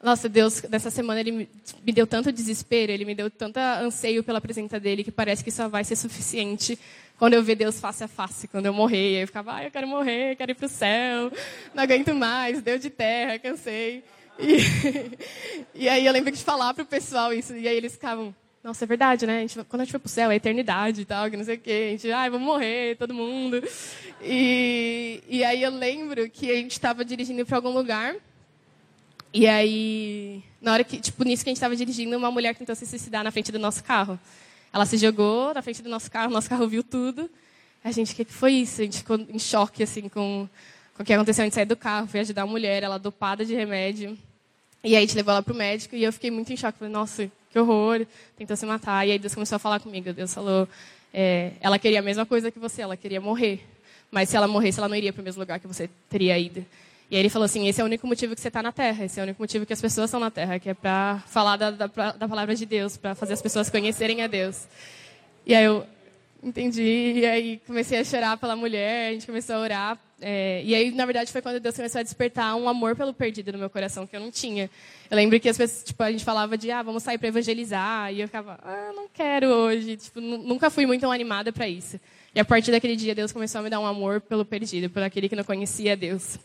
nossa, 0.00 0.28
Deus, 0.28 0.62
nessa 0.70 0.88
semana 0.88 1.18
ele 1.18 1.32
me 1.32 1.92
deu 1.92 2.06
tanto 2.06 2.30
desespero, 2.30 2.92
ele 2.92 3.04
me 3.04 3.16
deu 3.16 3.28
tanto 3.28 3.56
anseio 3.56 4.22
pela 4.22 4.40
presença 4.40 4.78
dele, 4.78 5.02
que 5.02 5.10
parece 5.10 5.42
que 5.42 5.50
só 5.50 5.66
vai 5.66 5.82
ser 5.82 5.96
suficiente 5.96 6.78
quando 7.18 7.34
eu 7.34 7.42
ver 7.42 7.56
Deus 7.56 7.80
face 7.80 8.04
a 8.04 8.08
face, 8.08 8.46
quando 8.46 8.66
eu 8.66 8.72
morrer. 8.72 9.24
Eu 9.24 9.26
ficava, 9.26 9.56
ah, 9.56 9.64
eu 9.64 9.70
quero 9.72 9.88
morrer, 9.88 10.36
quero 10.36 10.52
ir 10.52 10.54
para 10.54 10.66
o 10.66 10.68
céu, 10.68 11.32
não 11.74 11.82
aguento 11.82 12.14
mais, 12.14 12.62
Deus 12.62 12.80
de 12.80 12.88
terra, 12.88 13.36
cansei. 13.36 14.04
E, 14.38 14.56
e 15.84 15.88
aí 15.88 16.06
eu 16.06 16.12
lembro 16.12 16.30
de 16.30 16.42
falar 16.42 16.74
para 16.74 16.84
o 16.84 16.86
pessoal 16.86 17.32
isso, 17.32 17.54
e 17.54 17.68
aí 17.68 17.76
eles 17.76 17.92
ficavam, 17.92 18.34
nossa, 18.62 18.84
é 18.84 18.86
verdade, 18.86 19.26
né? 19.26 19.38
A 19.38 19.40
gente, 19.40 19.64
quando 19.64 19.82
a 19.82 19.84
gente 19.84 19.92
for 19.92 19.98
para 19.98 20.06
o 20.06 20.10
céu, 20.10 20.30
é 20.30 20.36
eternidade 20.36 21.02
e 21.02 21.04
tal, 21.04 21.30
que 21.30 21.36
não 21.36 21.44
sei 21.44 21.56
o 21.56 21.60
quê. 21.60 21.86
A 21.88 21.90
gente, 21.90 22.10
ai, 22.10 22.30
vamos 22.30 22.46
morrer, 22.46 22.96
todo 22.96 23.12
mundo. 23.12 23.62
E, 24.22 25.22
e 25.28 25.44
aí 25.44 25.62
eu 25.62 25.70
lembro 25.70 26.28
que 26.30 26.50
a 26.50 26.54
gente 26.54 26.72
estava 26.72 27.04
dirigindo 27.04 27.44
para 27.44 27.58
algum 27.58 27.70
lugar, 27.70 28.16
e 29.36 29.48
aí, 29.48 30.44
na 30.62 30.72
hora 30.72 30.84
que, 30.84 31.00
tipo, 31.00 31.24
nisso 31.24 31.42
que 31.42 31.50
a 31.50 31.52
gente 31.52 31.56
estava 31.56 31.74
dirigindo, 31.74 32.16
uma 32.16 32.30
mulher 32.30 32.54
tentou 32.54 32.74
se 32.76 32.86
suicidar 32.86 33.24
na 33.24 33.32
frente 33.32 33.50
do 33.50 33.58
nosso 33.58 33.82
carro. 33.82 34.16
Ela 34.72 34.86
se 34.86 34.96
jogou 34.96 35.52
na 35.52 35.60
frente 35.60 35.82
do 35.82 35.88
nosso 35.88 36.08
carro, 36.08 36.30
nosso 36.30 36.48
carro 36.48 36.68
viu 36.68 36.84
tudo. 36.84 37.28
A 37.82 37.90
gente, 37.90 38.12
o 38.12 38.16
que, 38.16 38.24
que 38.24 38.32
foi 38.32 38.52
isso? 38.52 38.80
A 38.80 38.84
gente 38.84 38.98
ficou 38.98 39.18
em 39.18 39.38
choque, 39.40 39.82
assim, 39.82 40.08
com 40.08 40.48
o 41.02 41.04
que 41.04 41.12
aconteceu. 41.12 41.42
A 41.42 41.46
gente 41.46 41.54
saiu 41.54 41.66
do 41.66 41.76
carro, 41.76 42.06
foi 42.06 42.20
ajudar 42.20 42.42
a 42.42 42.46
mulher, 42.46 42.82
ela 42.82 42.98
dopada 42.98 43.44
de 43.44 43.54
remédio. 43.54 44.16
E 44.82 44.88
aí 44.88 44.96
a 44.96 45.00
gente 45.00 45.16
levou 45.16 45.32
ela 45.32 45.42
para 45.42 45.52
o 45.52 45.56
médico 45.56 45.96
e 45.96 46.04
eu 46.04 46.12
fiquei 46.12 46.30
muito 46.30 46.52
em 46.52 46.56
choque. 46.56 46.78
Falei, 46.78 46.92
nossa, 46.92 47.30
que 47.50 47.58
horror, 47.58 48.06
tentou 48.36 48.56
se 48.56 48.66
matar. 48.66 49.06
E 49.06 49.12
aí 49.12 49.18
Deus 49.18 49.34
começou 49.34 49.56
a 49.56 49.58
falar 49.58 49.80
comigo. 49.80 50.12
Deus 50.12 50.32
falou, 50.32 50.68
é, 51.12 51.52
ela 51.60 51.78
queria 51.78 52.00
a 52.00 52.02
mesma 52.02 52.26
coisa 52.26 52.50
que 52.50 52.58
você, 52.58 52.82
ela 52.82 52.96
queria 52.96 53.20
morrer 53.20 53.64
mas 54.14 54.28
se 54.28 54.36
ela 54.36 54.46
morresse, 54.46 54.78
ela 54.78 54.88
não 54.88 54.94
iria 54.94 55.12
para 55.12 55.20
o 55.20 55.24
mesmo 55.24 55.40
lugar 55.40 55.58
que 55.58 55.66
você 55.66 55.90
teria 56.08 56.38
ido. 56.38 56.64
E 57.10 57.16
aí 57.16 57.20
ele 57.20 57.28
falou 57.28 57.44
assim: 57.46 57.66
esse 57.66 57.80
é 57.80 57.84
o 57.84 57.86
único 57.86 58.06
motivo 58.06 58.32
que 58.32 58.40
você 58.40 58.46
está 58.46 58.62
na 58.62 58.70
Terra, 58.70 59.04
esse 59.04 59.18
é 59.18 59.22
o 59.22 59.24
único 59.24 59.42
motivo 59.42 59.66
que 59.66 59.72
as 59.72 59.80
pessoas 59.80 60.04
estão 60.04 60.20
na 60.20 60.30
Terra, 60.30 60.60
que 60.60 60.70
é 60.70 60.74
para 60.74 61.20
falar 61.26 61.56
da, 61.56 61.72
da, 61.72 61.86
da, 61.86 62.28
palavra 62.28 62.54
de 62.54 62.64
Deus, 62.64 62.96
para 62.96 63.16
fazer 63.16 63.32
as 63.32 63.42
pessoas 63.42 63.68
conhecerem 63.68 64.22
a 64.22 64.28
Deus. 64.28 64.68
E 65.44 65.52
aí 65.52 65.64
eu 65.64 65.84
entendi, 66.44 67.14
e 67.16 67.26
aí 67.26 67.60
comecei 67.66 67.98
a 67.98 68.04
chorar 68.04 68.36
pela 68.36 68.54
mulher, 68.54 69.08
a 69.08 69.12
gente 69.14 69.26
começou 69.26 69.56
a 69.56 69.58
orar. 69.58 69.98
É, 70.20 70.62
e 70.64 70.74
aí, 70.74 70.90
na 70.92 71.04
verdade, 71.04 71.30
foi 71.30 71.42
quando 71.42 71.60
Deus 71.60 71.74
começou 71.74 71.98
a 71.98 72.02
despertar 72.02 72.54
um 72.56 72.68
amor 72.68 72.94
pelo 72.96 73.12
perdido 73.12 73.52
no 73.52 73.58
meu 73.58 73.68
coração, 73.68 74.06
que 74.06 74.14
eu 74.14 74.20
não 74.20 74.30
tinha. 74.30 74.70
Eu 75.10 75.16
lembro 75.16 75.38
que 75.40 75.48
as 75.48 75.56
pessoas, 75.56 75.84
tipo, 75.84 76.02
a 76.02 76.10
gente 76.10 76.24
falava 76.24 76.56
de, 76.56 76.70
ah, 76.70 76.82
vamos 76.82 77.02
sair 77.02 77.18
para 77.18 77.28
evangelizar, 77.28 78.12
e 78.12 78.20
eu 78.20 78.28
ficava, 78.28 78.58
ah, 78.62 78.92
não 78.94 79.08
quero 79.08 79.48
hoje. 79.48 79.96
Tipo, 79.96 80.20
nunca 80.20 80.70
fui 80.70 80.86
muito 80.86 81.10
animada 81.10 81.52
para 81.52 81.68
isso. 81.68 82.00
E 82.34 82.40
a 82.40 82.44
partir 82.44 82.70
daquele 82.70 82.96
dia, 82.96 83.14
Deus 83.14 83.32
começou 83.32 83.60
a 83.60 83.64
me 83.64 83.70
dar 83.70 83.80
um 83.80 83.86
amor 83.86 84.20
pelo 84.20 84.44
perdido, 84.44 84.88
por 84.88 85.02
aquele 85.02 85.28
que 85.28 85.36
não 85.36 85.44
conhecia 85.44 85.96
Deus. 85.96 86.38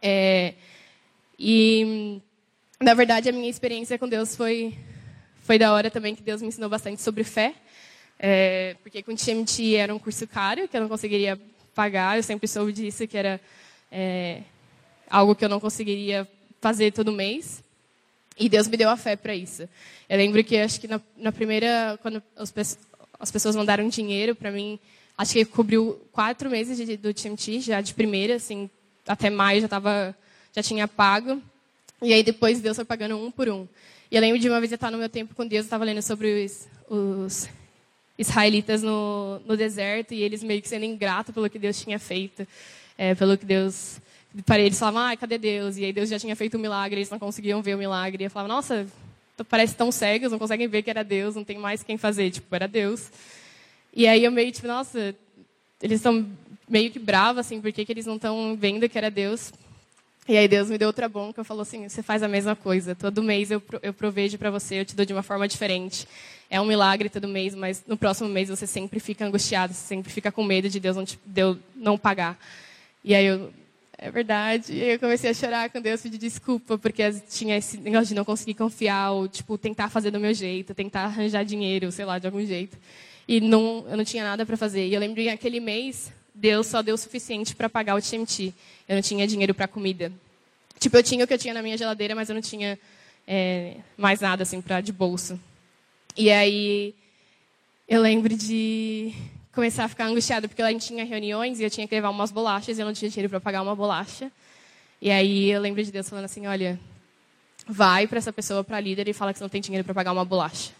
É, 0.00 0.54
e, 1.38 2.20
na 2.80 2.94
verdade, 2.94 3.28
a 3.28 3.32
minha 3.32 3.48
experiência 3.48 3.98
com 3.98 4.08
Deus 4.08 4.36
foi, 4.36 4.76
foi 5.40 5.58
da 5.58 5.72
hora 5.72 5.90
também, 5.90 6.14
que 6.14 6.22
Deus 6.22 6.40
me 6.40 6.48
ensinou 6.48 6.68
bastante 6.68 7.02
sobre 7.02 7.24
fé. 7.24 7.54
É, 8.18 8.76
porque 8.82 9.02
com 9.02 9.14
TMT 9.14 9.76
era 9.76 9.94
um 9.94 9.98
curso 9.98 10.26
caro, 10.26 10.66
que 10.66 10.76
eu 10.76 10.80
não 10.80 10.88
conseguiria 10.88 11.38
pagar. 11.78 12.16
Eu 12.16 12.24
sempre 12.24 12.48
soube 12.48 12.72
disso, 12.72 13.06
que 13.06 13.16
era 13.16 13.40
é, 13.92 14.42
algo 15.08 15.36
que 15.36 15.44
eu 15.44 15.48
não 15.48 15.60
conseguiria 15.60 16.26
fazer 16.60 16.90
todo 16.90 17.12
mês. 17.12 17.62
E 18.36 18.48
Deus 18.48 18.66
me 18.66 18.76
deu 18.76 18.90
a 18.90 18.96
fé 18.96 19.14
para 19.14 19.32
isso. 19.32 19.68
Eu 20.08 20.18
lembro 20.18 20.42
que, 20.42 20.56
acho 20.56 20.80
que 20.80 20.88
na, 20.88 21.00
na 21.16 21.30
primeira, 21.30 21.96
quando 22.02 22.20
as, 22.36 22.52
as 23.20 23.30
pessoas 23.30 23.54
mandaram 23.54 23.88
dinheiro 23.88 24.34
para 24.34 24.50
mim, 24.50 24.76
acho 25.16 25.34
que 25.34 25.44
cobriu 25.44 26.00
quatro 26.10 26.50
meses 26.50 26.76
de, 26.76 26.96
do 26.96 27.14
TMT, 27.14 27.60
já 27.60 27.80
de 27.80 27.94
primeira, 27.94 28.34
assim, 28.34 28.68
até 29.06 29.30
maio 29.30 29.60
já, 29.60 29.68
tava, 29.68 30.16
já 30.52 30.62
tinha 30.64 30.88
pago. 30.88 31.40
E 32.02 32.12
aí 32.12 32.24
depois 32.24 32.60
Deus 32.60 32.74
foi 32.74 32.84
pagando 32.84 33.16
um 33.24 33.30
por 33.30 33.48
um. 33.48 33.68
E 34.10 34.16
eu 34.16 34.20
lembro 34.20 34.40
de 34.40 34.48
uma 34.48 34.58
vez 34.58 34.72
eu 34.72 34.76
estar 34.76 34.90
no 34.90 34.98
meu 34.98 35.08
tempo 35.08 35.32
com 35.32 35.46
Deus, 35.46 35.60
eu 35.60 35.66
estava 35.66 35.84
lendo 35.84 36.02
sobre 36.02 36.44
os, 36.44 36.66
os 36.88 37.48
israelitas 38.18 38.82
no, 38.82 39.40
no, 39.46 39.56
deserto 39.56 40.12
e 40.12 40.22
eles 40.22 40.42
meio 40.42 40.60
que 40.60 40.68
sendo 40.68 40.84
ingratos 40.84 41.32
pelo 41.32 41.48
que 41.48 41.58
Deus 41.58 41.80
tinha 41.80 41.98
feito, 41.98 42.46
é, 42.96 43.14
pelo 43.14 43.38
que 43.38 43.46
Deus 43.46 44.00
para 44.44 44.60
eles 44.60 44.78
falavam, 44.78 45.02
ah, 45.02 45.16
cadê 45.16 45.38
Deus? 45.38 45.76
E 45.76 45.84
aí 45.84 45.92
Deus 45.92 46.08
já 46.08 46.18
tinha 46.18 46.36
feito 46.36 46.56
um 46.56 46.60
milagre, 46.60 46.98
eles 46.98 47.10
não 47.10 47.18
conseguiam 47.18 47.62
ver 47.62 47.74
o 47.74 47.78
milagre. 47.78 48.22
E 48.22 48.26
eu 48.26 48.30
falava, 48.30 48.52
nossa, 48.52 48.86
parece 49.48 49.74
tão 49.74 49.90
cegos, 49.90 50.30
não 50.30 50.38
conseguem 50.38 50.68
ver 50.68 50.82
que 50.82 50.90
era 50.90 51.02
Deus, 51.02 51.34
não 51.34 51.44
tem 51.44 51.58
mais 51.58 51.82
quem 51.82 51.96
fazer, 51.96 52.30
tipo, 52.30 52.54
era 52.54 52.68
Deus. 52.68 53.10
E 53.92 54.06
aí 54.06 54.24
eu 54.24 54.30
meio 54.30 54.52
tipo, 54.52 54.66
nossa, 54.66 55.14
eles 55.82 55.98
estão 55.98 56.26
meio 56.68 56.90
que 56.90 56.98
bravos, 56.98 57.40
assim, 57.40 57.60
por 57.60 57.72
que 57.72 57.86
eles 57.88 58.06
não 58.06 58.16
estão 58.16 58.56
vendo 58.56 58.88
que 58.88 58.98
era 58.98 59.10
Deus? 59.10 59.52
E 60.28 60.36
aí 60.36 60.46
Deus 60.46 60.68
me 60.68 60.76
deu 60.76 60.88
outra 60.88 61.08
bronca, 61.08 61.42
falou 61.42 61.62
assim, 61.62 61.88
você 61.88 62.02
faz 62.02 62.22
a 62.22 62.28
mesma 62.28 62.54
coisa, 62.54 62.94
todo 62.94 63.22
mês 63.22 63.50
eu, 63.50 63.62
eu 63.82 63.94
provejo 63.94 64.36
para 64.36 64.50
você, 64.50 64.80
eu 64.80 64.84
te 64.84 64.94
dou 64.94 65.06
de 65.06 65.12
uma 65.12 65.22
forma 65.22 65.48
diferente. 65.48 66.06
É 66.50 66.60
um 66.60 66.64
milagre 66.64 67.08
todo 67.08 67.28
mês, 67.28 67.54
mas 67.54 67.84
no 67.86 67.96
próximo 67.96 68.28
mês 68.28 68.48
você 68.48 68.66
sempre 68.66 69.00
fica 69.00 69.24
angustiado, 69.26 69.74
você 69.74 69.86
sempre 69.86 70.10
fica 70.10 70.32
com 70.32 70.42
medo 70.42 70.68
de 70.68 70.80
Deus 70.80 70.96
não, 70.96 71.04
te, 71.04 71.18
de 71.26 71.56
não 71.76 71.98
pagar. 71.98 72.38
E 73.04 73.14
aí 73.14 73.26
eu, 73.26 73.52
é 73.98 74.10
verdade. 74.10 74.72
E 74.72 74.92
eu 74.92 74.98
comecei 74.98 75.30
a 75.30 75.34
chorar 75.34 75.68
com 75.70 75.80
Deus, 75.80 76.00
pedir 76.00 76.18
desculpa, 76.18 76.78
porque 76.78 77.02
tinha 77.28 77.56
esse 77.56 77.76
negócio 77.78 78.06
de 78.06 78.14
não 78.14 78.24
conseguir 78.24 78.54
confiar, 78.54 79.10
ou 79.10 79.28
tipo, 79.28 79.58
tentar 79.58 79.90
fazer 79.90 80.10
do 80.10 80.20
meu 80.20 80.32
jeito, 80.32 80.74
tentar 80.74 81.04
arranjar 81.04 81.44
dinheiro, 81.44 81.90
sei 81.90 82.04
lá, 82.04 82.18
de 82.18 82.26
algum 82.26 82.44
jeito. 82.44 82.78
E 83.26 83.40
não, 83.40 83.84
eu 83.90 83.96
não 83.96 84.04
tinha 84.04 84.24
nada 84.24 84.46
para 84.46 84.56
fazer. 84.56 84.86
E 84.86 84.94
eu 84.94 85.00
lembro 85.00 85.22
que 85.22 85.28
aquele 85.28 85.60
mês, 85.60 86.10
Deus 86.34 86.66
só 86.66 86.80
deu 86.80 86.94
o 86.94 86.98
suficiente 86.98 87.54
para 87.54 87.68
pagar 87.68 87.94
o 87.94 88.00
TMT. 88.00 88.54
Eu 88.88 88.94
não 88.94 89.02
tinha 89.02 89.26
dinheiro 89.26 89.52
para 89.52 89.68
comida. 89.68 90.10
Tipo, 90.78 90.96
eu 90.96 91.02
tinha 91.02 91.24
o 91.24 91.28
que 91.28 91.34
eu 91.34 91.38
tinha 91.38 91.52
na 91.52 91.60
minha 91.60 91.76
geladeira, 91.76 92.14
mas 92.14 92.28
eu 92.30 92.34
não 92.34 92.40
tinha 92.40 92.78
é, 93.26 93.76
mais 93.96 94.20
nada 94.20 94.44
assim 94.44 94.62
para 94.62 94.80
de 94.80 94.92
bolso. 94.92 95.38
E 96.18 96.32
aí 96.32 96.96
eu 97.86 98.02
lembro 98.02 98.36
de 98.36 99.14
começar 99.52 99.84
a 99.84 99.88
ficar 99.88 100.06
angustiada 100.06 100.48
porque 100.48 100.60
a 100.60 100.68
gente 100.72 100.88
tinha 100.88 101.04
reuniões 101.04 101.60
e 101.60 101.62
eu 101.62 101.70
tinha 101.70 101.86
que 101.86 101.94
levar 101.94 102.10
umas 102.10 102.32
bolachas 102.32 102.76
e 102.76 102.80
eu 102.80 102.84
não 102.84 102.92
tinha 102.92 103.08
dinheiro 103.08 103.30
para 103.30 103.38
pagar 103.38 103.62
uma 103.62 103.76
bolacha. 103.76 104.28
E 105.00 105.12
aí 105.12 105.48
eu 105.48 105.60
lembro 105.60 105.80
de 105.80 105.92
Deus 105.92 106.08
falando 106.08 106.24
assim, 106.24 106.48
olha, 106.48 106.76
vai 107.68 108.08
para 108.08 108.18
essa 108.18 108.32
pessoa, 108.32 108.64
para 108.64 108.78
a 108.78 108.80
líder 108.80 109.06
e 109.06 109.12
fala 109.12 109.32
que 109.32 109.38
você 109.38 109.44
não 109.44 109.48
tem 109.48 109.60
dinheiro 109.60 109.84
para 109.84 109.94
pagar 109.94 110.10
uma 110.10 110.24
bolacha. 110.24 110.72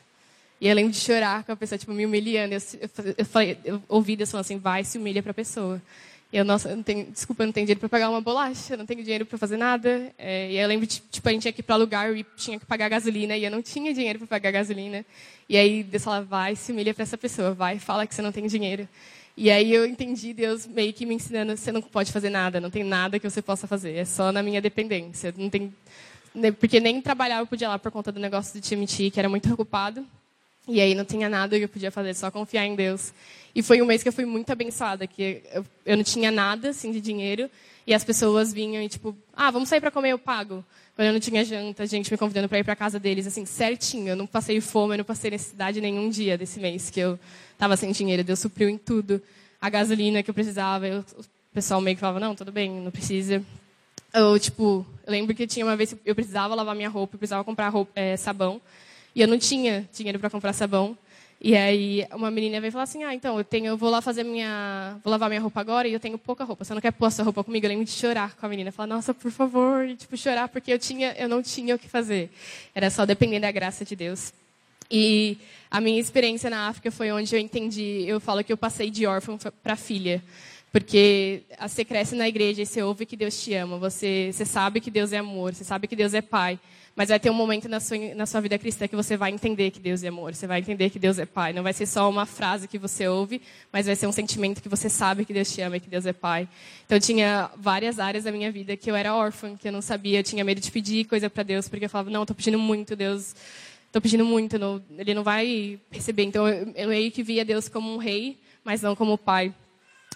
E 0.60 0.66
eu 0.66 0.74
lembro 0.74 0.90
de 0.90 0.98
chorar 0.98 1.44
com 1.44 1.52
a 1.52 1.56
pessoa, 1.56 1.78
tipo, 1.78 1.92
me 1.92 2.04
humilhando. 2.04 2.54
Eu, 2.54 2.60
eu, 2.80 3.14
eu, 3.18 3.24
falei, 3.24 3.56
eu 3.64 3.80
ouvi 3.88 4.16
Deus 4.16 4.32
falando 4.32 4.44
assim, 4.44 4.58
vai, 4.58 4.82
se 4.82 4.98
humilha 4.98 5.22
para 5.22 5.30
a 5.30 5.34
pessoa. 5.34 5.80
Eu, 6.30 6.44
nossa, 6.44 6.76
não 6.76 6.82
tenho, 6.82 7.10
desculpa, 7.10 7.42
eu 7.42 7.46
não 7.46 7.52
tenho 7.52 7.64
dinheiro 7.64 7.80
para 7.80 7.88
pagar 7.88 8.10
uma 8.10 8.20
bolacha, 8.20 8.74
eu 8.74 8.78
não 8.78 8.84
tenho 8.84 9.02
dinheiro 9.02 9.24
para 9.24 9.38
fazer 9.38 9.56
nada. 9.56 10.12
É, 10.18 10.50
e 10.50 10.58
eu 10.58 10.68
lembro, 10.68 10.86
tipo, 10.86 11.26
a 11.26 11.32
gente 11.32 11.42
tinha 11.42 11.52
que 11.52 11.60
ir 11.60 11.62
para 11.62 11.76
lugar 11.76 12.14
e 12.14 12.24
tinha 12.36 12.58
que 12.58 12.66
pagar 12.66 12.90
gasolina, 12.90 13.34
e 13.34 13.44
eu 13.44 13.50
não 13.50 13.62
tinha 13.62 13.94
dinheiro 13.94 14.18
para 14.18 14.28
pagar 14.28 14.50
gasolina. 14.50 15.06
E 15.48 15.56
aí 15.56 15.82
Deus 15.82 16.04
fala, 16.04 16.20
vai, 16.20 16.54
se 16.54 16.70
humilha 16.70 16.92
para 16.92 17.02
essa 17.02 17.16
pessoa, 17.16 17.54
vai, 17.54 17.78
fala 17.78 18.06
que 18.06 18.14
você 18.14 18.20
não 18.20 18.30
tem 18.30 18.46
dinheiro. 18.46 18.86
E 19.40 19.50
aí 19.50 19.72
eu 19.72 19.86
entendi 19.86 20.34
Deus 20.34 20.66
meio 20.66 20.92
que 20.92 21.06
me 21.06 21.14
ensinando, 21.14 21.56
você 21.56 21.72
não 21.72 21.80
pode 21.80 22.12
fazer 22.12 22.28
nada, 22.28 22.60
não 22.60 22.70
tem 22.70 22.84
nada 22.84 23.18
que 23.18 23.30
você 23.30 23.40
possa 23.40 23.66
fazer, 23.66 23.94
é 23.94 24.04
só 24.04 24.30
na 24.30 24.42
minha 24.42 24.60
dependência. 24.60 25.32
Não 25.34 25.48
tem, 25.48 25.72
né, 26.34 26.50
porque 26.50 26.78
nem 26.78 27.00
trabalhar 27.00 27.38
eu 27.38 27.46
podia 27.46 27.68
lá 27.68 27.78
por 27.78 27.90
conta 27.90 28.12
do 28.12 28.20
negócio 28.20 28.60
do 28.60 28.62
time 28.62 28.86
que 28.86 29.18
era 29.18 29.28
muito 29.28 29.50
ocupado. 29.54 30.04
E 30.68 30.80
aí 30.80 30.94
não 30.94 31.04
tinha 31.04 31.28
nada 31.28 31.56
que 31.56 31.64
eu 31.64 31.68
podia 31.68 31.90
fazer, 31.90 32.14
só 32.14 32.30
confiar 32.30 32.66
em 32.66 32.74
Deus. 32.76 33.12
E 33.54 33.62
foi 33.62 33.80
um 33.80 33.86
mês 33.86 34.02
que 34.02 34.08
eu 34.08 34.12
fui 34.12 34.26
muito 34.26 34.50
abençoada, 34.52 35.06
que 35.06 35.42
eu, 35.52 35.64
eu 35.86 35.96
não 35.96 36.04
tinha 36.04 36.30
nada 36.30 36.68
assim 36.70 36.92
de 36.92 37.00
dinheiro 37.00 37.50
e 37.86 37.94
as 37.94 38.04
pessoas 38.04 38.52
vinham 38.52 38.82
e 38.82 38.88
tipo, 38.88 39.16
ah, 39.34 39.50
vamos 39.50 39.68
sair 39.68 39.80
para 39.80 39.90
comer, 39.90 40.10
eu 40.10 40.18
pago. 40.18 40.62
Quando 40.94 41.06
eu 41.06 41.12
não 41.14 41.20
tinha 41.20 41.42
janta, 41.42 41.86
gente 41.86 42.10
me 42.10 42.18
convidando 42.18 42.46
para 42.46 42.58
ir 42.58 42.64
para 42.64 42.76
casa 42.76 42.98
deles, 42.98 43.26
assim, 43.26 43.46
certinho. 43.46 44.08
Eu 44.08 44.16
não 44.16 44.26
passei 44.26 44.60
fome, 44.60 44.92
eu 44.92 44.98
não 44.98 45.04
passei 45.04 45.30
necessidade 45.30 45.80
nenhum 45.80 46.10
dia 46.10 46.36
desse 46.36 46.60
mês 46.60 46.90
que 46.90 47.00
eu 47.00 47.18
estava 47.52 47.76
sem 47.78 47.90
dinheiro. 47.92 48.22
Deus 48.22 48.40
supriu 48.40 48.68
em 48.68 48.76
tudo. 48.76 49.22
A 49.58 49.70
gasolina 49.70 50.22
que 50.22 50.28
eu 50.28 50.34
precisava, 50.34 50.86
eu, 50.86 51.00
o 51.00 51.24
pessoal 51.54 51.80
meio 51.80 51.96
que 51.96 52.00
falava, 52.00 52.20
não, 52.20 52.34
tudo 52.34 52.52
bem, 52.52 52.70
não 52.70 52.90
precisa. 52.90 53.42
Eu, 54.12 54.38
tipo, 54.38 54.84
eu 55.06 55.10
lembro 55.10 55.34
que 55.34 55.46
tinha 55.46 55.64
uma 55.64 55.76
vez 55.76 55.94
que 55.94 55.98
eu 56.04 56.14
precisava 56.14 56.54
lavar 56.54 56.74
minha 56.74 56.88
roupa, 56.88 57.14
eu 57.14 57.18
precisava 57.18 57.42
comprar 57.42 57.70
roupa, 57.70 57.92
é, 57.94 58.16
sabão. 58.16 58.60
E 59.18 59.20
eu 59.20 59.26
não 59.26 59.36
tinha 59.36 59.84
dinheiro 59.92 60.20
para 60.20 60.30
comprar 60.30 60.52
sabão. 60.52 60.96
E 61.40 61.56
aí 61.56 62.06
uma 62.14 62.30
menina 62.30 62.60
veio 62.60 62.70
falar 62.70 62.84
assim: 62.84 63.02
"Ah, 63.02 63.12
então 63.12 63.36
eu 63.36 63.42
tenho, 63.42 63.66
eu 63.66 63.76
vou 63.76 63.90
lá 63.90 64.00
fazer 64.00 64.22
minha, 64.22 64.96
vou 65.02 65.10
lavar 65.10 65.28
minha 65.28 65.40
roupa 65.40 65.60
agora 65.60 65.88
e 65.88 65.92
eu 65.92 65.98
tenho 65.98 66.16
pouca 66.16 66.44
roupa. 66.44 66.64
Você 66.64 66.72
não 66.72 66.80
quer 66.80 66.92
pôr 66.92 67.10
sua 67.10 67.24
roupa 67.24 67.42
comigo?" 67.42 67.66
Eu 67.66 67.70
lembro 67.70 67.84
de 67.84 67.90
chorar 67.90 68.36
com 68.36 68.46
a 68.46 68.48
menina, 68.48 68.70
falar: 68.70 68.86
"Nossa, 68.86 69.12
por 69.12 69.32
favor", 69.32 69.84
e, 69.88 69.96
tipo 69.96 70.16
chorar 70.16 70.48
porque 70.48 70.72
eu 70.72 70.78
tinha, 70.78 71.16
eu 71.18 71.28
não 71.28 71.42
tinha 71.42 71.74
o 71.74 71.78
que 71.80 71.88
fazer. 71.88 72.30
Era 72.72 72.90
só 72.90 73.04
depender 73.04 73.40
da 73.40 73.50
graça 73.50 73.84
de 73.84 73.96
Deus. 73.96 74.32
E 74.88 75.36
a 75.68 75.80
minha 75.80 75.98
experiência 76.00 76.48
na 76.48 76.68
África 76.68 76.88
foi 76.92 77.10
onde 77.10 77.34
eu 77.34 77.40
entendi, 77.40 78.04
eu 78.06 78.20
falo 78.20 78.44
que 78.44 78.52
eu 78.52 78.56
passei 78.56 78.88
de 78.88 79.04
órfão 79.04 79.36
para 79.64 79.74
filha. 79.74 80.22
Porque 80.70 81.42
você 81.60 81.84
cresce 81.84 82.14
na 82.14 82.28
igreja 82.28 82.62
e 82.62 82.66
você 82.66 82.82
ouve 82.84 83.04
que 83.04 83.16
Deus 83.16 83.42
te 83.42 83.52
ama, 83.54 83.78
você, 83.78 84.30
você 84.32 84.44
sabe 84.44 84.80
que 84.80 84.92
Deus 84.92 85.12
é 85.12 85.18
amor, 85.18 85.56
você 85.56 85.64
sabe 85.64 85.88
que 85.88 85.96
Deus 85.96 86.14
é 86.14 86.22
pai. 86.22 86.56
Mas 86.98 87.10
vai 87.10 87.20
ter 87.20 87.30
um 87.30 87.34
momento 87.34 87.68
na 87.68 87.78
sua, 87.78 87.96
na 88.16 88.26
sua 88.26 88.40
vida 88.40 88.58
cristã 88.58 88.88
que 88.88 88.96
você 88.96 89.16
vai 89.16 89.30
entender 89.30 89.70
que 89.70 89.78
Deus 89.78 90.02
é 90.02 90.08
amor, 90.08 90.34
você 90.34 90.48
vai 90.48 90.58
entender 90.58 90.90
que 90.90 90.98
Deus 90.98 91.16
é 91.16 91.24
Pai. 91.24 91.52
Não 91.52 91.62
vai 91.62 91.72
ser 91.72 91.86
só 91.86 92.10
uma 92.10 92.26
frase 92.26 92.66
que 92.66 92.76
você 92.76 93.06
ouve, 93.06 93.40
mas 93.72 93.86
vai 93.86 93.94
ser 93.94 94.08
um 94.08 94.10
sentimento 94.10 94.60
que 94.60 94.68
você 94.68 94.88
sabe 94.88 95.24
que 95.24 95.32
Deus 95.32 95.48
te 95.48 95.60
ama 95.60 95.76
e 95.76 95.80
que 95.80 95.88
Deus 95.88 96.06
é 96.06 96.12
Pai. 96.12 96.48
Então, 96.84 96.98
tinha 96.98 97.52
várias 97.56 98.00
áreas 98.00 98.24
da 98.24 98.32
minha 98.32 98.50
vida 98.50 98.76
que 98.76 98.90
eu 98.90 98.96
era 98.96 99.14
órfã, 99.14 99.56
que 99.56 99.68
eu 99.68 99.70
não 99.70 99.80
sabia, 99.80 100.18
eu 100.18 100.24
tinha 100.24 100.42
medo 100.42 100.60
de 100.60 100.72
pedir 100.72 101.04
coisa 101.04 101.30
para 101.30 101.44
Deus, 101.44 101.68
porque 101.68 101.84
eu 101.84 101.88
falava, 101.88 102.10
não, 102.10 102.22
estou 102.22 102.34
pedindo 102.34 102.58
muito, 102.58 102.96
Deus, 102.96 103.32
estou 103.86 104.02
pedindo 104.02 104.24
muito, 104.24 104.58
não, 104.58 104.82
Ele 104.98 105.14
não 105.14 105.22
vai 105.22 105.78
receber. 105.92 106.24
Então, 106.24 106.48
eu, 106.48 106.72
eu 106.74 106.88
meio 106.88 107.12
que 107.12 107.22
via 107.22 107.44
Deus 107.44 107.68
como 107.68 107.94
um 107.94 107.98
rei, 107.98 108.40
mas 108.64 108.82
não 108.82 108.96
como 108.96 109.16
pai. 109.16 109.54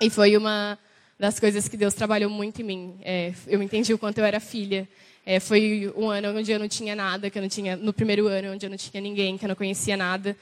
E 0.01 0.11
foi 0.11 0.37
uma 0.37 0.77
das 1.17 1.38
coisas 1.38 1.69
que 1.69 1.77
Deus 1.77 1.94
trabalhou 1.94 2.29
muito 2.29 2.61
em 2.61 2.65
mim. 2.65 2.96
É, 3.04 3.33
eu 3.46 3.63
entendi 3.63 3.94
o 3.94 3.98
quanto 3.98 4.19
eu 4.19 4.25
era 4.25 4.40
filha. 4.40 4.88
É, 5.25 5.38
foi 5.38 5.92
um 5.96 6.10
ano 6.10 6.37
onde 6.37 6.50
eu 6.50 6.58
não 6.58 6.68
tinha 6.68 6.96
nada, 6.96 7.31
que 7.31 7.38
eu 7.38 7.42
não 7.42 7.48
tinha 7.48 7.77
no 7.77 7.92
primeiro 7.92 8.27
ano 8.27 8.52
onde 8.52 8.66
eu 8.66 8.70
não 8.70 8.77
tinha 8.77 9.00
ninguém, 9.00 9.38
que 9.38 9.44
eu 9.44 9.48
não 9.48 9.54
conhecia 9.54 9.96
nada. 9.96 10.37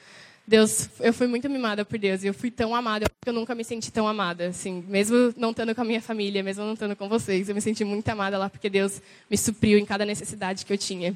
Deus, 0.47 0.89
eu 0.99 1.13
fui 1.13 1.27
muito 1.27 1.47
mimada 1.49 1.85
por 1.85 1.99
Deus 1.99 2.23
e 2.23 2.27
eu 2.27 2.33
fui 2.33 2.49
tão 2.49 2.75
amada, 2.75 3.05
que 3.21 3.29
eu 3.29 3.33
nunca 3.33 3.53
me 3.53 3.63
senti 3.63 3.91
tão 3.91 4.07
amada, 4.07 4.47
assim, 4.47 4.83
mesmo 4.87 5.33
não 5.37 5.51
estando 5.51 5.73
com 5.75 5.81
a 5.81 5.85
minha 5.85 6.01
família, 6.01 6.41
mesmo 6.41 6.65
não 6.65 6.73
estando 6.73 6.95
com 6.95 7.07
vocês, 7.07 7.47
eu 7.47 7.55
me 7.55 7.61
senti 7.61 7.83
muito 7.83 8.09
amada 8.09 8.37
lá 8.37 8.49
porque 8.49 8.69
Deus 8.69 9.01
me 9.29 9.37
supriu 9.37 9.77
em 9.77 9.85
cada 9.85 10.03
necessidade 10.03 10.65
que 10.65 10.73
eu 10.73 10.77
tinha. 10.77 11.15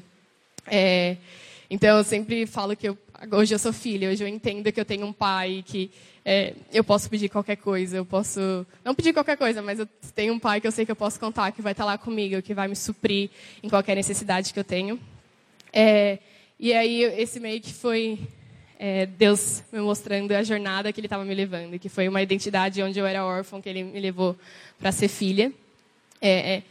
É, 0.66 1.16
então 1.70 1.98
eu 1.98 2.04
sempre 2.04 2.46
falo 2.46 2.76
que 2.76 2.88
eu, 2.88 2.98
hoje 3.32 3.54
eu 3.54 3.58
sou 3.58 3.72
filha, 3.72 4.10
hoje 4.10 4.22
eu 4.22 4.28
entendo 4.28 4.70
que 4.70 4.80
eu 4.80 4.84
tenho 4.84 5.06
um 5.06 5.12
pai 5.12 5.64
que 5.66 5.90
é, 6.24 6.54
eu 6.72 6.82
posso 6.82 7.08
pedir 7.08 7.28
qualquer 7.28 7.56
coisa, 7.56 7.96
eu 7.96 8.04
posso 8.04 8.66
não 8.84 8.94
pedir 8.94 9.12
qualquer 9.12 9.36
coisa, 9.36 9.62
mas 9.62 9.78
eu 9.78 9.88
tenho 10.14 10.34
um 10.34 10.38
pai 10.38 10.60
que 10.60 10.66
eu 10.66 10.72
sei 10.72 10.84
que 10.84 10.90
eu 10.90 10.96
posso 10.96 11.20
contar, 11.20 11.52
que 11.52 11.62
vai 11.62 11.72
estar 11.72 11.84
lá 11.84 11.96
comigo, 11.96 12.42
que 12.42 12.54
vai 12.54 12.66
me 12.66 12.76
suprir 12.76 13.30
em 13.62 13.68
qualquer 13.68 13.94
necessidade 13.94 14.52
que 14.52 14.58
eu 14.58 14.64
tenho. 14.64 14.98
É, 15.72 16.18
e 16.58 16.72
aí 16.72 17.02
esse 17.02 17.38
meio 17.38 17.60
que 17.60 17.72
foi 17.72 18.18
é, 18.78 19.06
Deus 19.06 19.62
me 19.72 19.80
mostrando 19.80 20.32
a 20.32 20.42
jornada 20.42 20.92
que 20.92 21.00
Ele 21.00 21.06
estava 21.06 21.24
me 21.24 21.34
levando, 21.34 21.78
que 21.78 21.88
foi 21.88 22.08
uma 22.08 22.22
identidade 22.22 22.82
onde 22.82 22.98
eu 22.98 23.06
era 23.06 23.24
órfã, 23.24 23.60
que 23.60 23.68
Ele 23.68 23.84
me 23.84 24.00
levou 24.00 24.36
para 24.78 24.92
ser 24.92 25.08
filha. 25.08 25.52
É, 26.20 26.54
é, 26.54 26.62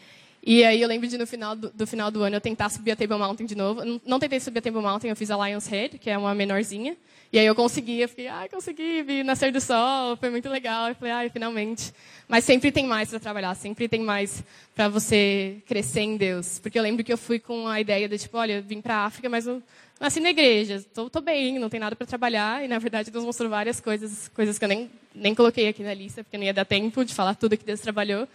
e 0.45 0.63
aí 0.63 0.79
eu 0.79 0.87
lembro 0.87 1.07
de 1.07 1.17
no 1.17 1.25
final 1.25 1.55
do, 1.55 1.71
do, 1.71 1.87
final 1.87 2.11
do 2.11 2.21
ano 2.21 2.35
eu 2.35 2.41
tentar 2.41 2.69
subir 2.69 2.91
a 2.91 2.95
Table 2.95 3.17
Mountain 3.17 3.47
de 3.47 3.55
novo. 3.55 3.83
Não, 3.83 3.99
não, 4.05 4.19
tentei 4.19 4.39
subir 4.39 4.59
a 4.59 4.61
Table 4.61 4.79
Mountain, 4.79 5.09
eu 5.09 5.15
fiz 5.15 5.31
a 5.31 5.47
Lion's 5.47 5.65
Head, 5.65 5.97
que 5.97 6.07
é 6.07 6.15
uma 6.15 6.35
menorzinha. 6.35 6.95
E 7.33 7.39
aí 7.39 7.45
eu 7.47 7.55
consegui, 7.55 7.99
eu 7.99 8.07
fiquei, 8.07 8.27
ai, 8.27 8.47
consegui, 8.47 9.01
vi 9.01 9.23
nascer 9.23 9.51
do 9.51 9.59
sol, 9.59 10.15
foi 10.17 10.29
muito 10.29 10.47
legal. 10.47 10.89
Eu 10.89 10.95
falei, 10.95 11.11
ai, 11.11 11.29
finalmente. 11.29 11.91
Mas 12.27 12.43
sempre 12.43 12.71
tem 12.71 12.85
mais 12.85 13.09
para 13.09 13.19
trabalhar, 13.19 13.55
sempre 13.55 13.87
tem 13.87 14.01
mais 14.01 14.43
para 14.75 14.87
você 14.87 15.57
crescer 15.65 16.01
em 16.01 16.15
Deus. 16.15 16.59
Porque 16.59 16.77
eu 16.77 16.83
lembro 16.83 17.03
que 17.03 17.11
eu 17.11 17.17
fui 17.17 17.39
com 17.39 17.67
a 17.67 17.81
ideia 17.81 18.07
de, 18.07 18.17
tipo, 18.17 18.37
olha, 18.37 18.61
vim 18.61 18.81
para 18.81 18.97
a 18.97 19.05
África, 19.05 19.27
mas 19.27 19.47
eu 19.47 19.63
nasci 19.99 20.19
na 20.19 20.29
igreja, 20.29 20.85
tô 20.93 21.21
bem, 21.21 21.57
não 21.57 21.69
tem 21.69 21.79
nada 21.79 21.95
para 21.95 22.05
trabalhar. 22.05 22.63
E, 22.63 22.67
na 22.67 22.77
verdade, 22.77 23.09
Deus 23.09 23.25
mostrou 23.25 23.49
várias 23.49 23.79
coisas, 23.81 24.29
coisas 24.29 24.59
que 24.59 24.63
eu 24.63 24.69
nem, 24.69 24.91
nem 25.13 25.33
coloquei 25.33 25.67
aqui 25.67 25.81
na 25.81 25.93
lista, 25.93 26.23
porque 26.23 26.37
não 26.37 26.45
ia 26.45 26.53
dar 26.53 26.65
tempo 26.65 27.03
de 27.03 27.15
falar 27.15 27.33
tudo 27.33 27.57
que 27.57 27.65
Deus 27.65 27.79
trabalhou. 27.79 28.27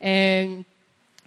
É, 0.00 0.58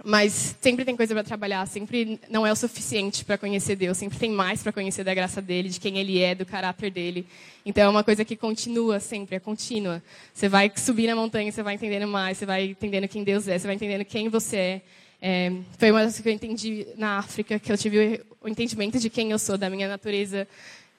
mas 0.04 0.56
sempre 0.60 0.84
tem 0.84 0.96
coisa 0.96 1.14
para 1.14 1.24
trabalhar, 1.24 1.66
sempre 1.68 2.20
não 2.30 2.46
é 2.46 2.52
o 2.52 2.56
suficiente 2.56 3.24
para 3.24 3.38
conhecer 3.38 3.76
Deus, 3.76 3.98
sempre 3.98 4.18
tem 4.18 4.32
mais 4.32 4.64
para 4.64 4.72
conhecer 4.72 5.04
da 5.04 5.14
graça 5.14 5.42
dele, 5.42 5.70
de 5.70 5.80
quem 5.80 5.98
ele 5.98 6.20
é, 6.20 6.34
do 6.34 6.46
caráter 6.46 6.92
dele. 6.92 7.26
Então 7.66 7.84
é 7.84 7.90
uma 7.90 8.04
coisa 8.04 8.26
que 8.26 8.36
continua 8.36 9.00
sempre, 9.00 9.36
é 9.36 9.40
contínua. 9.40 10.02
Você 10.34 10.50
vai 10.50 10.72
subir 10.76 11.08
na 11.08 11.16
montanha, 11.16 11.52
você 11.52 11.62
vai 11.62 11.76
entendendo 11.76 12.08
mais, 12.08 12.38
você 12.38 12.46
vai 12.46 12.66
entendendo 12.66 13.08
quem 13.08 13.24
Deus 13.24 13.48
é, 13.48 13.58
você 13.58 13.68
vai 13.68 13.76
entendendo 13.76 14.04
quem 14.04 14.30
você 14.30 14.58
é. 14.58 14.82
é 15.22 15.52
foi 15.78 15.92
uma 15.92 16.04
das 16.04 16.14
coisas 16.14 16.22
que 16.22 16.30
eu 16.30 16.34
entendi 16.34 16.88
na 16.98 17.20
África, 17.20 17.60
que 17.60 17.72
eu 17.72 17.78
tive 17.78 18.22
o 18.42 18.48
entendimento 18.48 18.98
de 19.00 19.10
quem 19.10 19.32
eu 19.32 19.38
sou, 19.38 19.58
da 19.58 19.70
minha 19.70 19.88
natureza, 19.88 20.48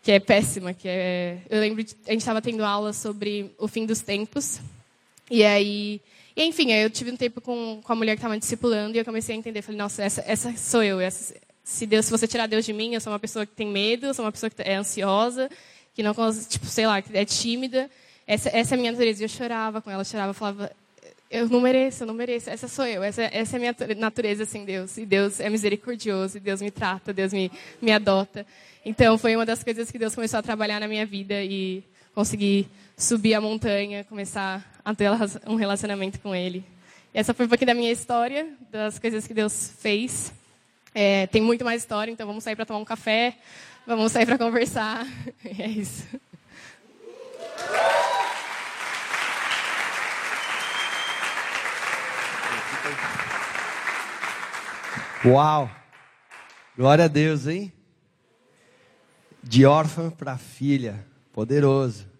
que 0.02 0.12
é 0.12 0.20
péssima. 0.20 0.72
Que 0.72 0.88
é... 0.88 1.38
Eu 1.50 1.60
lembro, 1.60 1.84
a 2.06 2.10
gente 2.12 2.20
estava 2.20 2.40
tendo 2.40 2.64
aula 2.64 2.92
sobre 2.92 3.50
o 3.58 3.66
fim 3.66 3.84
dos 3.84 4.00
tempos, 4.00 4.60
e 5.28 5.42
aí 5.42 6.00
e, 6.34 6.44
enfim, 6.44 6.72
eu 6.72 6.88
tive 6.88 7.10
um 7.10 7.16
tempo 7.16 7.40
com, 7.40 7.80
com 7.82 7.92
a 7.92 7.96
mulher 7.96 8.12
que 8.12 8.18
estava 8.18 8.38
discipulando 8.38 8.96
e 8.96 8.98
eu 8.98 9.04
comecei 9.04 9.34
a 9.34 9.38
entender. 9.38 9.62
Falei, 9.62 9.78
nossa, 9.78 10.02
essa, 10.02 10.24
essa 10.26 10.56
sou 10.56 10.82
eu. 10.82 11.00
Essa, 11.00 11.34
se, 11.62 11.86
Deus, 11.86 12.06
se 12.06 12.10
você 12.10 12.26
tirar 12.26 12.46
Deus 12.46 12.64
de 12.64 12.72
mim, 12.72 12.94
eu 12.94 13.00
sou 13.00 13.12
uma 13.12 13.18
pessoa 13.18 13.44
que 13.44 13.52
tem 13.52 13.68
medo, 13.68 14.06
eu 14.06 14.14
sou 14.14 14.24
uma 14.24 14.32
pessoa 14.32 14.48
que 14.48 14.62
é 14.62 14.74
ansiosa, 14.76 15.50
que 15.94 16.02
não, 16.02 16.14
tipo, 16.48 16.66
sei 16.66 16.86
lá, 16.86 17.02
que 17.02 17.16
é 17.16 17.24
tímida. 17.24 17.90
Essa, 18.26 18.48
essa 18.48 18.74
é 18.74 18.76
a 18.76 18.78
minha 18.78 18.92
natureza. 18.92 19.22
E 19.22 19.24
eu 19.24 19.28
chorava 19.28 19.82
com 19.82 19.90
ela, 19.90 20.04
chorava, 20.04 20.32
falava, 20.32 20.72
eu 21.30 21.48
não 21.48 21.60
mereço, 21.60 22.02
eu 22.02 22.06
não 22.06 22.14
mereço. 22.14 22.50
Essa 22.50 22.68
sou 22.68 22.86
eu, 22.86 23.02
essa, 23.02 23.22
essa 23.22 23.56
é 23.56 23.58
a 23.58 23.60
minha 23.60 23.76
natureza, 23.96 24.42
assim, 24.44 24.64
Deus. 24.64 24.96
E 24.96 25.04
Deus 25.04 25.40
é 25.40 25.50
misericordioso, 25.50 26.36
e 26.36 26.40
Deus 26.40 26.62
me 26.62 26.70
trata, 26.70 27.12
Deus 27.12 27.32
me, 27.32 27.50
me 27.80 27.92
adota. 27.92 28.46
Então, 28.84 29.16
foi 29.16 29.36
uma 29.36 29.46
das 29.46 29.62
coisas 29.62 29.90
que 29.90 29.98
Deus 29.98 30.14
começou 30.14 30.38
a 30.38 30.42
trabalhar 30.42 30.80
na 30.80 30.88
minha 30.88 31.06
vida 31.06 31.42
e 31.42 31.82
consegui 32.14 32.68
subir 33.02 33.34
a 33.34 33.40
montanha, 33.40 34.04
começar 34.04 34.64
a 34.84 34.94
ter 34.94 35.10
um 35.46 35.56
relacionamento 35.56 36.20
com 36.20 36.34
Ele. 36.34 36.64
E 37.12 37.18
essa 37.18 37.34
foi 37.34 37.46
um 37.46 37.48
pouquinho 37.48 37.66
da 37.66 37.74
minha 37.74 37.90
história, 37.90 38.48
das 38.70 38.98
coisas 38.98 39.26
que 39.26 39.34
Deus 39.34 39.72
fez. 39.80 40.32
É, 40.94 41.26
tem 41.26 41.42
muito 41.42 41.64
mais 41.64 41.82
história, 41.82 42.12
então 42.12 42.26
vamos 42.26 42.44
sair 42.44 42.54
para 42.54 42.64
tomar 42.64 42.78
um 42.78 42.84
café, 42.84 43.36
vamos 43.86 44.12
sair 44.12 44.24
para 44.24 44.38
conversar. 44.38 45.06
E 45.44 45.48
é 45.62 45.68
isso. 45.68 46.06
Uau! 55.24 55.70
Glória 56.76 57.04
a 57.04 57.08
Deus, 57.08 57.46
hein? 57.46 57.72
De 59.42 59.66
órfã 59.66 60.10
para 60.10 60.38
filha. 60.38 61.04
Poderoso. 61.32 62.11